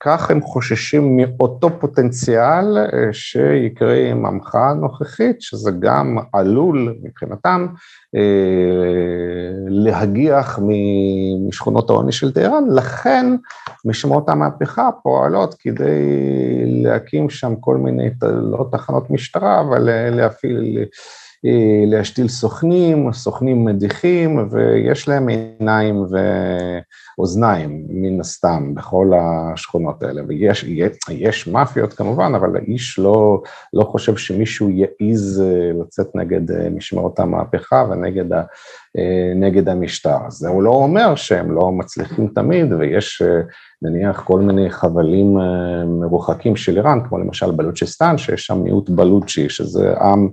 כך 0.00 0.30
הם 0.30 0.40
חוששים 0.40 1.16
מאותו 1.16 1.70
פוטנציאל 1.80 2.76
שיקרה 3.12 4.10
עם 4.10 4.26
המחאה 4.26 4.70
הנוכחית, 4.70 5.42
שזה 5.42 5.70
גם 5.78 6.18
עלול 6.32 6.94
מבחינתם 7.02 7.66
להגיח 9.68 10.58
משכונות 11.48 11.90
העוני 11.90 12.12
של 12.12 12.32
טהרן, 12.32 12.64
לכן 12.74 13.26
משמעות 13.84 14.28
המהפכה 14.28 14.88
פועלות 15.02 15.54
כדי 15.58 16.02
להקים 16.66 17.30
שם 17.30 17.56
כל 17.60 17.76
מיני, 17.76 18.10
לא 18.22 18.68
תחנות 18.72 19.10
משטרה, 19.10 19.60
אבל 19.60 20.10
להפעיל 20.10 20.84
להשתיל 21.86 22.28
סוכנים, 22.28 23.12
סוכנים 23.12 23.64
מדיחים, 23.64 24.48
ויש 24.50 25.08
להם 25.08 25.28
עיניים 25.28 26.04
ואוזניים, 27.18 27.84
מן 27.88 28.20
הסתם, 28.20 28.74
בכל 28.74 29.12
השכונות 29.16 30.02
האלה. 30.02 30.22
ויש 30.28 30.64
יש 31.10 31.46
מאפיות 31.46 31.92
כמובן, 31.92 32.32
אבל 32.34 32.56
האיש 32.56 32.98
לא, 32.98 33.42
לא 33.72 33.84
חושב 33.84 34.16
שמישהו 34.16 34.70
יעז 34.70 35.42
לצאת 35.80 36.06
נגד 36.14 36.70
משמרות 36.70 37.20
המהפכה 37.20 37.84
ונגד 37.90 38.32
ה, 38.32 38.42
נגד 39.36 39.68
המשטר. 39.68 40.18
זה 40.28 40.48
הוא 40.48 40.62
לא 40.62 40.70
אומר 40.70 41.14
שהם 41.14 41.52
לא 41.52 41.72
מצליחים 41.72 42.28
תמיד, 42.34 42.72
ויש 42.72 43.22
נניח 43.82 44.20
כל 44.20 44.40
מיני 44.40 44.70
חבלים 44.70 45.38
מרוחקים 46.00 46.56
של 46.56 46.76
איראן, 46.76 46.98
כמו 47.08 47.18
למשל 47.18 47.50
בלוצ'יסטן, 47.50 48.18
שיש 48.18 48.46
שם 48.46 48.62
מיעוט 48.62 48.90
בלוצ'י, 48.90 49.48
שזה 49.48 49.94
עם 50.00 50.28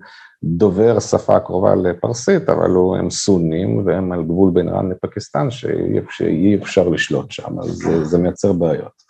דובר 0.46 1.00
שפה 1.00 1.40
קרובה 1.40 1.76
לפרסית, 1.76 2.50
אבל 2.50 2.70
הם 3.00 3.10
סונים 3.10 3.86
והם 3.86 4.12
על 4.12 4.24
גבול 4.24 4.52
בין 4.54 4.68
איראן 4.68 4.92
לפקיסטן 4.92 5.52
שאי 5.52 6.56
אפשר 6.64 6.90
לשלוט 6.90 7.32
שם, 7.32 7.60
אז 7.60 7.68
זה, 7.68 8.06
זה 8.06 8.18
מייצר 8.18 8.54
בעיות. 8.54 9.04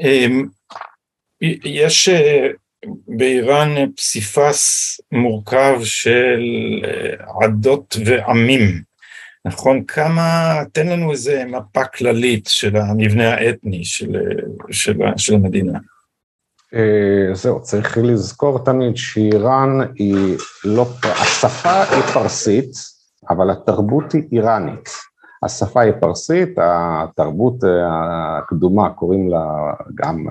אמ, 0.00 0.46
יש 1.64 2.08
אה, 2.08 2.48
באיראן 3.08 3.92
פסיפס 3.96 4.60
מורכב 5.12 5.78
של 5.82 6.40
אה, 6.84 7.44
עדות 7.44 7.96
ועמים, 8.06 8.82
נכון? 9.44 9.84
כמה, 9.84 10.54
תן 10.72 10.88
לנו 10.88 11.12
איזה 11.12 11.44
מפה 11.44 11.84
כללית 11.84 12.46
של 12.46 12.76
המבנה 12.76 13.34
האתני 13.34 13.84
של, 13.84 14.16
אה, 14.16 14.72
של, 14.72 14.98
של 15.16 15.34
המדינה. 15.34 15.78
אה, 16.74 17.34
זהו, 17.34 17.62
צריך 17.62 17.98
לזכור 18.02 18.64
תמיד 18.64 18.96
שאיראן 18.96 19.80
היא 19.94 20.36
לא, 20.64 20.86
השפה 21.04 21.82
היא 21.82 22.02
פרסית, 22.02 22.72
אבל 23.30 23.50
התרבות 23.50 24.12
היא 24.12 24.22
איראנית. 24.32 24.88
השפה 25.42 25.80
היא 25.80 25.92
פרסית, 26.00 26.58
התרבות 26.58 27.64
אה, 27.64 28.38
הקדומה 28.38 28.90
קוראים 28.90 29.28
לה 29.28 29.72
גם 29.94 30.26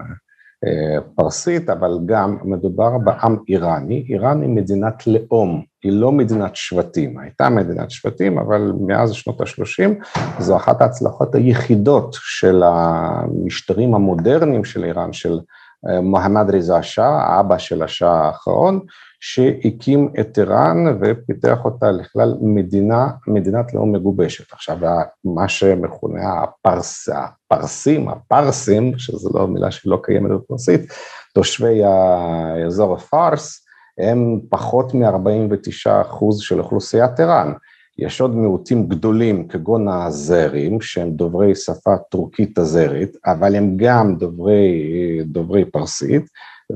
אה, 0.66 1.02
פרסית, 1.16 1.70
אבל 1.70 2.00
גם 2.06 2.38
מדובר 2.44 2.98
בעם 2.98 3.38
איראני. 3.50 4.06
איראן 4.10 4.42
היא 4.42 4.50
מדינת 4.50 5.08
לאום, 5.08 5.64
היא 5.84 5.92
לא 5.92 6.12
מדינת 6.12 6.56
שבטים. 6.56 7.20
הייתה 7.20 7.50
מדינת 7.50 7.92
שבטים, 7.92 8.38
אבל 8.38 8.72
מאז 8.88 9.14
שנות 9.14 9.42
ה-30 9.42 9.90
זו 10.40 10.56
אחת 10.56 10.82
ההצלחות 10.82 11.36
היחידות 11.36 12.16
של 12.20 12.64
המשטרים 12.66 13.96
המודרניים 13.96 14.66
של 14.66 14.84
איראן, 14.84 15.14
של 15.14 15.40
מוחמד 16.04 16.50
ריזה 16.50 16.84
שאה, 16.84 17.24
האבא 17.24 17.58
של 17.58 17.84
השאה 17.84 18.26
האחרון, 18.28 18.80
שהקים 19.20 20.10
את 20.20 20.40
איראן 20.40 20.78
ופיתח 21.02 21.66
אותה 21.66 21.92
לכלל 21.92 22.34
מדינה, 22.42 23.08
מדינת 23.28 23.74
לאום 23.74 23.92
מגובשת. 23.92 24.54
עכשיו, 24.54 24.78
מה 25.26 25.48
שמכונה 25.48 26.44
הפרס, 26.44 27.10
הפרסים, 27.10 28.10
הפרסים, 28.10 28.98
שזו 28.98 29.30
לא 29.34 29.48
מילה 29.48 29.72
שלא 29.72 30.00
קיימת 30.04 30.32
בפרסית, 30.32 30.82
תושבי 31.34 31.82
האזור 31.84 32.94
הפרס, 32.94 33.66
הם 33.98 34.40
פחות 34.50 34.94
מ-49% 34.94 36.26
של 36.40 36.60
אוכלוסיית 36.60 37.20
איראן. 37.20 37.54
יש 37.98 38.22
עוד 38.22 38.36
מיעוטים 38.36 38.88
גדולים 38.88 39.48
כגון 39.48 39.88
הזרים, 39.88 40.82
שהם 40.82 41.12
דוברי 41.12 41.56
שפה 41.56 41.98
טורקית 42.10 42.58
הזרית, 42.58 43.18
אבל 43.26 43.56
הם 43.56 43.74
גם 43.78 44.16
דוברי, 44.16 45.24
דוברי 45.26 45.66
פרסית, 45.66 46.24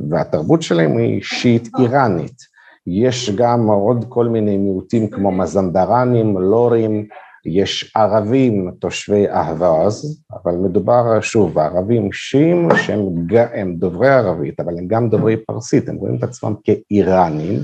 והתרבות 0.10 0.62
שלהם 0.62 0.98
היא 0.98 1.22
שיעית 1.24 1.70
איראנית. 1.80 2.50
יש 2.88 3.30
גם 3.36 3.68
עוד 3.68 4.06
כל 4.10 4.28
מיני 4.28 4.58
מיעוטים 4.58 5.10
כמו 5.10 5.32
מזנדרנים, 5.32 6.38
לורים, 6.38 7.06
יש 7.46 7.92
ערבים 7.96 8.72
תושבי 8.80 9.28
אהווז, 9.30 10.22
אבל 10.34 10.52
מדובר 10.52 11.22
שוב, 11.22 11.60
ערבים 11.60 12.12
שיעים 12.12 12.70
שהם 12.76 13.76
דוברי 13.76 14.10
ערבית, 14.10 14.60
אבל 14.60 14.78
הם 14.78 14.88
גם 14.88 15.10
דוברי 15.10 15.38
פרסית, 15.38 15.90
הם 15.90 15.96
רואים 15.96 16.16
את 16.16 16.24
עצמם 16.24 16.54
כאיראנים, 16.64 17.60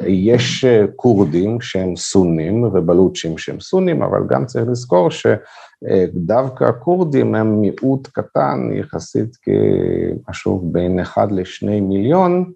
יש 0.00 0.64
אה, 0.64 0.84
כורדים 0.96 1.60
שהם 1.60 1.96
סונים 1.96 2.64
ובלוצ'ים 2.64 3.38
שהם 3.38 3.60
סונים, 3.60 4.02
אבל 4.02 4.20
גם 4.28 4.46
צריך 4.46 4.68
לזכור 4.68 5.08
שדווקא 5.10 6.64
הכורדים 6.64 7.34
הם 7.34 7.60
מיעוט 7.60 8.08
קטן 8.12 8.70
יחסית 8.74 9.36
כמשהו 9.36 10.60
בין 10.72 11.00
1 11.00 11.32
ל-2 11.32 11.66
מיליון, 11.66 12.52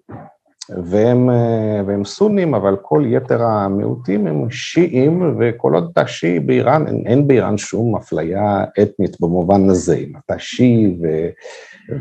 והם, 0.69 1.29
אה, 1.29 1.81
והם 1.87 2.05
סונים, 2.05 2.55
אבל 2.55 2.75
כל 2.81 3.03
יתר 3.07 3.43
המיעוטים 3.43 4.27
הם 4.27 4.51
שיעים, 4.51 5.35
וכל 5.39 5.73
עוד 5.73 5.89
אתה 5.93 6.07
שיעי 6.07 6.39
באיראן, 6.39 6.87
אין, 6.87 7.03
אין 7.05 7.27
באיראן 7.27 7.57
שום 7.57 7.95
אפליה 7.95 8.63
אתנית 8.81 9.21
במובן 9.21 9.69
הזה, 9.69 9.95
אם 9.95 10.13
אתה 10.25 10.39
שיעי 10.39 10.97
ו... 11.01 11.29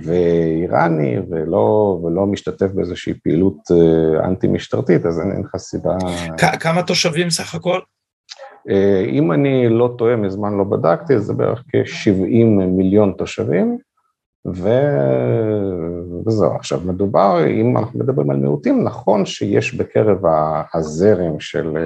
ואיראני 0.03 1.17
ולא, 1.31 1.99
ולא 2.05 2.27
משתתף 2.27 2.67
באיזושהי 2.75 3.15
פעילות 3.15 3.57
אה, 3.71 4.27
אנטי-משטרתית, 4.29 5.07
אז 5.07 5.21
אין, 5.21 5.43
לך 5.45 5.57
סיבה... 5.57 5.97
כמה 6.61 6.83
תושבים 6.83 7.31
סך 7.31 7.55
הכל? 7.55 7.81
אה, 8.71 9.05
אם 9.09 9.33
אני 9.33 9.69
לא 9.69 9.95
טועה, 9.99 10.17
מזמן 10.17 10.57
לא 10.57 10.65
בדקתי, 10.65 11.19
זה 11.19 11.35
בערך 11.35 11.65
כ-70 11.69 12.45
מיליון 12.67 13.15
תושבים, 13.19 13.79
ו... 14.47 14.69
וזהו. 16.27 16.55
עכשיו, 16.55 16.81
מדובר, 16.85 17.47
אם 17.47 17.77
אנחנו 17.77 17.99
מדברים 17.99 18.31
על 18.31 18.37
מיעוטים, 18.37 18.85
נכון 18.85 19.27
שיש 19.27 19.75
בקרב 19.75 20.19
הזרם 20.75 21.41
של, 21.41 21.77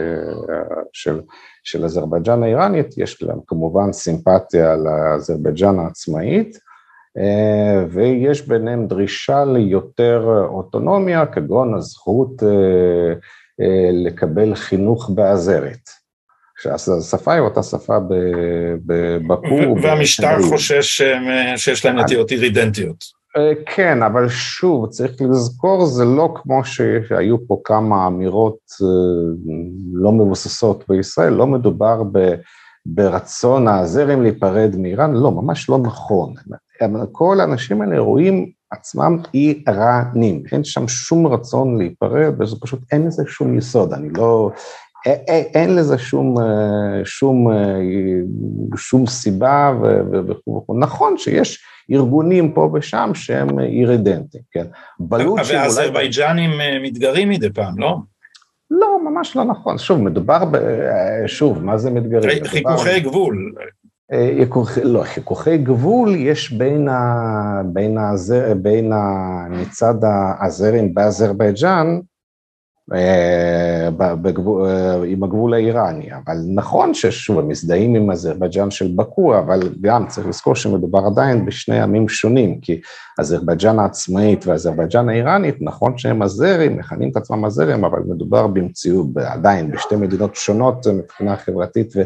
של, 0.93 1.21
של 1.65 1.85
אזרבייג'אן 1.85 2.43
האיראנית, 2.43 2.99
יש 2.99 3.23
להם 3.23 3.39
כמובן 3.47 3.93
סימפתיה 3.93 4.77
לאזרבייג'אן 4.77 5.79
העצמאית, 5.79 6.59
ויש 7.91 8.49
ביניהם 8.49 8.87
דרישה 8.87 9.45
ליותר 9.45 10.47
אוטונומיה, 10.49 11.27
כגון 11.27 11.75
הזכות 11.75 12.43
אה, 12.43 13.13
אה, 13.61 13.91
לקבל 13.93 14.55
חינוך 14.55 15.11
בעזרת. 15.15 16.04
שהשפה 16.79 17.33
היא 17.33 17.41
אותה 17.41 17.63
שפה 17.63 17.99
בבקור. 18.87 19.77
והמשטר 19.83 20.43
חושש 20.43 21.03
שיש 21.57 21.87
להם 21.87 21.99
נטיות 21.99 22.31
אירידנטיות. 22.31 23.05
כן, 23.67 24.03
אבל 24.03 24.29
שוב, 24.29 24.87
צריך 24.87 25.13
לזכור, 25.21 25.87
זה 25.87 26.05
לא 26.05 26.35
כמו 26.35 26.65
שהיו 26.65 27.47
פה 27.47 27.61
כמה 27.65 28.07
אמירות 28.07 28.59
לא 29.93 30.13
מבוססות 30.13 30.85
בישראל, 30.89 31.33
לא 31.33 31.47
מדובר 31.47 32.03
ברצון 32.87 33.69
הזרם 33.69 34.23
להיפרד 34.23 34.77
מאיראן, 34.79 35.15
לא, 35.15 35.33
ממש 35.33 35.69
לא 35.69 35.79
נכון. 35.79 36.35
כל 37.13 37.41
האנשים 37.41 37.83
האלה 37.83 37.99
רואים 37.99 38.51
עצמם 38.71 39.19
איראנים, 39.35 40.43
אין 40.53 40.65
שם 40.65 40.89
שום 40.89 41.27
רצון 41.27 41.79
להיפרד, 41.79 42.35
וזה 42.41 42.57
פשוט, 42.61 42.81
אין 42.93 43.07
לזה 43.07 43.23
שום 43.27 43.59
יסוד, 43.59 43.93
אני 43.93 44.09
לא, 44.17 44.51
אין, 45.07 45.77
לזה 45.77 45.99
שום, 45.99 46.35
שום, 47.05 47.47
שום 48.77 49.07
סיבה 49.07 49.73
וכו' 50.13 50.57
וכו'. 50.57 50.79
נכון 50.79 51.19
שיש 51.19 51.65
ארגונים 51.91 52.53
פה 52.53 52.71
ושם 52.75 53.11
שהם 53.15 53.59
אירידנטים, 53.59 54.41
כן. 54.51 54.65
בלוצ'ים... 55.01 55.57
והאזרבייג'נים 55.57 56.51
מתגרים 56.83 57.29
מדי 57.29 57.51
פעם, 57.51 57.79
לא? 57.79 57.97
לא, 58.71 58.99
ממש 59.05 59.37
לא 59.37 59.45
נכון. 59.45 59.79
שוב, 59.79 60.03
מדובר 60.03 60.45
ב... 60.45 60.59
שוב, 61.27 61.65
מה 61.65 61.79
זה 61.79 61.91
מתגרים? 61.91 62.45
חיכוכי 62.45 63.01
גבול. 63.01 63.53
אה, 64.13 64.45
לא, 64.85 65.03
חיכוכי 65.05 65.59
גבול 65.59 66.15
יש 66.17 66.53
בין, 66.53 66.89
ה, 66.89 67.63
בין, 67.65 67.99
הזר, 67.99 68.55
בין 68.55 68.93
ה, 68.93 69.01
מצד 69.51 69.95
האזרים 70.03 70.95
באזרבייג'אן, 70.95 72.01
אה, 72.93 73.89
עם 75.07 75.25
הגבול 75.25 75.55
האיראני, 75.55 76.09
אבל 76.15 76.37
נכון 76.55 76.95
ששוב, 76.95 77.39
הם 77.39 77.49
מזדהים 77.49 77.95
עם 77.95 78.11
אזרבייג'אן 78.11 78.71
של 78.71 78.93
באקו, 78.95 79.39
אבל 79.39 79.61
גם 79.81 80.07
צריך 80.07 80.27
לזכור 80.27 80.55
שמדובר 80.55 80.99
עדיין 81.07 81.47
בשני 81.47 81.81
עמים 81.81 82.09
שונים, 82.09 82.61
כי 82.61 82.81
אזרבייג'אן 83.19 83.79
העצמאית 83.79 84.47
ואזרבייג'אן 84.47 85.09
האיראנית, 85.09 85.57
נכון 85.61 85.99
שהם 85.99 86.23
הזרים, 86.23 86.77
מכנים 86.77 87.11
את 87.11 87.17
עצמם 87.17 87.45
הזרים, 87.45 87.85
אבל 87.85 87.99
מדובר 88.07 88.47
במציאות 88.47 89.07
עדיין 89.17 89.71
בשתי 89.71 89.97
מדינות 89.97 90.35
שונות 90.35 90.87
מבחינה 90.87 91.37
חברתית 91.37 91.93
ו, 91.97 92.03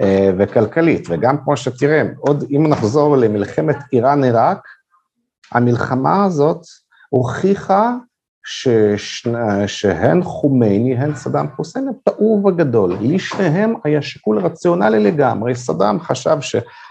אה, 0.00 0.30
וכלכלית, 0.38 1.06
וגם 1.10 1.36
כמו 1.44 1.56
שתראה, 1.56 2.02
עוד 2.18 2.44
אם 2.50 2.66
נחזור 2.66 3.16
למלחמת 3.16 3.76
איראן-עיראק, 3.92 4.58
המלחמה 5.52 6.24
הזאת 6.24 6.62
הוכיחה 7.08 7.96
ששנה, 8.52 9.68
שהן 9.68 10.22
חומייני, 10.22 10.96
הן 10.96 11.14
סדאם 11.14 11.46
חוסיין, 11.56 11.88
הם 11.88 11.94
טעו 12.04 12.42
בגדול. 12.42 12.96
לשניהם 13.00 13.74
היה 13.84 14.02
שיקול 14.02 14.38
רציונלי 14.38 14.98
לגמרי. 14.98 15.54
סדאם 15.54 16.00
חשב 16.00 16.36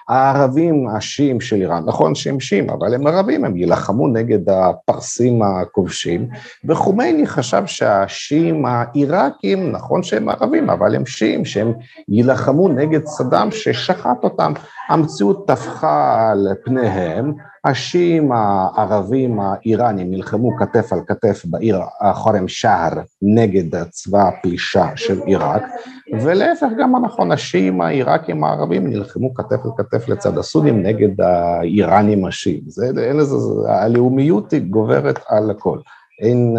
שהערבים 0.09 0.87
השיעים 0.87 1.41
של 1.41 1.55
איראן, 1.55 1.83
נכון 1.85 2.15
שהם 2.15 2.39
שיעים, 2.39 2.69
אבל 2.69 2.93
הם 2.93 3.07
ערבים, 3.07 3.45
הם 3.45 3.57
יילחמו 3.57 4.07
נגד 4.07 4.49
הפרסים 4.49 5.41
הכובשים, 5.41 6.29
וחומייני 6.65 7.27
חשב 7.27 7.63
שהשיעים 7.65 8.65
העיראקים, 8.65 9.71
נכון 9.71 10.03
שהם 10.03 10.29
ערבים, 10.29 10.69
אבל 10.69 10.95
הם 10.95 11.05
שיעים, 11.05 11.45
שהם 11.45 11.73
יילחמו 12.07 12.69
נגד 12.69 13.05
סדאם 13.05 13.51
ששחט 13.51 14.23
אותם. 14.23 14.53
המציאות 14.89 15.47
טפחה 15.47 16.29
על 16.31 16.47
פניהם, 16.65 17.33
השיעים 17.65 18.31
הערבים 18.31 19.39
האיראנים 19.39 20.11
נלחמו 20.11 20.57
כתף 20.57 20.93
על 20.93 20.99
כתף 21.07 21.41
בעיר 21.45 21.79
חורם 22.13 22.47
שער 22.47 22.93
נגד 23.21 23.83
צבא 23.89 24.27
הפלישה 24.27 24.87
של 24.95 25.21
עיראק, 25.25 25.63
ולהפך 26.13 26.67
גם 26.79 26.95
הנכון, 26.95 27.31
השיעים 27.31 27.81
העיראקים 27.81 28.43
הערבים 28.43 28.87
נלחמו 28.87 29.33
כתף 29.33 29.57
על 29.65 29.71
כתף 29.77 30.09
לצד 30.09 30.37
הסונים 30.37 30.83
נגד 30.83 31.21
האיראנים 31.21 32.25
השיעים. 32.25 32.63
זה, 32.67 32.85
אין 32.97 33.17
לזה, 33.17 33.35
הלאומיות 33.67 34.51
היא 34.51 34.61
גוברת 34.61 35.19
על 35.27 35.49
הכל. 35.49 35.79
אין... 36.21 36.57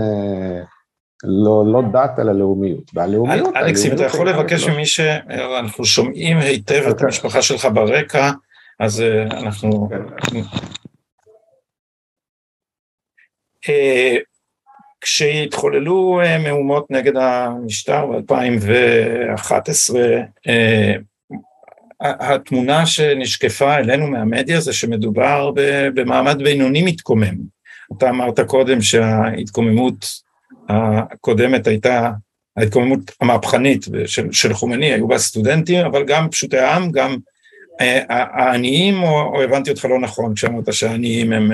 לא, 1.24 1.64
לא 1.66 1.82
דת 1.92 2.18
אלא 2.18 2.32
לאומיות, 2.32 2.90
והלאומיות... 2.94 3.56
אלכס, 3.56 3.86
אם 3.86 3.92
אתה 3.92 4.04
יכול 4.04 4.28
לבקש 4.28 4.68
ממי 4.68 4.86
שאנחנו 4.86 5.84
שומעים 5.84 6.36
היטב 6.38 6.82
את 6.90 7.02
המשפחה 7.02 7.42
שלך 7.42 7.68
ברקע, 7.74 8.30
אז 8.80 9.00
אה, 9.00 9.22
אנחנו... 9.22 9.88
אה, 15.00 15.06
כשהתחוללו 15.06 16.20
אה, 16.20 16.38
מהומות 16.38 16.90
נגד 16.90 17.16
המשטר 17.16 18.06
ב-2011, 18.06 19.94
אה, 20.48 20.94
התמונה 22.00 22.86
שנשקפה 22.86 23.76
אלינו 23.76 24.06
מהמדיה 24.06 24.60
זה 24.60 24.72
שמדובר 24.72 25.50
במעמד 25.94 26.42
בינוני 26.42 26.82
מתקומם. 26.82 27.34
אתה 27.96 28.10
אמרת 28.10 28.40
קודם 28.40 28.80
שההתקוממות 28.80 30.06
הקודמת 30.68 31.66
הייתה 31.66 32.10
ההתקוממות 32.56 33.00
המהפכנית 33.20 33.86
של, 34.06 34.32
של 34.32 34.54
חומני, 34.54 34.92
היו 34.92 35.08
בה 35.08 35.18
סטודנטים, 35.18 35.86
אבל 35.86 36.04
גם 36.06 36.28
פשוטי 36.30 36.58
העם, 36.58 36.90
גם 36.90 37.16
העניים, 38.08 39.02
או, 39.02 39.22
או 39.22 39.42
הבנתי 39.42 39.70
אותך 39.70 39.84
לא 39.84 40.00
נכון 40.00 40.34
כשאמרת 40.34 40.72
שהעניים 40.72 41.32
הם 41.32 41.52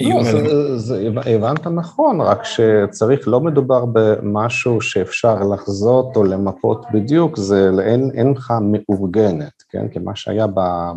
לא, 0.00 0.22
זה, 0.22 0.78
זה, 0.78 1.08
הבנת 1.26 1.66
נכון, 1.66 2.20
רק 2.20 2.44
שצריך, 2.44 3.28
לא 3.28 3.40
מדובר 3.40 3.84
במשהו 3.92 4.80
שאפשר 4.80 5.42
לחזות 5.42 6.16
או 6.16 6.24
למפות 6.24 6.86
בדיוק, 6.92 7.36
זה 7.36 7.70
אין 8.14 8.32
לך 8.32 8.54
מאורגנת, 8.62 9.62
כן? 9.70 9.88
כי 9.88 9.98
מה 9.98 10.16
שהיה 10.16 10.46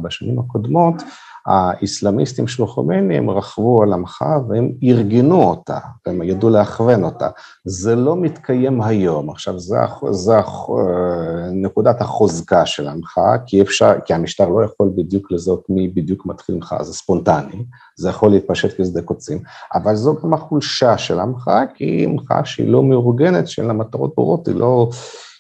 בשנים 0.02 0.40
הקודמות, 0.40 0.96
האסלאמיסטים 1.48 2.48
של 2.48 2.68
חומייני, 2.68 3.18
הם 3.18 3.30
רכבו 3.30 3.84
על 3.84 3.94
עמך 3.94 4.26
והם 4.50 4.72
ארגנו 4.84 5.44
אותה, 5.44 5.78
הם 6.06 6.22
ידעו 6.24 6.50
להכוון 6.50 7.04
אותה. 7.04 7.30
זה 7.66 7.96
לא 7.96 8.16
מתקיים 8.16 8.82
היום. 8.82 9.30
עכשיו, 9.30 9.60
זה, 9.60 9.78
זה 10.12 10.34
נקודת 11.52 12.02
החוזקה 12.02 12.66
של 12.66 12.88
עמך, 12.88 13.20
כי 13.46 13.62
אפשר, 13.62 13.94
כי 14.06 14.14
המשטר 14.14 14.50
לא 14.50 14.64
יכול 14.64 14.92
בדיוק 14.96 15.32
לזהות 15.32 15.64
מי 15.70 15.88
בדיוק 15.88 16.26
מתחיל 16.26 16.56
ממך, 16.56 16.76
זה 16.82 16.94
ספונטני, 16.94 17.66
זה 17.96 18.10
יכול 18.10 18.32
להתפשט 18.32 18.82
כשדה 18.82 19.02
קוצים, 19.02 19.40
אבל 19.74 19.96
זו 19.96 20.16
גם 20.24 20.34
החולשה 20.34 20.98
של 20.98 21.20
עמך, 21.20 21.52
כי 21.76 22.04
עמך 22.04 22.34
שהיא 22.44 22.72
לא 22.72 22.84
מאורגנת, 22.84 23.48
שאין 23.48 23.68
לה 23.68 23.74
מטרות 23.74 24.16
ברורות, 24.16 24.48
היא 24.48 24.56
לא... 24.56 24.90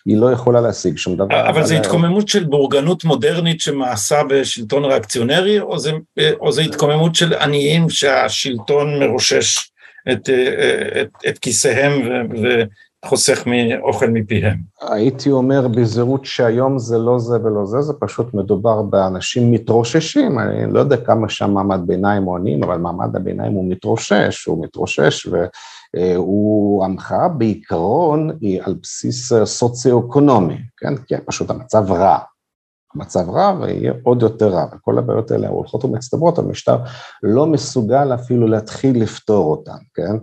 היא 0.08 0.17
לא 0.17 0.32
יכולה 0.32 0.62
להשיג 0.62 0.98
שום 0.98 1.15
דבר. 1.15 1.50
אבל 1.50 1.63
זו 1.63 1.76
התקוממות 1.76 2.28
של 2.28 2.43
בורגנות 2.43 3.04
מודרנית 3.04 3.62
שמעשה 3.62 4.22
בשלטון 4.30 4.86
ריאקציונרי, 4.86 5.60
או 5.60 5.80
זה, 5.80 5.91
או 6.39 6.52
זה 6.52 6.62
התקוממות 6.62 7.15
של 7.15 7.34
עניים 7.34 7.89
שהשלטון 7.89 9.00
מרושש 9.00 9.72
את, 10.12 10.30
את, 11.02 11.10
את 11.28 11.38
כיסיהם 11.38 11.91
ו, 11.91 12.12
וחוסך 13.06 13.43
מאוכל 13.46 14.10
מפיהם? 14.10 14.58
הייתי 14.82 15.32
אומר 15.32 15.67
בזהירות 15.67 16.26
שהיום 16.26 16.80
זה 16.80 16.98
לא 16.98 17.20
זה 17.20 17.36
ולא 17.43 17.65
זה, 17.65 17.82
זה 17.82 17.93
פשוט 18.00 18.34
מדובר 18.34 18.82
באנשים 18.82 19.52
מתרוששים, 19.52 20.39
אני 20.39 20.74
לא 20.74 20.80
יודע 20.80 20.98
כמה 20.98 21.30
שם 21.30 21.52
מעמד 21.52 21.80
ביניים 21.86 22.28
או 22.28 22.36
עניים, 22.36 22.63
אבל 22.63 22.78
מעמד 22.78 23.15
הביניים 23.15 23.52
הוא 23.52 23.70
מתרושש, 23.70 24.46
הוא 24.46 24.63
מתרושש, 24.63 25.26
ו... 25.26 25.46
הוא 26.15 26.86
המחאה 26.86 27.28
בעיקרון 27.28 28.30
היא 28.41 28.62
על 28.63 28.76
בסיס 28.84 29.34
אה, 29.34 29.45
סוציו-אקונומי, 29.45 30.58
כן? 30.78 30.97
כי 30.97 31.15
פשוט 31.26 31.50
המצב 31.50 31.91
רע. 31.91 32.17
המצב 32.95 33.30
רע 33.30 33.58
ויהיה 33.62 33.93
עוד 34.04 34.21
יותר 34.21 34.47
רע, 34.47 34.65
וכל 34.76 34.97
הבעיות 34.97 35.32
האלה 35.32 35.47
הולכות 35.47 35.86
ומצטברות, 35.86 36.39
המשטר 36.39 36.78
לא 37.23 37.45
מסוגל 37.45 38.13
אפילו 38.13 38.47
להתחיל 38.47 39.02
לפתור 39.02 39.52
אותן, 39.52 39.78
כן? 39.93 40.17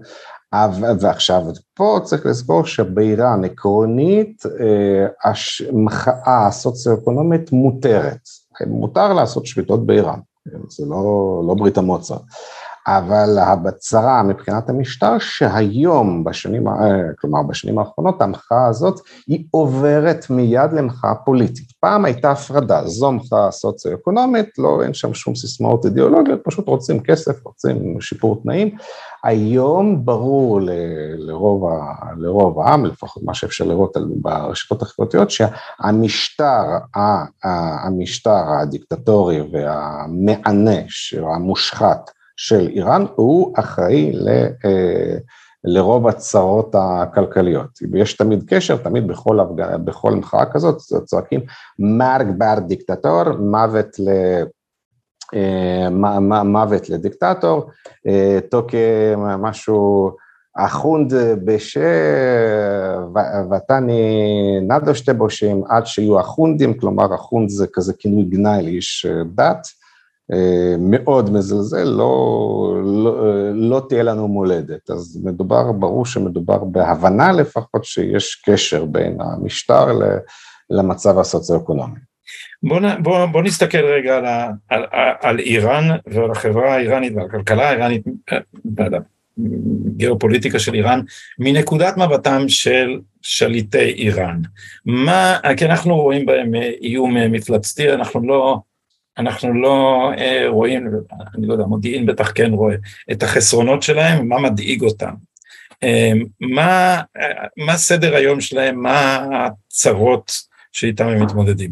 ועכשיו, 1.01 1.43
פה 1.75 1.99
צריך 2.03 2.27
לזכור 2.27 2.65
שבאיראן 2.65 3.45
עקרונית 3.45 4.43
אה, 4.47 5.07
המחאה 5.25 6.47
הסוציו-אקונומית 6.47 7.53
מותרת. 7.53 8.21
מותר 8.67 9.13
לעשות 9.13 9.47
שביתות 9.47 9.87
באיראן, 9.87 10.19
זה 10.69 10.87
לא, 10.87 11.43
לא 11.49 11.55
ברית 11.55 11.79
המוצא. 11.79 12.15
אבל 12.87 13.39
הבצרה 13.39 14.23
מבחינת 14.23 14.69
המשטר 14.69 15.19
שהיום, 15.19 16.25
בשנים, 16.25 16.65
כלומר 17.21 17.43
בשנים 17.43 17.79
האחרונות, 17.79 18.23
המחאה 18.23 18.67
הזאת 18.67 19.01
היא 19.27 19.45
עוברת 19.51 20.27
מיד 20.31 20.73
למחאה 20.73 21.15
פוליטית. 21.15 21.73
פעם 21.81 22.05
הייתה 22.05 22.31
הפרדה, 22.31 22.87
זו 22.87 23.13
מחאה 23.13 23.51
סוציו-אקונומית, 23.51 24.49
לא, 24.59 24.83
אין 24.83 24.95
שם 24.95 25.15
שום 25.15 25.35
סיסמאות 25.35 25.85
אידיאולוגיות, 25.85 26.41
פשוט 26.45 26.69
רוצים 26.69 27.01
כסף, 27.01 27.47
רוצים 27.47 28.01
שיפור 28.01 28.43
תנאים. 28.43 28.77
היום 29.25 30.05
ברור 30.05 30.61
ל, 30.61 30.71
לרוב, 31.17 31.65
ה, 31.65 31.95
לרוב 32.17 32.61
העם, 32.61 32.87
לפחות 32.87 33.23
מה 33.23 33.35
שאפשר 33.35 33.65
לראות 33.65 33.97
ברשתות 34.17 34.83
החברתיות, 34.83 35.31
שהמשטר, 35.31 36.63
המשטר 37.85 38.45
הדיקטטורי 38.61 39.41
והמענש, 39.53 41.15
המושחת, 41.15 42.11
של 42.37 42.69
איראן, 42.69 43.05
הוא 43.15 43.55
אחראי 43.59 44.13
ל, 44.13 44.29
אה, 44.65 45.17
לרוב 45.65 46.07
הצרות 46.07 46.75
הכלכליות. 46.79 47.79
יש 47.95 48.17
תמיד 48.17 48.45
קשר, 48.47 48.77
תמיד 48.77 49.09
בכל, 49.09 49.39
בכל 49.85 50.15
מחאה 50.15 50.53
כזאת 50.53 50.77
צועקים 51.05 51.41
מרג 51.79 52.27
בר 52.39 52.59
דיקטטור, 52.59 53.33
מוות 53.33 53.99
ל... 53.99 54.09
אה, 55.35 55.91
מוות 56.45 56.91
לדיקטטור, 56.91 57.71
אה, 58.07 58.39
תוקי 58.51 58.77
משהו 59.17 60.11
החונד 60.57 61.13
בשה 61.45 61.81
ותני 63.51 64.59
נדו 64.63 64.95
שתי 64.95 65.13
בושים 65.13 65.63
עד 65.69 65.87
שיהיו 65.87 66.21
החונדים, 66.21 66.75
כלומר 66.75 67.15
החונד 67.15 67.49
זה 67.49 67.67
כזה 67.73 67.93
כינוי 67.99 68.25
גנאי 68.25 68.63
לאיש 68.63 69.07
דת, 69.35 69.45
אה, 69.47 69.84
מאוד 70.79 71.31
מזלזל, 71.33 71.85
לא, 71.85 72.81
לא, 72.85 73.15
לא 73.55 73.83
תהיה 73.89 74.03
לנו 74.03 74.29
מולדת. 74.29 74.91
אז 74.91 75.21
מדובר, 75.25 75.73
ברור 75.73 76.07
שמדובר 76.07 76.65
בהבנה 76.65 77.33
לפחות 77.33 77.85
שיש 77.85 78.43
קשר 78.47 78.85
בין 78.85 79.19
המשטר 79.21 79.87
למצב 80.71 81.19
הסוציו-אקונומי. 81.19 81.99
בוא, 82.63 82.81
בוא, 83.03 83.27
בוא 83.27 83.43
נסתכל 83.43 83.85
רגע 83.85 84.17
על, 84.17 84.25
על, 84.69 84.85
על 85.21 85.39
איראן 85.39 85.89
ועל 86.07 86.31
החברה 86.31 86.75
האיראנית 86.75 87.13
ועל 87.17 87.27
הכלכלה 87.27 87.69
האיראנית, 87.69 88.03
ועל 88.77 88.95
הגיאופוליטיקה 89.87 90.59
של 90.59 90.75
איראן, 90.75 91.01
מנקודת 91.39 91.97
מבטם 91.97 92.49
של 92.49 93.01
שליטי 93.23 93.79
איראן. 93.79 94.41
מה, 94.87 95.39
כי 95.57 95.65
אנחנו 95.65 95.97
רואים 95.97 96.27
בהם 96.27 96.55
איום 96.83 97.17
מפלצתי, 97.17 97.93
אנחנו 97.93 98.27
לא... 98.27 98.59
אנחנו 99.19 99.55
לא 99.55 100.11
אה, 100.19 100.45
רואים, 100.49 100.87
אני 101.35 101.47
לא 101.47 101.53
יודע, 101.53 101.65
מודיעין 101.65 102.07
בטח 102.07 102.33
כן 102.35 102.53
רואה, 102.53 102.75
את 103.13 103.23
החסרונות 103.23 103.83
שלהם, 103.83 104.29
מה 104.29 104.39
מדאיג 104.39 104.83
אותם. 104.83 105.15
מה, 106.41 107.01
מה 107.67 107.77
סדר 107.77 108.15
היום 108.15 108.41
שלהם, 108.41 108.83
מה 108.83 109.27
הצרות 109.33 110.33
שאיתם 110.73 111.09
הם 111.09 111.23
מתמודדים? 111.23 111.71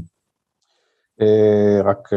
רק 1.85 2.09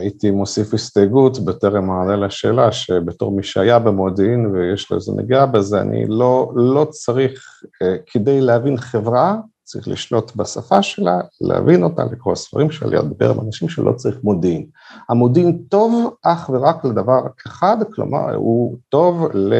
הייתי 0.00 0.30
מוסיף 0.30 0.74
הסתייגות 0.74 1.44
בטרם 1.44 1.86
מענה 1.86 2.16
לשאלה, 2.16 2.72
שבתור 2.72 3.32
מי 3.32 3.42
שהיה 3.42 3.78
במודיעין 3.78 4.46
ויש 4.46 4.90
לו 4.90 4.96
איזה 4.96 5.12
נגיעה 5.16 5.46
בזה, 5.46 5.80
אני 5.80 6.04
לא, 6.08 6.52
לא 6.54 6.86
צריך, 6.90 7.62
כדי 8.06 8.40
להבין 8.40 8.76
חברה, 8.76 9.36
צריך 9.64 9.88
לשלוט 9.88 10.36
בשפה 10.36 10.82
שלה, 10.82 11.20
להבין 11.40 11.82
אותה, 11.82 12.04
לקרוא 12.12 12.34
ספרים 12.34 12.70
שלה, 12.70 12.88
לדבר 12.88 13.30
עם 13.30 13.40
אנשים 13.40 13.68
שלא 13.68 13.92
צריך 13.92 14.18
מודיעין. 14.24 14.66
המודיעין 15.08 15.62
טוב 15.68 16.14
אך 16.22 16.50
ורק 16.52 16.84
לדבר 16.84 17.20
אחד, 17.46 17.76
כלומר 17.94 18.34
הוא 18.34 18.76
טוב 18.88 19.28
ל... 19.34 19.54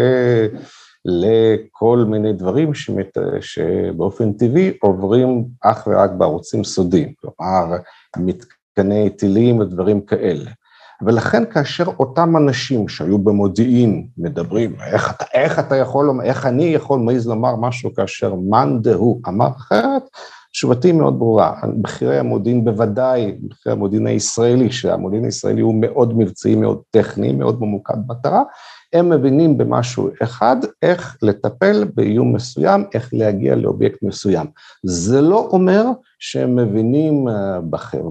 לכל 1.05 2.05
מיני 2.09 2.33
דברים 2.33 2.75
שמת, 2.75 3.19
שבאופן 3.41 4.33
טבעי 4.33 4.77
עוברים 4.81 5.45
אך 5.61 5.87
ורק 5.87 6.11
בערוצים 6.11 6.65
סודיים, 6.65 7.13
כלומר 7.21 7.77
מתקני 8.17 9.11
טילים 9.11 9.59
ודברים 9.59 10.01
כאלה. 10.01 10.51
ולכן 11.03 11.43
כאשר 11.51 11.85
אותם 11.99 12.37
אנשים 12.37 12.89
שהיו 12.89 13.19
במודיעין 13.19 14.07
מדברים, 14.19 14.75
איך 14.87 15.11
אתה, 15.11 15.25
איך 15.35 15.59
אתה 15.59 15.77
יכול, 15.77 16.21
איך 16.25 16.47
אני 16.47 16.65
יכול 16.65 16.99
מעז 16.99 17.29
לומר 17.29 17.57
משהו 17.57 17.95
כאשר 17.95 18.35
מאן 18.35 18.83
דהוא 18.83 19.21
אמר 19.29 19.49
אחרת, 19.57 20.03
תשובתי 20.53 20.93
מאוד 20.93 21.19
ברורה, 21.19 21.55
בכירי 21.83 22.19
המודיעין 22.19 22.65
בוודאי, 22.65 23.35
בכירי 23.43 23.73
המודיעין 23.73 24.07
הישראלי, 24.07 24.73
שהמודיעין 24.73 25.25
הישראלי 25.25 25.61
הוא 25.61 25.75
מאוד 25.81 26.19
מבצעי, 26.19 26.55
מאוד 26.55 26.79
טכני, 26.91 27.33
מאוד 27.33 27.61
ממוקד 27.61 27.95
מטרה, 28.09 28.43
הם 28.95 29.11
מבינים 29.11 29.59
במשהו 29.59 30.09
אחד, 30.23 30.57
איך 30.83 31.17
לטפל 31.23 31.85
באיום 31.95 32.35
מסוים, 32.35 32.85
איך 32.95 33.09
להגיע 33.13 33.57
לאובייקט 33.57 34.03
מסוים. 34.03 34.47
זה 34.83 35.21
לא 35.21 35.49
אומר 35.53 35.85
שהם 36.19 36.57
מבינים 36.57 37.29
אה, 37.29 37.59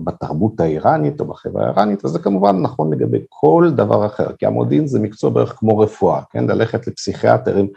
בתרבות 0.03 0.59
האיראנית 0.59 1.19
או 1.19 1.25
בחברה 1.25 1.65
האיראנית, 1.65 2.05
וזה 2.05 2.19
כמובן 2.19 2.61
נכון 2.61 2.93
לגבי 2.93 3.17
כל 3.29 3.69
דבר 3.75 4.05
אחר, 4.05 4.27
כי 4.39 4.45
המודיעין 4.45 4.87
זה 4.87 4.99
מקצוע 4.99 5.29
בערך 5.29 5.55
כמו 5.57 5.77
רפואה, 5.77 6.21
כן, 6.31 6.47
ללכת 6.47 6.87
לפסיכיאטר 6.87 7.57
עם 7.57 7.67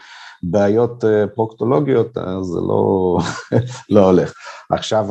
בעיות 0.42 1.04
אה, 1.04 1.26
פרוקטולוגיות, 1.26 2.18
אה, 2.18 2.42
זה 2.42 2.60
לא, 2.60 3.18
לא 3.90 4.06
הולך. 4.06 4.32
עכשיו... 4.70 5.06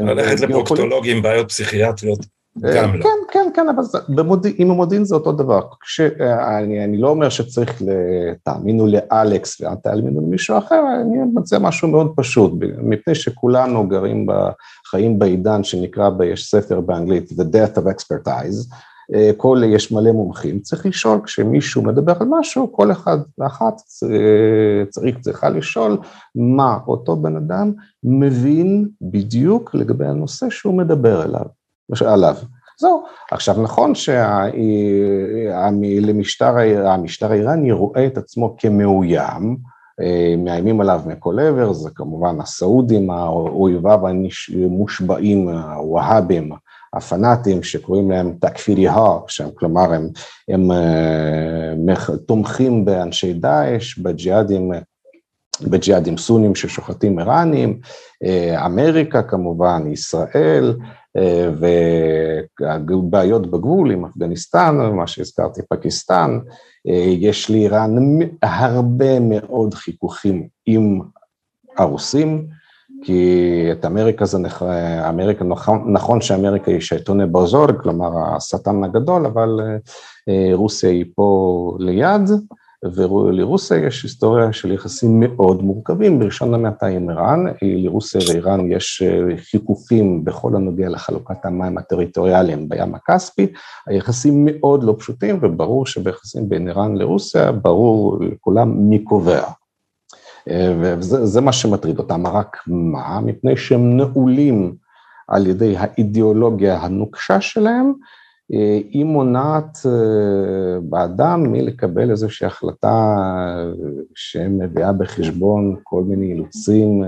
ללכת 0.00 0.40
לפרוקטולוגים 0.40 1.16
עם 1.16 1.22
בעיות 1.22 1.48
פסיכיאטריות. 1.48 2.33
גם 2.58 2.94
לא. 2.94 3.02
כן, 3.02 3.08
כן, 3.32 3.50
כן, 3.54 3.68
אבל 3.68 3.82
במוד... 4.08 4.46
עם 4.56 4.70
המודיעין 4.70 5.04
זה 5.04 5.14
אותו 5.14 5.32
דבר. 5.32 5.60
כש... 5.80 6.00
אני, 6.58 6.84
אני 6.84 6.96
לא 6.98 7.08
אומר 7.08 7.28
שצריך, 7.28 7.82
תאמינו 8.42 8.86
לאלכס 8.86 9.60
ואל 9.60 9.74
תאמינו 9.74 10.20
למישהו 10.20 10.58
אחר, 10.58 10.80
אני 11.00 11.18
מציע 11.34 11.58
משהו 11.58 11.88
מאוד 11.88 12.12
פשוט, 12.16 12.52
מפני 12.78 13.14
שכולנו 13.14 13.88
גרים, 13.88 14.26
חיים 14.90 15.18
בעידן 15.18 15.64
שנקרא, 15.64 16.10
יש 16.24 16.50
ספר 16.50 16.80
באנגלית, 16.80 17.30
The 17.30 17.44
Death 17.54 17.78
of 17.78 17.82
Expertise, 17.82 18.74
כל, 19.36 19.62
יש 19.66 19.92
מלא 19.92 20.12
מומחים, 20.12 20.60
צריך 20.60 20.86
לשאול, 20.86 21.20
כשמישהו 21.24 21.82
מדבר 21.82 22.12
על 22.20 22.26
משהו, 22.30 22.72
כל 22.72 22.92
אחד 22.92 23.18
ואחת 23.38 23.74
צריך, 24.88 25.18
צריכה 25.20 25.48
לשאול 25.48 25.98
מה 26.34 26.78
אותו 26.86 27.16
בן 27.16 27.36
אדם 27.36 27.72
מבין 28.04 28.88
בדיוק 29.00 29.74
לגבי 29.74 30.06
הנושא 30.06 30.50
שהוא 30.50 30.74
מדבר 30.74 31.24
אליו. 31.24 31.63
עליו. 32.06 32.36
זהו. 32.78 33.02
עכשיו, 33.30 33.62
נכון 33.62 33.94
שהמשטר 33.94 35.26
האיראני 37.30 37.72
רואה 37.72 38.06
את 38.06 38.18
עצמו 38.18 38.56
כמאוים, 38.58 39.56
אה, 40.00 40.34
מאיימים 40.38 40.80
עליו 40.80 41.00
מכל 41.06 41.38
עבר, 41.38 41.72
זה 41.72 41.90
כמובן 41.94 42.40
הסעודים, 42.40 43.10
האויביו 43.10 44.00
המושבעים, 44.64 45.48
הווהאבים, 45.48 46.52
הפנאטים, 46.94 47.62
שקוראים 47.62 48.10
להם 48.10 48.36
תקפיריהה, 48.40 49.18
שהם 49.28 49.50
כלומר 49.54 49.94
הם, 49.94 50.08
הם, 50.48 50.70
הם 50.70 51.90
אה, 51.90 52.16
תומכים 52.26 52.84
באנשי 52.84 53.32
דאעש, 53.32 53.98
בג'יהאדים 53.98 54.72
בג'יהאדים 55.62 56.16
סונים 56.16 56.54
ששוחטים 56.54 57.18
איראנים, 57.18 57.80
אה, 58.24 58.66
אמריקה 58.66 59.22
כמובן, 59.22 59.82
ישראל, 59.92 60.76
ובעיות 62.88 63.50
בגבול 63.50 63.90
עם 63.90 64.04
אפגניסטן, 64.04 64.76
מה 64.76 65.06
שהזכרתי, 65.06 65.60
פקיסטן, 65.70 66.38
אה, 66.88 67.04
יש 67.18 67.50
לאיראן 67.50 67.96
הרבה 68.42 69.20
מאוד 69.20 69.74
חיכוכים 69.74 70.48
עם 70.66 71.00
הרוסים, 71.76 72.46
כי 73.02 73.68
את 73.72 73.84
אמריקה 73.84 74.24
זה, 74.24 74.38
נח... 74.38 74.62
אמריקה, 75.08 75.44
נכון, 75.44 75.92
נכון 75.92 76.20
שאמריקה 76.20 76.70
היא 76.70 76.80
שייטוני 76.80 77.26
באזור, 77.26 77.66
כלומר 77.82 78.36
השטן 78.36 78.84
הגדול, 78.84 79.26
אבל 79.26 79.60
רוסיה 80.52 80.90
היא 80.90 81.04
פה 81.14 81.76
ליד, 81.78 82.30
ולרוסיה 82.94 83.86
יש 83.86 84.02
היסטוריה 84.02 84.52
של 84.52 84.72
יחסים 84.72 85.20
מאוד 85.20 85.62
מורכבים, 85.62 86.18
בלשון 86.18 86.54
המעטה 86.54 86.86
עם 86.86 87.10
איראן, 87.10 87.44
לרוסיה 87.62 88.20
ואיראן 88.28 88.72
יש 88.72 89.02
אה, 89.02 89.36
חיכוכים 89.36 90.24
בכל 90.24 90.56
הנוגע 90.56 90.88
לחלוקת 90.88 91.44
המים 91.44 91.78
הטריטוריאליים 91.78 92.68
בים 92.68 92.94
הכספי, 92.94 93.46
היחסים 93.86 94.48
מאוד 94.50 94.84
לא 94.84 94.94
פשוטים, 94.98 95.38
וברור 95.42 95.86
שביחסים 95.86 96.48
בין 96.48 96.68
איראן 96.68 96.96
לרוסיה, 96.96 97.52
ברור 97.52 98.18
לכולם 98.20 98.88
מי 98.90 99.04
קובע. 99.04 99.44
אה, 100.50 100.74
וזה 100.78 101.40
מה 101.40 101.52
שמטריד 101.52 101.98
אותם, 101.98 102.26
רק 102.26 102.56
מה? 102.66 103.20
מפני 103.20 103.56
שהם 103.56 103.96
נעולים 103.96 104.74
על 105.28 105.46
ידי 105.46 105.76
האידיאולוגיה 105.76 106.78
הנוקשה 106.78 107.40
שלהם, 107.40 107.92
היא 108.90 109.04
מונעת 109.04 109.78
אה, 109.86 110.80
באדם 110.82 111.52
מלקבל 111.52 112.10
איזושהי 112.10 112.46
החלטה 112.46 113.16
שמביאה 114.14 114.92
בחשבון 114.92 115.76
כל 115.82 116.02
מיני 116.02 116.26
אילוצים 116.26 117.04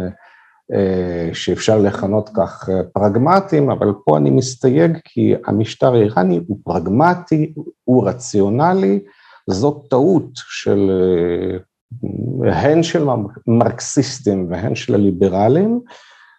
אה, 0.72 1.30
שאפשר 1.32 1.78
לכנות 1.78 2.30
כך 2.36 2.68
פרגמטיים, 2.92 3.70
אבל 3.70 3.92
פה 4.04 4.18
אני 4.18 4.30
מסתייג 4.30 4.98
כי 5.04 5.34
המשטר 5.46 5.94
האיראני 5.94 6.40
הוא 6.46 6.58
פרגמטי, 6.64 7.52
הוא 7.84 8.08
רציונלי, 8.08 9.00
זאת 9.50 9.86
טעות 9.90 10.30
של 10.34 10.90
הן 12.44 12.82
של 12.82 13.06
מרקסיסטים 13.46 14.46
והן 14.50 14.74
של 14.74 14.94
הליברלים, 14.94 15.80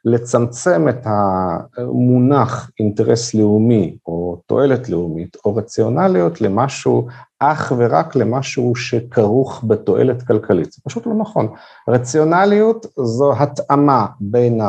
לצמצם 0.05 0.89
את 0.89 1.01
המונח 1.05 2.71
אינטרס 2.79 3.33
לאומי 3.33 3.97
או 4.05 4.41
תועלת 4.45 4.89
לאומית 4.89 5.37
או 5.45 5.55
רציונליות 5.55 6.41
למשהו, 6.41 7.07
אך 7.39 7.73
ורק 7.77 8.15
למשהו 8.15 8.75
שכרוך 8.75 9.63
בתועלת 9.67 10.23
כלכלית. 10.23 10.71
זה 10.71 10.81
פשוט 10.85 11.05
לא 11.05 11.13
נכון. 11.13 11.47
רציונליות 11.89 12.85
זו 12.99 13.33
התאמה 13.37 14.05
בין 14.19 14.61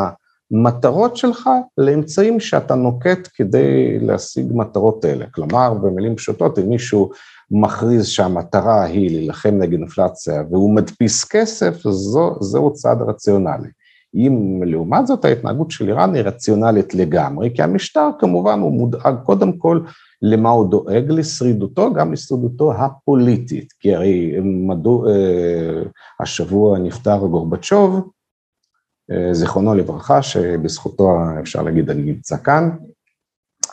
המטרות 0.53 1.17
שלך 1.17 1.51
לאמצעים 1.79 2.41
שאתה 2.41 2.75
נוקט 2.75 3.29
כדי 3.35 3.99
להשיג 3.99 4.47
מטרות 4.55 5.05
אלה. 5.05 5.27
כלומר, 5.35 5.75
במילים 5.75 6.17
פשוטות, 6.17 6.59
אם 6.59 6.69
מישהו 6.69 7.11
מכריז 7.51 8.07
שהמטרה 8.07 8.85
היא 8.85 9.11
להילחם 9.11 9.55
נגד 9.59 9.73
אינפלציה 9.73 10.43
והוא 10.51 10.75
מדפיס 10.75 11.25
כסף, 11.25 11.75
זו, 11.89 12.37
זהו 12.41 12.73
צעד 12.73 13.03
רציונלי. 13.03 13.69
אם 14.15 14.63
לעומת 14.67 15.07
זאת 15.07 15.25
ההתנהגות 15.25 15.71
של 15.71 15.89
איראן 15.89 16.15
היא 16.15 16.23
רציונלית 16.23 16.95
לגמרי, 16.95 17.51
כי 17.55 17.63
המשטר 17.63 18.11
כמובן 18.19 18.61
הוא 18.61 18.73
מודאג 18.73 19.15
קודם 19.25 19.53
כל 19.53 19.81
למה 20.23 20.51
הוא 20.51 20.71
דואג, 20.71 21.05
לשרידותו, 21.09 21.93
גם 21.93 22.13
לשרידותו 22.13 22.73
הפוליטית, 22.73 23.73
כי 23.81 23.95
הרי 23.95 24.41
מדוע, 24.43 25.11
אה, 25.11 25.83
השבוע 26.21 26.79
נפטר 26.79 27.19
גורבצ'וב, 27.19 28.11
אה, 29.11 29.35
זיכרונו 29.35 29.75
לברכה, 29.75 30.23
שבזכותו 30.23 31.19
אפשר 31.41 31.63
להגיד 31.63 31.91
אני 31.91 32.03
נמצא 32.03 32.37
כאן, 32.37 32.71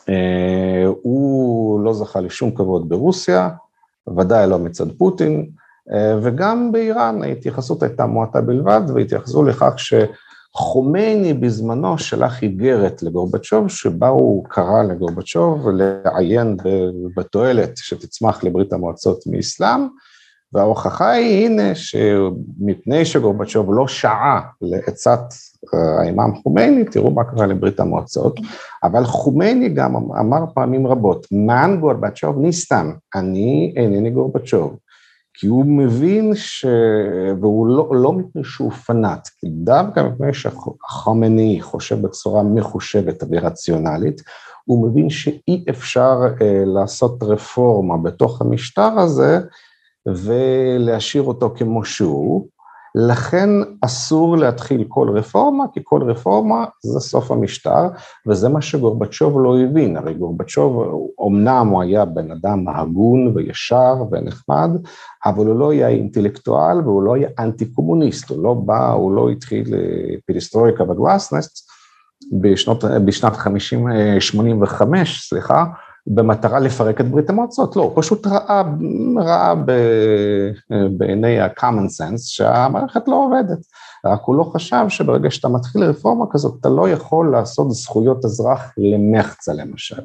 אה, 0.10 0.86
הוא 1.02 1.80
לא 1.80 1.94
זכה 1.94 2.22
לשום 2.22 2.52
כבוד 2.52 2.90
ברוסיה, 2.90 3.50
ודאי 4.18 4.50
לא 4.50 4.60
מצד 4.60 4.92
פוטין, 4.92 5.50
וגם 6.22 6.72
באיראן 6.72 7.24
ההתייחסות 7.24 7.84
הייתה 7.84 8.06
מועטה 8.06 8.42
בלבד, 8.42 8.82
והתייחסו 8.94 9.44
לכך 9.44 9.74
ש... 9.78 9.94
חומייני 10.58 11.34
בזמנו 11.34 11.98
שלח 11.98 12.44
איגרת 12.44 13.04
לגורבצ'וב, 13.04 13.70
שבה 13.70 14.08
הוא 14.08 14.46
קרא 14.50 14.84
לגורבצ'וב 14.84 15.68
לעיין 15.70 16.58
בתועלת 17.18 17.78
שתצמח 17.78 18.44
לברית 18.44 18.74
המועצות 18.74 19.24
מאסלאם, 19.28 19.88
וההוכחה 20.54 21.10
היא, 21.10 21.46
הנה, 21.46 21.76
שמפני 21.76 23.06
שגורבצ'וב 23.06 23.74
לא 23.74 23.88
שעה 23.88 24.42
לעצת 24.62 25.20
אה, 25.74 26.02
האימאם 26.02 26.36
חומייני, 26.36 26.86
תראו 26.86 27.12
מה 27.12 27.24
קרה 27.24 27.46
לברית 27.46 27.80
המועצות, 27.80 28.40
אבל 28.84 29.04
חומייני 29.04 29.70
גם 29.70 29.96
אמר 29.96 30.44
פעמים 30.54 30.88
רבות, 30.88 31.28
מן 31.32 31.78
גורבצ'וב 31.80 32.40
ניסתם, 32.40 32.92
אני 33.16 33.74
אינני 33.78 34.10
גורבצ'וב. 34.10 34.78
כי 35.38 35.48
הוא 35.48 35.66
מבין 35.66 36.36
ש... 36.36 36.66
והוא 37.42 37.68
לא, 37.68 37.90
לא 37.92 38.14
מפני 38.14 38.44
שהוא 38.44 38.72
פנאט, 38.72 39.28
כי 39.40 39.48
דווקא 39.50 40.00
מפני 40.00 40.34
שהחמני 40.34 41.62
חושב 41.62 42.02
בצורה 42.02 42.44
מחושבת 42.44 43.24
ורציונלית, 43.32 44.22
הוא 44.66 44.90
מבין 44.90 45.10
שאי 45.10 45.66
אפשר 45.70 46.20
אה, 46.42 46.64
לעשות 46.66 47.24
רפורמה 47.24 47.98
בתוך 47.98 48.42
המשטר 48.42 49.00
הזה 49.00 49.40
ולהשאיר 50.08 51.24
אותו 51.24 51.54
כמו 51.58 51.86
שהוא, 51.86 52.48
לכן 52.98 53.50
אסור 53.82 54.38
להתחיל 54.38 54.86
כל 54.88 55.10
רפורמה, 55.10 55.64
כי 55.74 55.80
כל 55.84 56.04
רפורמה 56.04 56.66
זה 56.84 57.00
סוף 57.00 57.32
המשטר, 57.32 57.88
וזה 58.28 58.50
מה 58.50 58.62
שגורבצ'וב 58.62 59.42
לא 59.42 59.60
הבין, 59.60 59.98
הרי 59.98 60.14
גורבצ'וב, 60.14 61.02
אמנם 61.28 61.68
הוא 61.68 61.82
היה 61.82 62.06
בן 62.06 62.32
אדם 62.32 62.68
הגון 62.68 63.32
וישר 63.36 63.96
ונחמד, 64.12 64.70
אבל 65.26 65.46
הוא 65.46 65.60
לא 65.60 65.72
היה 65.72 65.88
אינטלקטואל 65.88 66.82
והוא 66.82 67.04
לא 67.04 67.16
היה 67.16 67.30
אנטי 67.40 67.66
קומוניסט, 67.66 68.30
הוא 68.30 68.44
לא 68.44 68.54
בא, 68.54 68.92
הוא 68.92 69.16
לא 69.16 69.30
התחיל 69.30 69.74
פריסטוריקה 70.28 70.86
בגלסנסט 70.86 71.70
בשנות, 72.42 72.84
בשנת 73.06 73.36
50, 73.36 73.88
85, 74.20 75.30
סליחה, 75.30 75.66
במטרה 76.08 76.60
לפרק 76.60 77.02
את 77.02 77.12
ברית 77.12 77.30
המועצות, 77.30 77.76
לא, 77.76 77.82
הוא 77.82 77.92
פשוט 77.96 78.28
ראה, 78.28 78.64
ראה 79.18 79.56
ב, 79.56 79.72
בעיני 80.98 81.40
ה-common 81.40 81.88
sense 82.02 82.18
שהמערכת 82.18 83.08
לא 83.08 83.26
עובדת, 83.26 83.66
רק 84.06 84.22
הוא 84.26 84.36
לא 84.36 84.44
חשב 84.44 84.86
שברגע 84.90 85.32
שאתה 85.32 85.48
מתחיל 85.48 85.84
רפורמה 85.84 86.26
כזאת, 86.32 86.58
אתה 86.62 86.70
לא 86.70 86.90
יכול 86.90 87.32
לעשות 87.32 87.72
זכויות 87.72 88.26
אזרח 88.26 88.74
למחצה 88.78 89.54
למשל. 89.54 90.02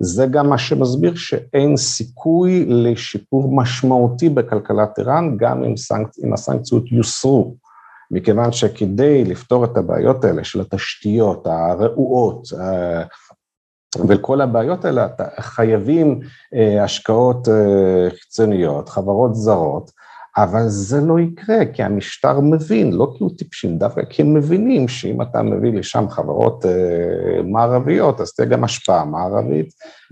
זה 0.00 0.26
גם 0.26 0.48
מה 0.48 0.58
שמסביר 0.58 1.14
שאין 1.14 1.76
סיכוי 1.76 2.64
לשיפור 2.68 3.56
משמעותי 3.56 4.28
בכלכלת 4.28 4.98
איראן, 4.98 5.36
גם 5.36 5.64
אם, 5.64 5.76
סנק, 5.76 6.08
אם 6.24 6.32
הסנקציות 6.32 6.92
יוסרו, 6.92 7.54
מכיוון 8.10 8.52
שכדי 8.52 9.24
לפתור 9.24 9.64
את 9.64 9.76
הבעיות 9.76 10.24
האלה 10.24 10.44
של 10.44 10.60
התשתיות 10.60 11.46
הרעועות, 11.46 12.42
ולכל 13.96 14.40
הבעיות 14.40 14.84
האלה 14.84 15.06
חייבים 15.40 16.20
אה, 16.54 16.84
השקעות 16.84 17.48
אה, 17.48 18.10
חיצוניות, 18.10 18.88
חברות 18.88 19.34
זרות, 19.34 19.90
אבל 20.36 20.68
זה 20.68 21.00
לא 21.00 21.20
יקרה, 21.20 21.56
כי 21.72 21.82
המשטר 21.82 22.40
מבין, 22.40 22.92
לא 22.92 23.12
כי 23.16 23.24
הוא 23.24 23.30
טיפשים, 23.38 23.78
דווקא 23.78 24.02
כי 24.10 24.22
הם 24.22 24.34
מבינים 24.34 24.88
שאם 24.88 25.22
אתה 25.22 25.42
מביא 25.42 25.72
לשם 25.72 26.08
חברות 26.08 26.66
אה, 26.66 27.42
מערביות, 27.42 28.20
אז 28.20 28.32
תהיה 28.32 28.48
גם 28.48 28.64
השפעה 28.64 29.04
מערבית, 29.04 29.68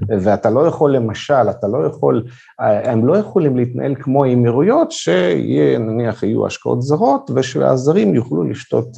ואתה 0.09 0.51
לא 0.51 0.67
יכול, 0.67 0.97
למשל, 0.97 1.51
אתה 1.51 1.69
לא 1.69 1.87
יכול, 1.87 2.25
הם 2.59 3.07
לא 3.07 3.17
יכולים 3.17 3.57
להתנהל 3.57 3.95
כמו 3.95 4.25
האמירויות, 4.25 4.93
שיהיה, 4.93 5.79
נניח, 5.79 6.23
יהיו 6.23 6.47
השקעות 6.47 6.83
זרות, 6.83 7.31
ושהזרים 7.35 8.15
יוכלו 8.15 8.45
לשתות 8.45 8.89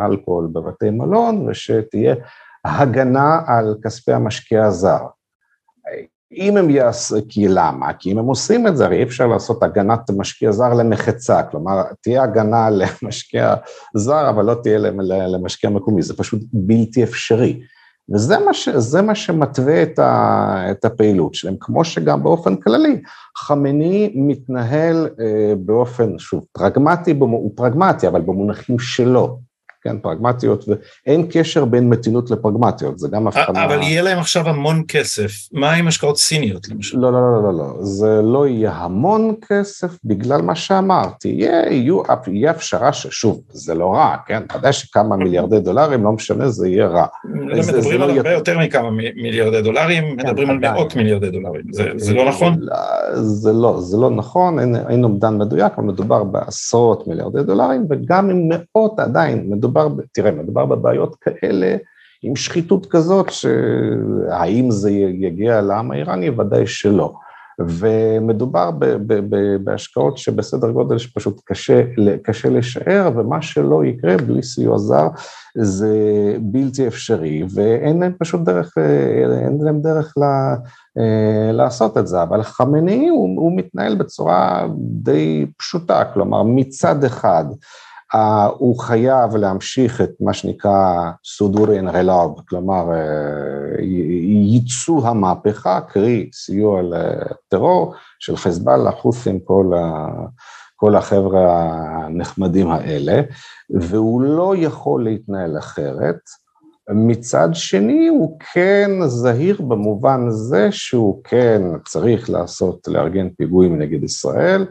אלכוהול 0.00 0.48
בבתי 0.52 0.90
מלון, 0.90 1.48
ושתהיה 1.48 2.14
הגנה 2.64 3.40
על 3.46 3.76
כספי 3.82 4.12
המשקיע 4.12 4.64
הזר. 4.64 5.06
אם 6.36 6.56
הם 6.56 6.70
יעשו, 6.70 7.16
כי 7.28 7.48
למה? 7.48 7.92
כי 7.92 8.12
אם 8.12 8.18
הם 8.18 8.24
עושים 8.24 8.66
את 8.66 8.76
זה, 8.76 8.84
הרי 8.84 8.96
אי 8.96 9.02
אפשר 9.02 9.26
לעשות 9.26 9.62
הגנת 9.62 10.10
משקיע 10.10 10.52
זר 10.52 10.74
למחצה, 10.74 11.42
כלומר, 11.42 11.82
תהיה 12.02 12.22
הגנה 12.22 12.68
למשקיע 13.02 13.54
זר, 13.96 14.30
אבל 14.30 14.44
לא 14.44 14.54
תהיה 14.62 14.78
למשקיע 15.28 15.70
מקומי, 15.70 16.02
זה 16.02 16.16
פשוט 16.16 16.42
בלתי 16.52 17.04
אפשרי. 17.04 17.60
וזה 18.14 18.38
מה, 18.38 18.54
ש, 18.54 18.68
מה 19.02 19.14
שמתווה 19.14 19.82
את, 19.82 19.98
ה, 19.98 20.70
את 20.70 20.84
הפעילות 20.84 21.34
שלהם, 21.34 21.56
כמו 21.60 21.84
שגם 21.84 22.22
באופן 22.22 22.56
כללי, 22.56 23.02
חמני 23.38 24.12
מתנהל 24.14 25.08
אה, 25.20 25.54
באופן, 25.56 26.18
שוב, 26.18 26.44
פרגמטי, 26.52 27.14
הוא 27.20 27.52
פרגמטי, 27.56 28.08
אבל 28.08 28.20
במונחים 28.20 28.78
שלו. 28.78 29.38
כן, 29.84 29.98
פרגמטיות, 29.98 30.64
ואין 30.68 31.26
קשר 31.30 31.64
בין 31.64 31.88
מתינות 31.88 32.30
לפרגמטיות, 32.30 32.98
זה 32.98 33.08
גם 33.08 33.26
הבחנה... 33.26 33.64
אבל 33.64 33.82
יהיה 33.82 34.02
להם 34.02 34.18
עכשיו 34.18 34.48
המון 34.48 34.82
כסף, 34.88 35.30
מה 35.52 35.72
עם 35.72 35.88
השקעות 35.88 36.18
סיניות 36.18 36.68
למשל? 36.68 36.98
לא, 36.98 37.12
לא, 37.12 37.20
לא, 37.20 37.42
לא, 37.42 37.58
לא, 37.58 37.84
זה 37.84 38.20
לא 38.22 38.46
יהיה 38.46 38.72
המון 38.72 39.34
כסף 39.48 39.98
בגלל 40.04 40.42
מה 40.42 40.54
שאמרתי, 40.54 41.28
יהיה, 41.28 41.72
יהיו, 41.72 42.02
יהיה 42.26 42.50
הפשרה 42.50 42.92
ששוב, 42.92 43.40
זה 43.48 43.74
לא 43.74 43.92
רע, 43.94 44.16
כן, 44.26 44.42
ודאי 44.58 44.72
שכמה 44.72 45.16
מיליארדי 45.16 45.60
דולרים, 45.60 46.04
לא 46.04 46.12
משנה, 46.12 46.48
זה 46.48 46.68
יהיה 46.68 46.86
רע. 46.86 47.06
זה, 47.60 47.72
מדברים 47.72 48.02
על 48.02 48.08
לא 48.08 48.16
הרבה 48.16 48.32
יותר 48.32 48.58
מכמה 48.58 48.90
מיליארדי 49.16 49.62
דולרים, 49.62 50.16
כן, 50.16 50.26
מדברים 50.26 50.50
על 50.50 50.58
מאות 50.58 50.96
מיליארדי 50.96 51.30
דולרים, 51.30 51.64
זה, 51.72 51.90
זה 51.96 52.14
לא 52.14 52.28
נכון? 52.28 52.60
זה 53.14 53.52
לא, 53.52 53.80
זה 53.80 53.96
לא 53.96 54.10
נכון, 54.10 54.58
אין, 54.58 54.76
אין 54.88 55.04
אומדן 55.04 55.38
מדויק, 55.38 55.72
אבל 55.76 55.86
מדובר 55.86 56.24
בעשרות 56.24 57.08
מיליארדי 57.08 57.42
דולרים, 57.42 57.86
וגם 57.90 58.30
עם 58.30 58.48
מאות 58.48 59.00
עדיין, 59.00 59.46
מדובר 59.50 59.73
מדובר, 59.74 60.02
תראה, 60.12 60.30
מדובר 60.30 60.66
בבעיות 60.66 61.16
כאלה 61.16 61.76
עם 62.22 62.36
שחיתות 62.36 62.86
כזאת, 62.86 63.30
שהאם 63.30 64.70
זה 64.70 64.90
יגיע 64.90 65.60
לעם 65.60 65.90
האיראני? 65.90 66.30
ודאי 66.30 66.66
שלא. 66.66 67.14
ומדובר 67.58 68.70
ב, 68.70 68.84
ב, 68.84 69.14
ב, 69.34 69.56
בהשקעות 69.64 70.18
שבסדר 70.18 70.70
גודל 70.70 70.98
שפשוט 70.98 71.40
קשה, 71.44 71.82
קשה 72.22 72.50
לשער, 72.50 73.10
ומה 73.16 73.42
שלא 73.42 73.84
יקרה 73.84 74.16
בלי 74.16 74.42
סיוע 74.42 74.78
זר 74.78 75.08
זה 75.58 75.96
בלתי 76.40 76.86
אפשרי, 76.86 77.44
ואין 77.54 78.00
להם 78.00 78.12
פשוט 78.18 78.40
דרך, 78.40 78.78
אין 79.46 79.58
להם 79.60 79.80
דרך 79.80 80.14
לה, 80.16 80.54
לעשות 81.52 81.98
את 81.98 82.06
זה, 82.06 82.22
אבל 82.22 82.42
חמני 82.42 83.08
הוא, 83.08 83.40
הוא 83.40 83.56
מתנהל 83.56 83.94
בצורה 83.94 84.66
די 84.78 85.46
פשוטה, 85.58 86.04
כלומר 86.14 86.42
מצד 86.42 87.04
אחד 87.04 87.44
הוא 88.58 88.78
חייב 88.78 89.36
להמשיך 89.36 90.00
את 90.00 90.10
מה 90.20 90.32
שנקרא 90.32 91.10
סודורי 91.24 91.78
אנרלאב, 91.78 92.30
כלומר 92.48 92.84
ייצוא 94.50 95.08
המהפכה, 95.08 95.80
קרי 95.80 96.30
סיוע 96.32 96.82
לטרור 96.82 97.94
של 98.18 98.36
חיזבאללה, 98.36 98.90
חות'ים, 98.92 99.40
כל, 99.40 99.70
כל 100.76 100.96
החבר'ה 100.96 101.70
הנחמדים 102.06 102.70
האלה, 102.70 103.20
והוא 103.70 104.22
לא 104.22 104.54
יכול 104.56 105.04
להתנהל 105.04 105.58
אחרת. 105.58 106.18
מצד 106.90 107.48
שני, 107.52 108.08
הוא 108.08 108.38
כן 108.52 108.90
זהיר 109.06 109.62
במובן 109.62 110.30
זה 110.30 110.68
שהוא 110.72 111.20
כן 111.24 111.62
צריך 111.88 112.30
לעשות, 112.30 112.88
לארגן 112.88 113.28
פיגועים 113.30 113.78
נגד 113.78 114.04
ישראל, 114.04 114.66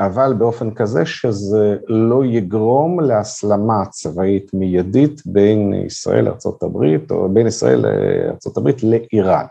אבל 0.00 0.32
באופן 0.38 0.70
כזה 0.70 1.06
שזה 1.06 1.76
לא 1.88 2.24
יגרום 2.24 3.00
להסלמה 3.00 3.84
צבאית 3.90 4.54
מיידית 4.54 5.22
בין 5.26 5.74
ישראל 5.74 6.24
לארה"ב, 6.24 6.76
או 7.10 7.28
בין 7.28 7.46
ישראל 7.46 7.80
לארה"ב 7.80 8.70
לאיראן. 8.82 9.44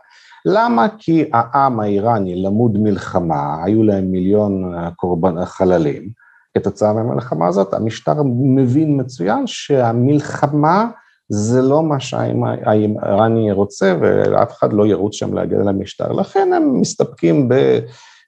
למה? 0.45 0.87
כי 0.97 1.29
העם 1.33 1.79
האיראני 1.79 2.43
למוד 2.43 2.77
מלחמה, 2.77 3.63
היו 3.63 3.83
להם 3.83 4.11
מיליון 4.11 4.73
קורבן 4.95 5.45
חללים, 5.45 6.09
כתוצאה 6.57 6.93
מהמלחמה 6.93 7.47
הזאת, 7.47 7.73
המשטר 7.73 8.13
מבין 8.25 8.99
מצוין 9.01 9.47
שהמלחמה 9.47 10.87
זה 11.29 11.61
לא 11.61 11.83
מה 11.83 11.99
שהאיראני 11.99 13.51
רוצה, 13.51 13.95
ואף 14.01 14.51
אחד 14.51 14.73
לא 14.73 14.87
ירוץ 14.87 15.15
שם 15.15 15.33
להגן 15.33 15.61
על 15.61 15.67
המשטר, 15.67 16.11
לכן 16.11 16.53
הם 16.53 16.81
מסתפקים 16.81 17.49
ב... 17.49 17.79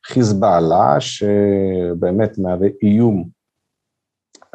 חיזבאללה, 0.08 0.96
שבאמת 1.00 2.38
מהווה 2.38 2.68
איום 2.84 3.30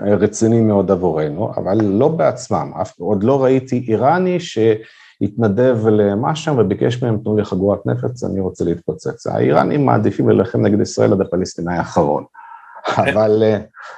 רציני 0.00 0.60
מאוד 0.60 0.90
עבורנו, 0.90 1.52
אבל 1.56 1.84
לא 1.84 2.08
בעצמם, 2.08 2.72
אף, 2.82 2.98
עוד 2.98 3.24
לא 3.24 3.44
ראיתי 3.44 3.84
איראני 3.88 4.38
שהתנדב 4.40 5.78
למשם 5.86 6.56
וביקש 6.58 7.02
מהם, 7.02 7.18
תנו 7.18 7.36
לי 7.36 7.44
חגורת 7.44 7.86
נפץ, 7.86 8.24
אני 8.24 8.40
רוצה 8.40 8.64
להתפוצץ. 8.64 9.26
האיראנים 9.26 9.86
מעדיפים 9.86 10.28
ללחם 10.28 10.60
נגד 10.66 10.80
ישראל 10.80 11.12
עד 11.12 11.20
הפלסטיני 11.20 11.76
האחרון. 11.76 12.24
אבל, 13.12 13.42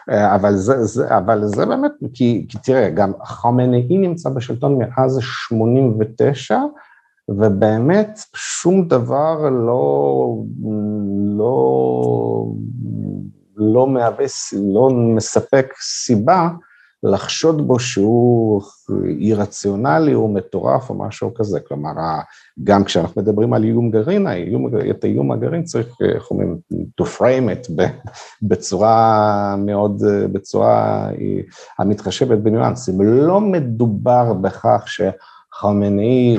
אבל, 0.09 0.55
זה, 0.55 0.85
זה, 0.85 1.17
אבל 1.17 1.45
זה 1.45 1.67
באמת, 1.67 1.93
כי, 2.15 2.47
כי 2.49 2.59
תראה, 2.59 2.91
גם 2.91 3.13
חמנאי 3.25 3.99
נמצא 3.99 4.31
בשלטון 4.31 4.79
מאז 4.79 5.19
89, 5.23 6.59
ובאמת 7.29 8.21
שום 8.35 8.89
דבר 8.89 9.49
לא, 9.51 10.37
לא, 11.39 12.47
לא 13.57 13.87
מהווה, 13.87 14.27
לא 14.53 14.91
מספק 14.91 15.67
סיבה 15.81 16.49
לחשוד 17.03 17.67
בו 17.67 17.79
שהוא 17.79 18.63
אי-רציונלי 19.21 20.15
או 20.15 20.29
מטורף 20.29 20.91
או 20.91 20.95
משהו 20.95 21.35
כזה. 21.35 21.61
כלומר, 21.61 21.93
גם 22.65 22.85
כשאנחנו 22.85 23.23
מדברים 23.23 23.53
על 23.53 23.65
איום 23.65 23.91
גרעין, 23.91 24.27
האיום, 24.27 24.69
את 24.91 25.05
האיום 25.05 25.33
הגרעין 25.33 25.65
צריך, 25.65 25.97
איך 26.15 26.31
אומרים, 26.31 26.59
to 27.01 27.05
frame 27.05 27.69
it 27.69 27.73
בצורה 28.43 29.55
מאוד, 29.59 30.03
בצורה 30.33 31.09
המתחשבת 31.79 32.39
בניואנסים. 32.39 33.03
לא 33.03 33.41
מדובר 33.41 34.33
בכך 34.33 34.83
ש... 34.87 35.01
חמינאי 35.55 36.39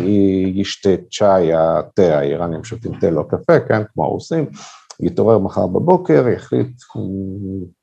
ישתה 0.56 0.90
צ'אי, 1.12 1.54
התה, 1.54 2.20
האיראנים 2.20 2.64
שותים 2.64 3.00
תה 3.00 3.10
לא 3.10 3.24
קפה, 3.30 3.60
כן, 3.60 3.82
כמו 3.94 4.04
הרוסים, 4.04 4.46
יתעורר 5.00 5.38
מחר 5.38 5.68
בבוקר, 5.68 6.28
יחליט, 6.28 6.68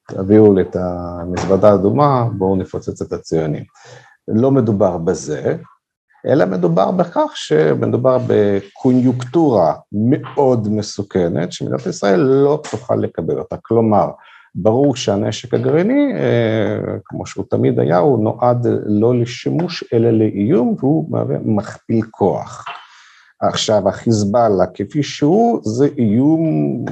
תביאו 0.09 0.61
את 0.61 0.77
המזוודה 0.77 1.71
האדומה, 1.71 2.25
בואו 2.39 2.57
נפוצץ 2.57 3.03
את 3.03 3.13
הציונים. 3.13 3.65
לא 4.29 4.51
מדובר 4.51 4.99
בזה, 4.99 5.57
אלא 6.27 6.47
מדובר 6.47 6.91
בכך 6.91 7.31
שמדובר 7.35 8.19
בקוניוקטורה 8.27 9.75
מאוד 9.93 10.69
מסוכנת, 10.69 11.53
שמדינת 11.53 11.87
ישראל 11.87 12.21
לא 12.21 12.63
תוכל 12.71 12.95
לקבל 12.95 13.39
אותה. 13.39 13.57
כלומר, 13.63 14.11
ברור 14.55 14.97
שהנשק 14.97 15.55
הגרעיני, 15.55 16.13
אה, 16.15 16.97
כמו 17.05 17.27
שהוא 17.27 17.45
תמיד 17.51 17.81
היה, 17.81 17.99
הוא 17.99 18.25
נועד 18.25 18.67
לא 18.87 19.19
לשימוש 19.19 19.85
אלא 19.93 20.11
לאיום, 20.11 20.77
והוא 20.79 21.11
מהווה 21.11 21.37
מכפיל 21.45 22.03
כוח. 22.11 22.65
עכשיו, 23.43 23.89
החיזבאללה 23.89 24.67
כפי 24.75 25.03
שהוא, 25.03 25.61
זה 25.65 25.89
איום, 25.99 26.85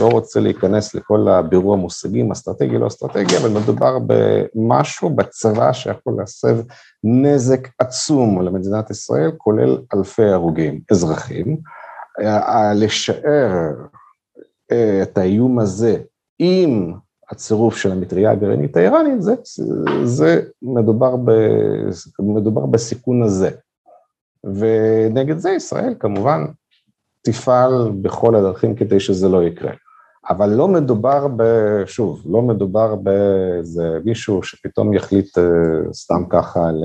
לא 0.00 0.08
רוצה 0.08 0.40
להיכנס 0.40 0.94
לכל 0.94 1.28
הבירור 1.28 1.74
המושגים, 1.74 2.32
אסטרטגי, 2.32 2.78
לא 2.78 2.86
אסטרטגי, 2.86 3.36
אבל 3.36 3.48
מדובר 3.48 3.98
במשהו 4.06 5.10
בצבא 5.10 5.72
שיכול 5.72 6.14
להסב 6.18 6.58
נזק 7.04 7.68
עצום 7.78 8.42
למדינת 8.42 8.90
ישראל, 8.90 9.30
כולל 9.36 9.78
אלפי 9.94 10.24
הרוגים 10.24 10.80
אזרחים. 10.90 11.56
לשער 12.74 13.72
אה, 14.72 15.02
את 15.02 15.18
האיום 15.18 15.58
הזה 15.58 15.96
עם 16.38 16.94
הצירוף 17.30 17.76
של 17.76 17.92
המטריה 17.92 18.30
הגרעינית 18.30 18.76
האיראנית, 18.76 19.22
זה, 19.22 19.34
זה 20.04 20.42
מדובר, 20.62 21.16
ב, 21.16 21.30
מדובר 22.18 22.66
בסיכון 22.66 23.22
הזה. 23.22 23.50
ונגד 24.44 25.38
זה 25.38 25.50
ישראל 25.50 25.94
כמובן 26.00 26.44
תפעל 27.22 27.90
בכל 28.02 28.36
הדרכים 28.36 28.74
כדי 28.74 29.00
שזה 29.00 29.28
לא 29.28 29.44
יקרה. 29.44 29.72
אבל 30.30 30.50
לא 30.50 30.68
מדובר 30.68 31.28
ב... 31.36 31.42
שוב, 31.86 32.22
לא 32.26 32.42
מדובר 32.42 32.94
באיזה 32.94 33.98
מישהו 34.04 34.42
שפתאום 34.42 34.94
יחליט 34.94 35.38
uh, 35.38 35.42
סתם 35.92 36.22
ככה 36.30 36.60
ל... 36.72 36.84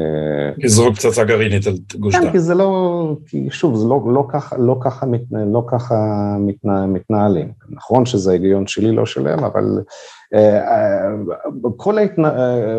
לזרוק 0.58 0.96
פצצה 0.96 1.24
גרעינית 1.24 1.68
על 1.68 1.74
גוש 2.00 2.16
דן. 2.16 2.22
כן, 2.22 2.32
כי 2.32 2.39
זה 2.39 2.56
לא... 2.56 3.16
כי 3.28 3.48
שוב, 3.50 3.76
זה 3.76 3.88
לא, 3.88 4.02
לא 4.06 4.26
ככה, 4.30 4.58
לא 4.58 4.78
ככה, 4.82 5.06
מתנה, 5.06 5.46
לא 5.46 5.64
ככה 5.68 5.96
מתנה, 6.39 6.88
מתנהלים. 6.88 7.52
נכון 7.70 8.06
שזה 8.06 8.30
ההיגיון 8.32 8.68
שלי, 8.68 8.91
לא 8.91 9.06
שלהם, 9.06 9.44
אבל 9.44 9.82
uh, 10.36 10.38
uh, 11.66 11.70
כל 11.78 11.98
ההתנ... 11.98 12.26
Uh, 12.26 12.30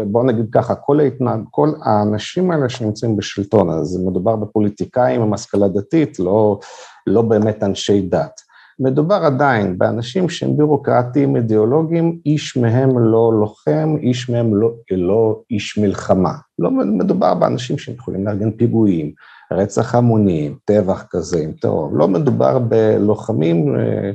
בואו 0.06 0.24
נגיד 0.24 0.46
ככה, 0.52 0.74
כל, 0.74 1.00
ההתנ... 1.00 1.42
כל 1.50 1.70
האנשים 1.82 2.50
האלה 2.50 2.68
שנמצאים 2.68 3.16
בשלטון, 3.16 3.70
אז 3.70 4.04
מדובר 4.06 4.36
בפוליטיקאים 4.36 5.22
עם 5.22 5.34
השכלה 5.34 5.68
דתית, 5.68 6.18
לא, 6.18 6.58
לא 7.06 7.22
באמת 7.22 7.62
אנשי 7.62 8.00
דת. 8.00 8.43
מדובר 8.80 9.14
עדיין 9.14 9.78
באנשים 9.78 10.28
שהם 10.28 10.56
בירוקרטיים, 10.56 11.36
אידיאולוגיים, 11.36 12.18
איש 12.26 12.56
מהם 12.56 12.98
לא 12.98 13.32
לוחם, 13.40 13.96
איש 14.00 14.30
מהם 14.30 14.56
לא, 14.56 14.72
לא 14.90 15.40
איש 15.50 15.78
מלחמה. 15.78 16.34
לא 16.58 16.70
מדובר 16.70 17.34
באנשים 17.34 17.78
שיכולים 17.78 18.26
לארגן 18.26 18.50
פיגועים, 18.50 19.12
רצח 19.52 19.94
המונים, 19.94 20.56
טבח 20.64 21.04
כזה 21.10 21.38
עם 21.38 21.52
טרור. 21.52 21.90
לא 21.92 22.08
מדובר 22.08 22.58
בלוחמים 22.58 23.76
אה, 23.76 24.10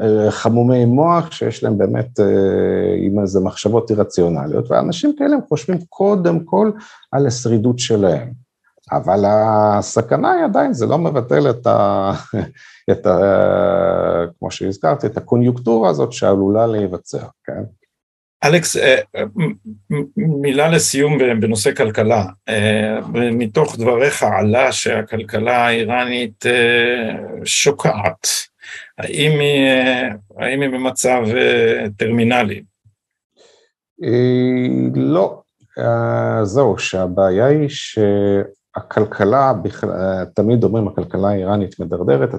אה, 0.00 0.30
חמומי 0.30 0.84
מוח 0.84 1.32
שיש 1.32 1.64
להם 1.64 1.78
באמת 1.78 2.20
אה, 2.20 2.94
עם 2.98 3.20
איזה 3.20 3.40
מחשבות 3.40 3.90
אירציונליות, 3.90 4.70
ואנשים 4.70 5.16
כאלה 5.18 5.34
הם 5.34 5.40
חושבים 5.48 5.78
קודם 5.88 6.44
כל 6.44 6.70
על 7.12 7.26
השרידות 7.26 7.78
שלהם. 7.78 8.41
אבל 8.90 9.24
הסכנה 9.26 10.32
היא 10.32 10.44
עדיין, 10.44 10.72
זה 10.72 10.86
לא 10.86 10.98
מבטל 10.98 11.50
את 11.50 11.66
ה... 11.66 12.10
את 12.90 13.06
ה... 13.06 13.18
כמו 14.38 14.50
שהזכרתי, 14.50 15.06
את 15.06 15.16
הקוניוקטורה 15.16 15.90
הזאת 15.90 16.12
שעלולה 16.12 16.66
להיווצר, 16.66 17.26
כן? 17.44 17.62
אלכס, 18.44 18.76
אה, 18.76 18.96
מילה 20.16 20.68
לסיום 20.68 21.18
בנושא 21.40 21.74
כלכלה. 21.74 22.24
אה, 22.48 22.98
מתוך 23.14 23.76
דבריך 23.78 24.22
עלה 24.22 24.72
שהכלכלה 24.72 25.66
האיראנית 25.66 26.46
אה, 26.46 27.14
שוקעת. 27.44 28.26
האם 28.98 29.40
היא, 29.40 29.68
האם 30.38 30.60
היא 30.60 30.70
במצב 30.70 31.22
טרמינלי? 31.96 32.62
לא, 34.94 35.42
זהו, 36.42 36.78
שהבעיה 36.78 37.46
היא 37.46 37.68
ש... 37.68 37.98
הכלכלה, 38.76 39.52
תמיד 40.34 40.64
אומרים 40.64 40.88
הכלכלה 40.88 41.28
האיראנית 41.28 41.80
מדרדרת, 41.80 42.30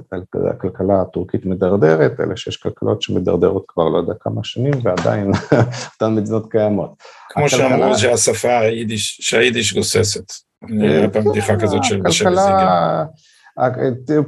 הכלכלה 0.52 1.02
הטורקית 1.02 1.46
מדרדרת, 1.46 2.20
אלה 2.20 2.38
שיש 2.38 2.58
כלכלות 2.58 3.02
שמדרדרות 3.02 3.66
כבר 3.68 3.90
לא 3.90 3.98
יודע 3.98 4.14
כמה 4.20 4.44
שנים 4.44 4.74
ועדיין 4.84 5.32
אותן 5.94 6.16
מדינות 6.16 6.52
קיימות. 6.52 7.04
כמו 7.30 7.50
שאמרו 7.50 7.98
שהשפה 7.98 8.60
היידיש, 8.60 9.18
שהיידיש 9.22 9.74
גוססת. 9.74 10.32
נראה 10.62 11.10
פעם 11.10 11.24
בדיחה 11.30 11.60
כזאת 11.60 11.84
של 11.84 12.02
בשל 12.02 12.30
זיגר. 12.30 13.04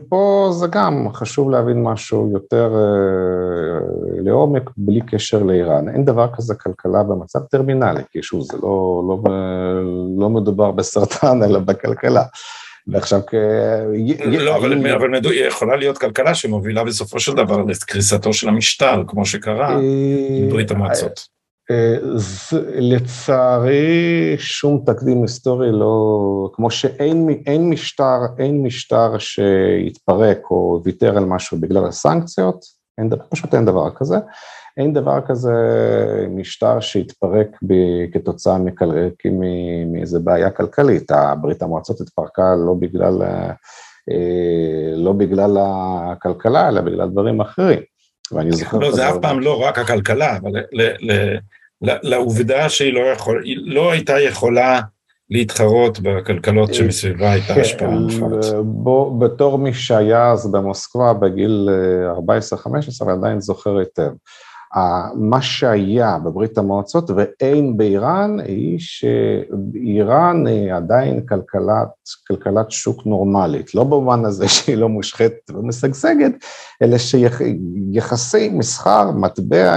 פה 0.10 0.50
זה 0.52 0.68
גם 0.68 1.08
חשוב 1.14 1.52
להבין 1.52 1.84
משהו 1.84 2.30
יותר 2.34 2.76
אה, 2.76 4.22
לעומק, 4.22 4.70
בלי 4.78 5.02
קשר 5.02 5.44
לאיראן. 5.44 5.90
אין 5.90 6.06
דבר 6.06 6.28
כזה 6.34 6.56
כלכלה 6.56 7.04
במצב 7.04 7.40
טרמינלי, 7.40 8.04
כי 8.12 8.24
שוב, 8.24 8.42
זה 8.42 8.58
לא, 8.64 9.04
לא, 9.08 9.18
לא 10.18 10.30
מדובר 10.30 10.72
בסרטן, 10.72 11.44
אלא 11.44 11.60
בכלכלה. 11.60 12.24
ועכשיו 12.88 13.22
כ... 13.28 13.34
לא, 14.26 14.56
אבל, 14.58 14.92
אבל 14.92 15.08
מדו, 15.08 15.34
יכולה 15.34 15.76
להיות 15.76 15.98
כלכלה 15.98 16.36
שמובילה 16.36 16.84
בסופו 16.84 17.20
של 17.20 17.34
דבר 17.34 17.62
לקריסתו 17.62 18.34
של 18.34 18.50
המשטר, 18.50 19.04
כמו 19.08 19.26
שקרה 19.26 19.78
בברית 20.48 20.72
המועצות. 20.72 21.35
אה, 21.72 21.98
לצערי 22.76 24.36
שום 24.38 24.84
תקדים 24.86 25.22
היסטורי 25.22 25.72
לא, 25.72 26.50
כמו 26.54 26.72
שאין 26.72 27.30
אין 27.46 27.70
משטר, 27.70 28.20
אין 28.38 28.64
משטר 28.64 29.18
שהתפרק 29.18 30.40
או 30.52 30.82
ויתר 30.84 31.18
על 31.18 31.26
משהו 31.26 31.58
בגלל 31.60 31.86
הסנקציות, 31.86 32.66
אין, 32.98 33.10
פשוט 33.30 33.56
אין 33.56 33.66
דבר 33.66 33.90
כזה. 33.96 34.18
אין 34.78 34.94
דבר 34.94 35.22
כזה 35.28 35.54
משטר 36.30 36.80
שהתפרק 36.80 37.48
ב, 37.68 37.74
כתוצאה 38.14 38.58
מאיזה 39.92 40.20
בעיה 40.20 40.50
כלכלית. 40.50 41.12
ברית 41.42 41.62
המועצות 41.62 42.02
התפרקה 42.02 42.56
לא 42.66 42.74
בגלל, 42.80 43.22
אה, 43.24 43.54
לא 44.96 45.14
בגלל 45.14 45.58
הכלכלה, 45.62 46.68
אלא 46.68 46.82
בגלל 46.82 47.10
דברים 47.10 47.42
אחרים. 47.42 47.95
ואני 48.32 48.52
זוכר... 48.52 48.78
לא, 48.78 48.92
זה 48.92 49.10
אף 49.10 49.16
פעם 49.22 49.40
לא 49.40 49.62
רק 49.62 49.80
הכלכלה, 49.80 50.38
אבל 50.38 50.52
לעובדה 51.82 52.70
שהיא 52.70 52.94
לא, 52.94 53.00
יכול, 53.00 53.44
לא 53.66 53.92
הייתה 53.92 54.20
יכולה 54.20 54.82
להתחרות 55.30 56.00
בכלכלות 56.00 56.74
שמסביבה 56.74 57.32
הייתה 57.32 57.54
כן, 57.54 57.62
השפעה 57.62 57.90
מופעת. 57.90 58.54
בוא, 58.64 59.20
בתור 59.22 59.58
מי 59.58 59.74
שהיה 59.74 60.32
אז 60.32 60.52
במוסקבה 60.52 61.14
בגיל 61.14 61.70
14-15 62.16 62.18
אה, 63.02 63.08
ועדיין 63.08 63.42
זוכר 63.42 63.78
היטב. 63.78 64.12
מה 65.16 65.42
שהיה 65.42 66.18
בברית 66.24 66.58
המועצות 66.58 67.10
ואין 67.10 67.78
באיראן, 67.78 68.40
היא 68.40 68.80
שאיראן 68.80 70.48
היא 70.48 70.74
עדיין 70.74 71.26
כלכלת, 71.26 71.88
כלכלת 72.28 72.72
שוק 72.72 73.06
נורמלית, 73.06 73.76
לא 73.76 73.84
במובן 73.84 74.26
הזה 74.26 74.48
שהיא 74.48 74.78
לא 74.78 74.90
מושחתת 74.90 75.52
ומשגשגת, 75.54 76.32
אלא 76.82 76.98
שיחסי 76.98 78.50
מסחר, 78.50 79.12
מטבע, 79.12 79.76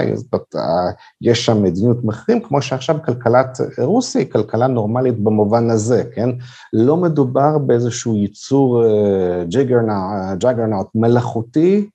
יש 1.21 1.47
שם 1.47 1.63
מדיניות 1.63 2.05
מחירים, 2.05 2.43
כמו 2.43 2.63
שעכשיו 2.63 2.97
כלכלת 3.05 3.59
רוסיה 3.79 4.21
היא 4.21 4.31
כלכלה 4.31 4.67
נורמלית 4.67 5.21
במובן 5.21 5.71
הזה, 5.71 6.03
כן? 6.15 6.29
לא 6.73 6.97
מדובר 6.97 7.59
באיזשהו 7.59 8.17
יצור 8.17 8.85
juggernaut 10.39 10.89
מלאכותי, 10.95 11.89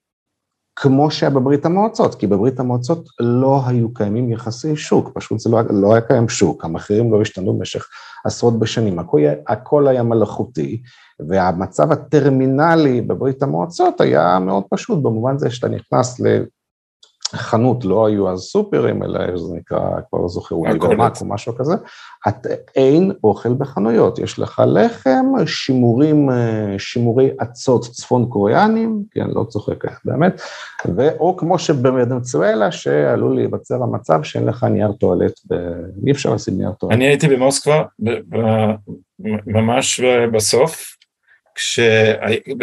כמו 0.75 1.11
שהיה 1.11 1.29
בברית 1.29 1.65
המועצות, 1.65 2.15
כי 2.15 2.27
בברית 2.27 2.59
המועצות 2.59 3.09
לא 3.19 3.61
היו 3.67 3.93
קיימים 3.93 4.29
יחסי 4.29 4.75
שוק, 4.75 5.11
פשוט 5.13 5.39
זה 5.39 5.49
לא, 5.49 5.61
לא 5.69 5.93
היה 5.93 6.01
קיים 6.01 6.29
שוק, 6.29 6.65
המחירים 6.65 7.13
לא 7.13 7.21
השתנו 7.21 7.57
במשך 7.57 7.87
עשרות 8.25 8.59
בשנים, 8.59 8.99
הכל, 8.99 9.19
הכל 9.47 9.87
היה 9.87 10.03
מלאכותי, 10.03 10.81
והמצב 11.29 11.91
הטרמינלי 11.91 13.01
בברית 13.01 13.43
המועצות 13.43 14.01
היה 14.01 14.39
מאוד 14.39 14.63
פשוט, 14.69 15.03
במובן 15.03 15.37
זה 15.37 15.49
שאתה 15.49 15.67
נכנס 15.67 16.19
חנות, 17.35 17.85
לא 17.85 18.07
היו 18.07 18.29
אז 18.29 18.39
סופרים, 18.39 19.03
אלא 19.03 19.19
איך 19.19 19.35
זה 19.35 19.55
נקרא, 19.55 19.79
כבר 20.09 20.19
לא 20.19 20.27
זוכר, 20.27 20.55
אולי 20.55 20.77
גרמק 20.77 21.21
או 21.21 21.25
משהו 21.25 21.55
כזה, 21.55 21.73
את, 22.27 22.47
אין 22.75 23.11
אוכל 23.23 23.53
בחנויות, 23.53 24.19
יש 24.19 24.39
לך 24.39 24.61
לחם, 24.67 25.25
שימורים, 25.45 26.29
שימורי 26.77 27.29
אצות 27.41 27.81
צפון 27.81 28.25
קוריאנים, 28.29 29.03
כן, 29.11 29.27
לא 29.29 29.43
צוחק 29.43 29.83
באמת, 30.05 30.41
או 31.19 31.37
כמו 31.37 31.59
שבוונצואלה, 31.59 32.71
שעלול 32.71 33.35
להיווצר 33.35 33.83
המצב 33.83 34.23
שאין 34.23 34.45
לך 34.45 34.63
נייר 34.63 34.91
טואלט, 34.91 35.39
ב... 35.49 35.53
אי 36.07 36.11
אפשר 36.11 36.33
לשים 36.33 36.57
נייר 36.57 36.71
טואלט. 36.71 36.93
אני 36.93 37.07
הייתי 37.07 37.27
במוסקבה, 37.27 37.83
ממש 39.45 40.01
בסוף, 40.33 40.95
כשהייתי, 41.55 42.53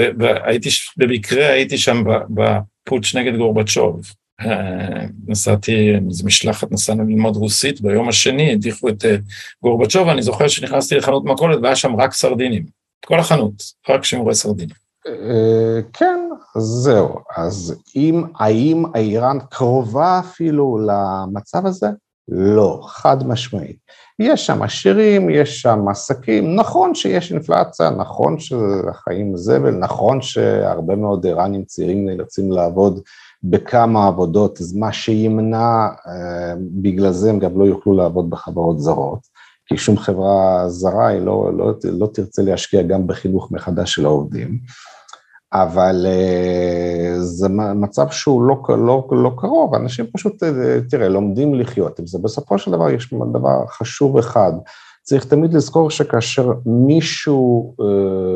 במקרה 0.96 1.46
הייתי 1.46 1.78
שם 1.78 2.04
ב... 2.34 2.42
פוטש 2.84 3.16
נגד 3.16 3.36
גורבצ'וב. 3.36 4.00
נסעתי, 5.26 5.95
איזה 6.09 6.24
משלחת, 6.26 6.72
נסענו 6.72 7.05
ללמוד 7.05 7.36
רוסית, 7.36 7.80
ביום 7.80 8.09
השני 8.09 8.53
הדיחו 8.53 8.88
את 8.88 9.05
גורבצ'וב, 9.62 10.09
אני 10.09 10.22
זוכר 10.22 10.49
שנכנסתי 10.49 10.95
לחנות 10.95 11.24
מכולת 11.24 11.59
והיה 11.62 11.76
שם 11.76 11.97
רק 11.97 12.12
סרדינים. 12.12 12.64
כל 13.07 13.18
החנות, 13.18 13.53
רק 13.88 14.05
שימורי 14.05 14.34
סרדינים. 14.34 14.74
כן, 15.93 16.20
זהו. 16.57 17.18
אז 17.36 17.74
אם, 17.97 18.24
האם 18.38 18.84
איראן 18.95 19.38
קרובה 19.51 20.20
אפילו 20.20 20.78
למצב 20.86 21.66
הזה? 21.66 21.88
לא, 22.28 22.80
חד 22.86 23.28
משמעית. 23.28 23.76
יש 24.18 24.47
שם 24.47 24.62
עשירים, 24.62 25.30
יש 25.30 25.61
שם 25.62 25.88
עסקים, 25.88 26.57
נכון 26.57 26.95
שיש 26.95 27.32
אינפלציה, 27.32 27.91
נכון 27.91 28.38
שהחיים 28.38 29.36
זבל, 29.36 29.70
נכון 29.70 30.22
שהרבה 30.22 30.97
מאוד 30.97 31.26
איראנים 31.26 31.64
צעירים 31.64 32.07
נאלצים 32.07 32.53
לעבוד 32.53 33.01
בכמה 33.43 34.07
עבודות, 34.07 34.59
מה 34.76 34.93
שימנע, 34.93 35.88
בגלל 36.82 37.12
זה 37.12 37.30
הם 37.30 37.38
גם 37.38 37.59
לא 37.61 37.64
יוכלו 37.64 37.95
לעבוד 37.95 38.30
בחברות 38.30 38.80
זרות, 38.80 39.20
כי 39.66 39.76
שום 39.76 39.99
חברה 39.99 40.64
זרה 40.68 41.07
היא 41.07 41.20
לא, 41.20 41.51
לא, 41.59 41.72
לא 41.84 42.09
תרצה 42.14 42.43
להשקיע 42.43 42.82
גם 42.82 43.07
בחינוך 43.07 43.53
מחדש 43.53 43.95
של 43.95 44.05
העובדים. 44.05 44.59
אבל 45.53 46.07
זה 47.18 47.49
מצב 47.74 48.11
שהוא 48.11 48.43
לא, 48.43 48.57
לא, 48.68 49.09
לא 49.12 49.30
קרוב, 49.38 49.74
אנשים 49.74 50.07
פשוט, 50.12 50.43
תראה, 50.91 51.09
לומדים 51.09 51.55
לחיות 51.55 51.99
עם 51.99 52.07
זה. 52.07 52.18
בסופו 52.18 52.59
של 52.59 52.70
דבר 52.70 52.91
יש 52.91 53.14
דבר 53.32 53.66
חשוב 53.66 54.18
אחד, 54.18 54.53
צריך 55.11 55.24
תמיד 55.24 55.54
לזכור 55.54 55.90
שכאשר 55.90 56.52
מישהו 56.66 57.74
uh, 57.80 57.84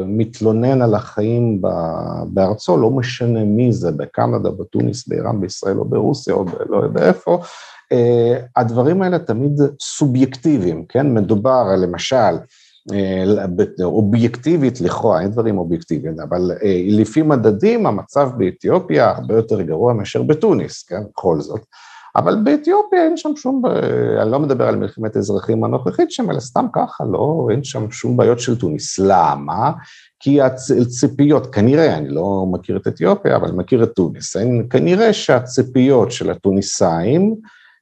מתלונן 0.06 0.82
על 0.82 0.94
החיים 0.94 1.62
בארצו, 2.26 2.76
לא 2.76 2.90
משנה 2.90 3.44
מי 3.44 3.72
זה, 3.72 3.92
בקנדה, 3.92 4.50
בתוניס, 4.50 5.08
באיראן, 5.08 5.40
בישראל 5.40 5.78
או 5.78 5.84
ברוסיה 5.84 6.34
או 6.34 6.44
לא 6.68 6.76
יודע 6.76 7.08
איפה, 7.08 7.38
uh, 7.42 7.96
הדברים 8.56 9.02
האלה 9.02 9.18
תמיד 9.18 9.60
סובייקטיביים, 9.80 10.84
כן? 10.88 11.14
מדובר 11.14 11.64
למשל, 11.76 12.36
אובייקטיבית 13.82 14.80
לכאורה, 14.80 15.20
אין 15.20 15.30
דברים 15.30 15.58
אובייקטיביים, 15.58 16.14
אבל 16.28 16.50
לפי 16.88 17.22
מדדים 17.22 17.86
המצב 17.86 18.30
באתיופיה 18.36 19.10
הרבה 19.10 19.34
יותר 19.34 19.62
גרוע 19.62 19.92
מאשר 19.92 20.22
בתוניס, 20.22 20.82
כן, 20.82 21.02
בכל 21.12 21.40
זאת. 21.40 21.60
אבל 22.16 22.36
באתיופיה 22.44 23.04
אין 23.04 23.16
שם 23.16 23.36
שום, 23.36 23.62
אני 24.22 24.30
לא 24.30 24.40
מדבר 24.40 24.68
על 24.68 24.76
מלחמת 24.76 25.16
האזרחים 25.16 25.64
הנוכחית 25.64 26.10
שם, 26.10 26.30
אלא 26.30 26.40
סתם 26.40 26.66
ככה, 26.72 27.04
לא, 27.04 27.48
אין 27.50 27.64
שם 27.64 27.90
שום 27.90 28.16
בעיות 28.16 28.40
של 28.40 28.58
תוניס. 28.58 28.98
למה? 28.98 29.72
כי 30.20 30.40
הציפיות, 30.42 31.54
כנראה, 31.54 31.96
אני 31.96 32.08
לא 32.08 32.46
מכיר 32.52 32.76
את 32.76 32.86
אתיופיה, 32.86 33.36
אבל 33.36 33.52
מכיר 33.52 33.82
את 33.82 33.92
תוניס, 33.94 34.36
אין, 34.36 34.66
כנראה 34.70 35.12
שהציפיות 35.12 36.12
של 36.12 36.30
התוניסאים, 36.30 37.34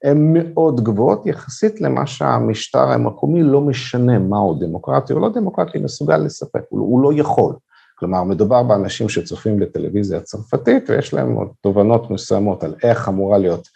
הן 0.05 0.33
מאוד 0.33 0.85
גבוהות 0.85 1.27
יחסית 1.27 1.81
למה 1.81 2.07
שהמשטר 2.07 2.89
המקומי 2.91 3.43
לא 3.43 3.61
משנה 3.61 4.19
מהו 4.19 4.55
דמוקרטי 4.55 5.13
או 5.13 5.19
לא 5.21 5.29
דמוקרטי, 5.29 5.79
מסוגל 5.79 6.17
לספק, 6.17 6.61
הוא, 6.69 6.81
הוא 6.81 7.03
לא 7.03 7.21
יכול. 7.21 7.55
כלומר, 7.99 8.23
מדובר 8.23 8.63
באנשים 8.63 9.09
שצופים 9.09 9.61
בטלוויזיה 9.61 10.19
הצרפתית 10.19 10.91
ויש 10.91 11.15
להם 11.15 11.37
תובנות 11.61 12.11
מסוימות 12.11 12.65
על 12.65 12.75
איך 12.83 13.09
אמורה 13.09 13.39
להיות 13.39 13.69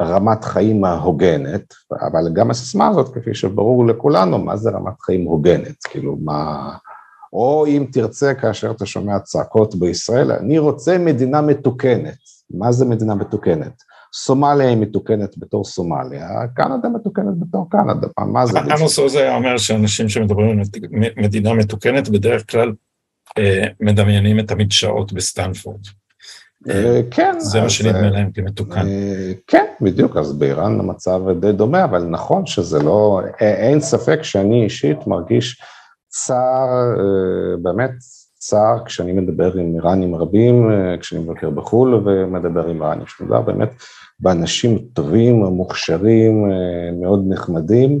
רמת 0.00 0.44
חיים 0.44 0.84
ההוגנת, 0.84 1.74
אבל 1.92 2.32
גם 2.32 2.50
הסיסמה 2.50 2.88
הזאת, 2.88 3.14
כפי 3.14 3.34
שברור 3.34 3.86
לכולנו, 3.86 4.38
מה 4.38 4.56
זה 4.56 4.70
רמת 4.70 5.00
חיים 5.00 5.24
הוגנת, 5.24 5.84
כאילו 5.84 6.16
מה... 6.20 6.70
או 7.32 7.66
אם 7.66 7.86
תרצה, 7.92 8.34
כאשר 8.34 8.70
אתה 8.70 8.86
שומע 8.86 9.18
צעקות 9.18 9.74
בישראל, 9.74 10.32
אני 10.32 10.58
רוצה 10.58 10.98
מדינה 10.98 11.40
מתוקנת. 11.40 12.18
מה 12.50 12.72
זה 12.72 12.84
מדינה 12.84 13.14
מתוקנת? 13.14 13.82
סומליה 14.14 14.68
היא 14.68 14.76
מתוקנת 14.76 15.38
בתור 15.38 15.64
סומליה, 15.64 16.28
קנדה 16.54 16.88
מתוקנת 16.88 17.40
בתור 17.40 17.70
קנדה, 17.70 18.06
מה 18.18 18.46
זה? 18.46 18.58
עמוס 18.58 18.98
עוז 18.98 19.14
היה 19.14 19.34
אומר 19.34 19.58
שאנשים 19.58 20.08
שמדברים 20.08 20.58
על 20.58 20.64
מדינה 21.16 21.54
מתוקנת 21.54 22.08
בדרך 22.08 22.50
כלל 22.50 22.72
אה, 23.38 23.64
מדמיינים 23.80 24.38
את 24.38 24.50
המדשאות 24.50 25.12
בסטנפורד. 25.12 25.80
אה, 26.70 27.00
כן. 27.10 27.34
זה 27.38 27.60
מה 27.60 27.68
שנדמה 27.68 28.10
להם 28.10 28.30
כמתוקן. 28.32 28.86
אה, 28.86 29.32
כן, 29.46 29.64
בדיוק, 29.80 30.16
אז 30.16 30.32
באיראן 30.38 30.80
המצב 30.80 31.20
די 31.40 31.52
דומה, 31.52 31.84
אבל 31.84 32.04
נכון 32.04 32.46
שזה 32.46 32.82
לא, 32.82 33.20
אין 33.40 33.80
ספק 33.80 34.22
שאני 34.22 34.64
אישית 34.64 35.06
מרגיש 35.06 35.62
צער, 36.08 36.68
באמת 37.62 37.90
צער 38.38 38.84
כשאני 38.84 39.12
מדבר 39.12 39.52
עם 39.58 39.74
איראנים 39.74 40.14
רבים, 40.14 40.70
כשאני 41.00 41.20
מבקר 41.22 41.50
בחו"ל 41.50 41.94
ומדבר 41.94 42.66
עם 42.66 42.82
איראנים, 42.82 43.06
שמדבר 43.06 43.40
באמת 43.40 43.70
באנשים 44.20 44.78
טובים, 44.92 45.34
מוכשרים, 45.44 46.50
מאוד 47.00 47.24
נחמדים, 47.28 48.00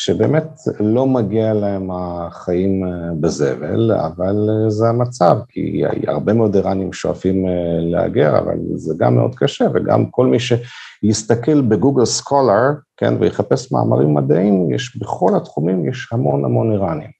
שבאמת 0.00 0.44
לא 0.80 1.06
מגיע 1.06 1.54
להם 1.54 1.90
החיים 1.90 2.82
בזבל, 3.20 3.92
אבל 3.92 4.36
זה 4.68 4.88
המצב, 4.88 5.36
כי 5.48 5.82
הרבה 6.06 6.32
מאוד 6.32 6.56
איראנים 6.56 6.92
שואפים 6.92 7.46
להגר, 7.80 8.38
אבל 8.38 8.56
זה 8.74 8.94
גם 8.98 9.14
מאוד 9.14 9.34
קשה, 9.34 9.64
וגם 9.74 10.10
כל 10.10 10.26
מי 10.26 10.36
שיסתכל 10.40 11.60
בגוגל 11.60 12.04
סקולר, 12.04 12.62
כן, 12.96 13.14
ויחפש 13.20 13.72
מאמרים 13.72 14.14
מדעיים, 14.14 14.74
יש 14.74 14.96
בכל 14.96 15.36
התחומים, 15.36 15.88
יש 15.88 16.08
המון 16.12 16.44
המון 16.44 16.72
איראנים. 16.72 17.10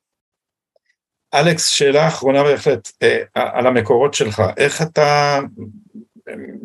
אלכס, 1.34 1.68
שאלה 1.68 2.08
אחרונה 2.08 2.42
בהחלט, 2.42 2.88
על 3.34 3.66
המקורות 3.66 4.14
שלך, 4.14 4.42
איך 4.56 4.82
אתה 4.82 5.38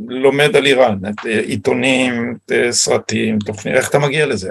לומד 0.07 0.55
על 0.55 0.65
איראן, 0.65 0.97
עיתונים, 1.23 2.37
סרטים, 2.71 3.39
תוכנית, 3.39 3.75
איך 3.75 3.89
אתה 3.89 3.99
מגיע 3.99 4.25
לזה? 4.25 4.49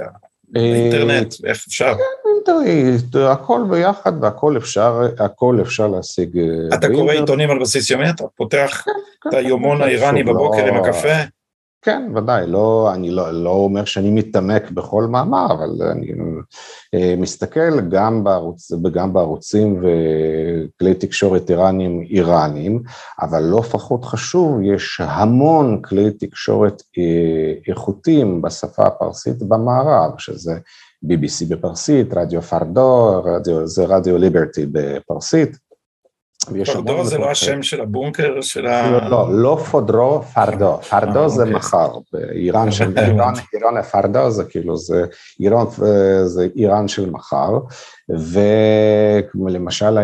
אינטרנט, 0.56 1.34
איך 1.44 1.64
אפשר? 1.68 1.94
אינטרנט, 2.34 3.14
הכל 3.14 3.60
ביחד 3.70 4.12
והכל 4.24 4.56
אפשר, 4.56 5.00
הכל 5.18 5.58
אפשר 5.62 5.88
להשיג. 5.88 6.38
אתה 6.74 6.88
קורא 6.94 7.12
עיתונים 7.12 7.50
על 7.50 7.58
בסיס 7.58 7.90
יומי? 7.90 8.10
אתה 8.10 8.24
פותח 8.36 8.84
את 9.28 9.34
היומון 9.34 9.82
האיראני 9.82 10.22
בבוקר 10.22 10.66
עם 10.66 10.76
הקפה? 10.76 11.41
כן, 11.84 12.12
ודאי, 12.16 12.46
לא, 12.46 12.90
אני 12.94 13.10
לא, 13.10 13.30
לא 13.30 13.50
אומר 13.50 13.84
שאני 13.84 14.10
מתעמק 14.10 14.70
בכל 14.70 15.04
מאמר, 15.04 15.46
אבל 15.52 15.88
אני 15.90 16.12
אה, 16.94 17.14
מסתכל 17.18 17.80
גם, 17.80 18.24
בערוץ, 18.24 18.72
גם 18.92 19.12
בערוצים 19.12 19.82
וכלי 19.82 20.94
תקשורת 20.94 21.50
איראנים 21.50 22.02
איראנים, 22.02 22.82
אבל 23.20 23.42
לא 23.42 23.60
פחות 23.60 24.04
חשוב, 24.04 24.62
יש 24.62 25.00
המון 25.04 25.82
כלי 25.82 26.10
תקשורת 26.10 26.82
אה, 26.98 27.54
איכותיים 27.68 28.42
בשפה 28.42 28.86
הפרסית 28.86 29.42
במערב, 29.42 30.10
שזה 30.18 30.52
BBC 31.04 31.48
בפרסית, 31.48 32.14
רדיו 32.14 32.42
פרדו, 32.42 33.22
רדיו, 33.24 33.66
זה 33.66 33.84
רדיו 33.84 34.18
ליברטי 34.18 34.66
בפרסית. 34.72 35.71
פרדו 36.44 37.04
זה 37.04 37.18
לא 37.18 37.30
השם 37.30 37.62
של 37.62 37.80
הבונקר 37.80 38.40
של 38.40 38.66
ה... 38.66 38.90
לא, 38.90 39.10
לא, 39.10 39.28
לא 39.30 39.58
פודרו, 39.70 40.22
פרדו. 40.22 40.78
פרדו 40.90 41.22
אה, 41.22 41.28
זה 41.28 41.42
אוקיי. 41.42 41.56
מחר. 41.56 41.88
באיראן 42.12 42.70
של 42.70 42.98
איראן, 42.98 43.34
איראן 43.54 43.76
הפרדו 43.76 44.30
זה 44.30 44.44
כאילו, 44.44 44.76
זה 44.76 45.04
איראן, 45.40 45.64
זה 46.24 46.46
איראן 46.56 46.88
של 46.88 47.10
מחר. 47.10 47.58
ולמשל, 48.08 49.98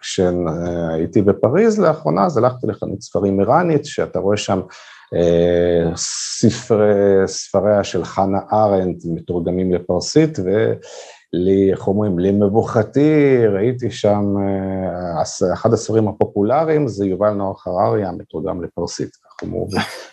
כשהייתי 0.00 1.22
בפריז 1.22 1.80
לאחרונה, 1.80 2.26
אז 2.26 2.36
הלכתי 2.36 2.66
לחנות 2.66 3.02
ספרים 3.02 3.40
איראנית, 3.40 3.84
שאתה 3.84 4.18
רואה 4.18 4.36
שם 4.36 4.60
אה, 5.14 5.96
ספרי, 5.96 6.94
ספריה 7.26 7.84
של 7.84 8.04
חנה 8.04 8.38
ארנדט 8.52 9.02
מתורגמים 9.04 9.74
לפרסית, 9.74 10.38
ו... 10.44 10.72
לי, 11.36 11.70
איך 11.70 11.88
אומרים, 11.88 12.18
למבוכתי, 12.18 13.36
ראיתי 13.46 13.90
שם, 13.90 14.34
אה, 14.38 15.52
אחד 15.52 15.72
הספרים 15.72 16.08
הפופולריים 16.08 16.88
זה 16.88 17.06
יובל 17.06 17.30
נוח 17.30 17.66
הררי 17.66 18.04
המתורגם 18.04 18.64
לפרסית, 18.64 19.10
כך 19.10 19.44
אמרו, 19.44 19.68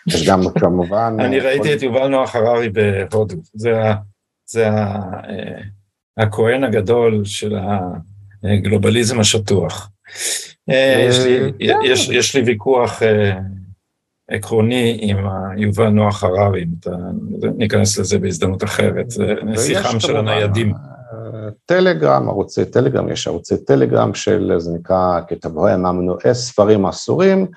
יש 0.08 0.28
גם 0.28 0.42
כמובן... 0.60 1.18
אני 1.20 1.40
ראיתי 1.40 1.74
את 1.74 1.82
יובל 1.82 2.08
נוח 2.08 2.36
הררי 2.36 2.70
בהודו, 2.70 3.36
זה 4.46 4.68
אה, 4.68 5.00
הכהן 6.18 6.64
הגדול 6.64 7.26
של 7.26 7.56
הגלובליזם 8.44 9.20
השטוח. 9.20 9.90
אה, 10.70 11.10
כן. 11.60 11.80
יש 12.12 12.36
לי 12.36 12.42
ויכוח 12.42 13.02
עקרוני 14.30 14.98
עם 15.02 15.18
יובל 15.58 15.90
נוח 15.90 16.24
הררי, 16.24 16.66
ניכנס 17.58 18.00
לזה 18.00 18.20
בהזדמנות 18.20 18.64
אחרת, 18.64 19.10
זה 19.10 19.34
נסיכם 19.44 20.00
של 20.00 20.18
הניידים. 20.18 20.74
טלגרם, 21.66 22.30
ערוצי 22.30 22.66
טלגרם, 22.66 23.10
יש 23.10 23.28
ערוצי 23.28 23.66
טלגרם 23.66 24.14
של, 24.14 24.54
זה 24.58 24.72
נקרא 24.72 25.20
כתבואה 25.28 25.78
ממנועי 25.78 26.34
ספרים 26.34 26.86
אסורים, 26.86 27.48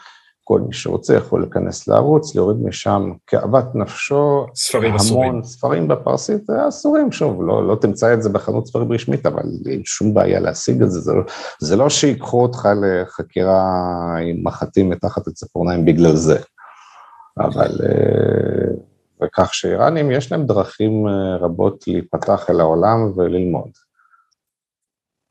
כל 0.48 0.60
מי 0.60 0.72
שרוצה 0.72 1.14
יכול 1.14 1.40
להיכנס 1.40 1.88
לערוץ, 1.88 2.34
להוריד 2.34 2.56
משם 2.62 3.12
כאוות 3.26 3.64
נפשו, 3.74 4.46
ספרים 4.54 4.84
המון 4.90 4.96
אסורים. 4.96 5.42
ספרים 5.42 5.88
בפרסית 5.88 6.50
אסורים, 6.50 7.12
שוב, 7.12 7.42
לא, 7.42 7.68
לא 7.68 7.74
תמצא 7.74 8.14
את 8.14 8.22
זה 8.22 8.28
בחנות 8.28 8.66
ספרים 8.66 8.92
רשמית, 8.92 9.26
אבל 9.26 9.42
אין 9.66 9.82
שום 9.84 10.14
בעיה 10.14 10.40
להשיג 10.40 10.82
את 10.82 10.90
זה, 10.90 11.00
זה 11.00 11.12
לא, 11.12 11.22
זה 11.60 11.76
לא 11.76 11.90
שיקחו 11.90 12.42
אותך 12.42 12.68
לחקירה 12.82 13.62
עם 14.22 14.44
מחטים 14.44 14.88
מתחת 14.88 15.26
לציפורניים 15.26 15.84
בגלל 15.84 16.16
זה. 16.16 16.38
אבל, 17.38 17.70
וכך 19.22 19.54
שאיראנים 19.54 20.10
יש 20.10 20.32
להם 20.32 20.46
דרכים 20.46 21.06
רבות 21.40 21.84
להיפתח 21.88 22.50
אל 22.50 22.60
העולם 22.60 23.12
וללמוד. 23.16 23.70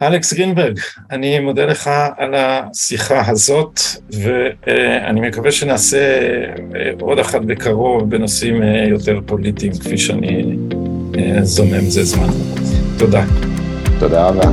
אלכס 0.02 0.34
גרינברג, 0.34 0.80
אני 1.12 1.40
מודה 1.40 1.66
לך 1.66 1.90
על 2.18 2.34
השיחה 2.38 3.24
הזאת, 3.28 3.80
ואני 4.22 5.22
מקווה 5.22 5.52
שנעשה 5.52 6.20
עוד 7.00 7.20
אחת 7.20 7.42
בקרוב 7.42 8.10
בנושאים 8.10 8.62
יותר 8.88 9.20
פוליטיים, 9.26 9.72
כפי 9.72 9.98
שאני 9.98 10.56
זומם 11.42 11.90
זה 11.90 12.04
זמן. 12.04 12.30
תודה. 12.98 13.24
תודה 14.00 14.28
רבה. 14.28 14.50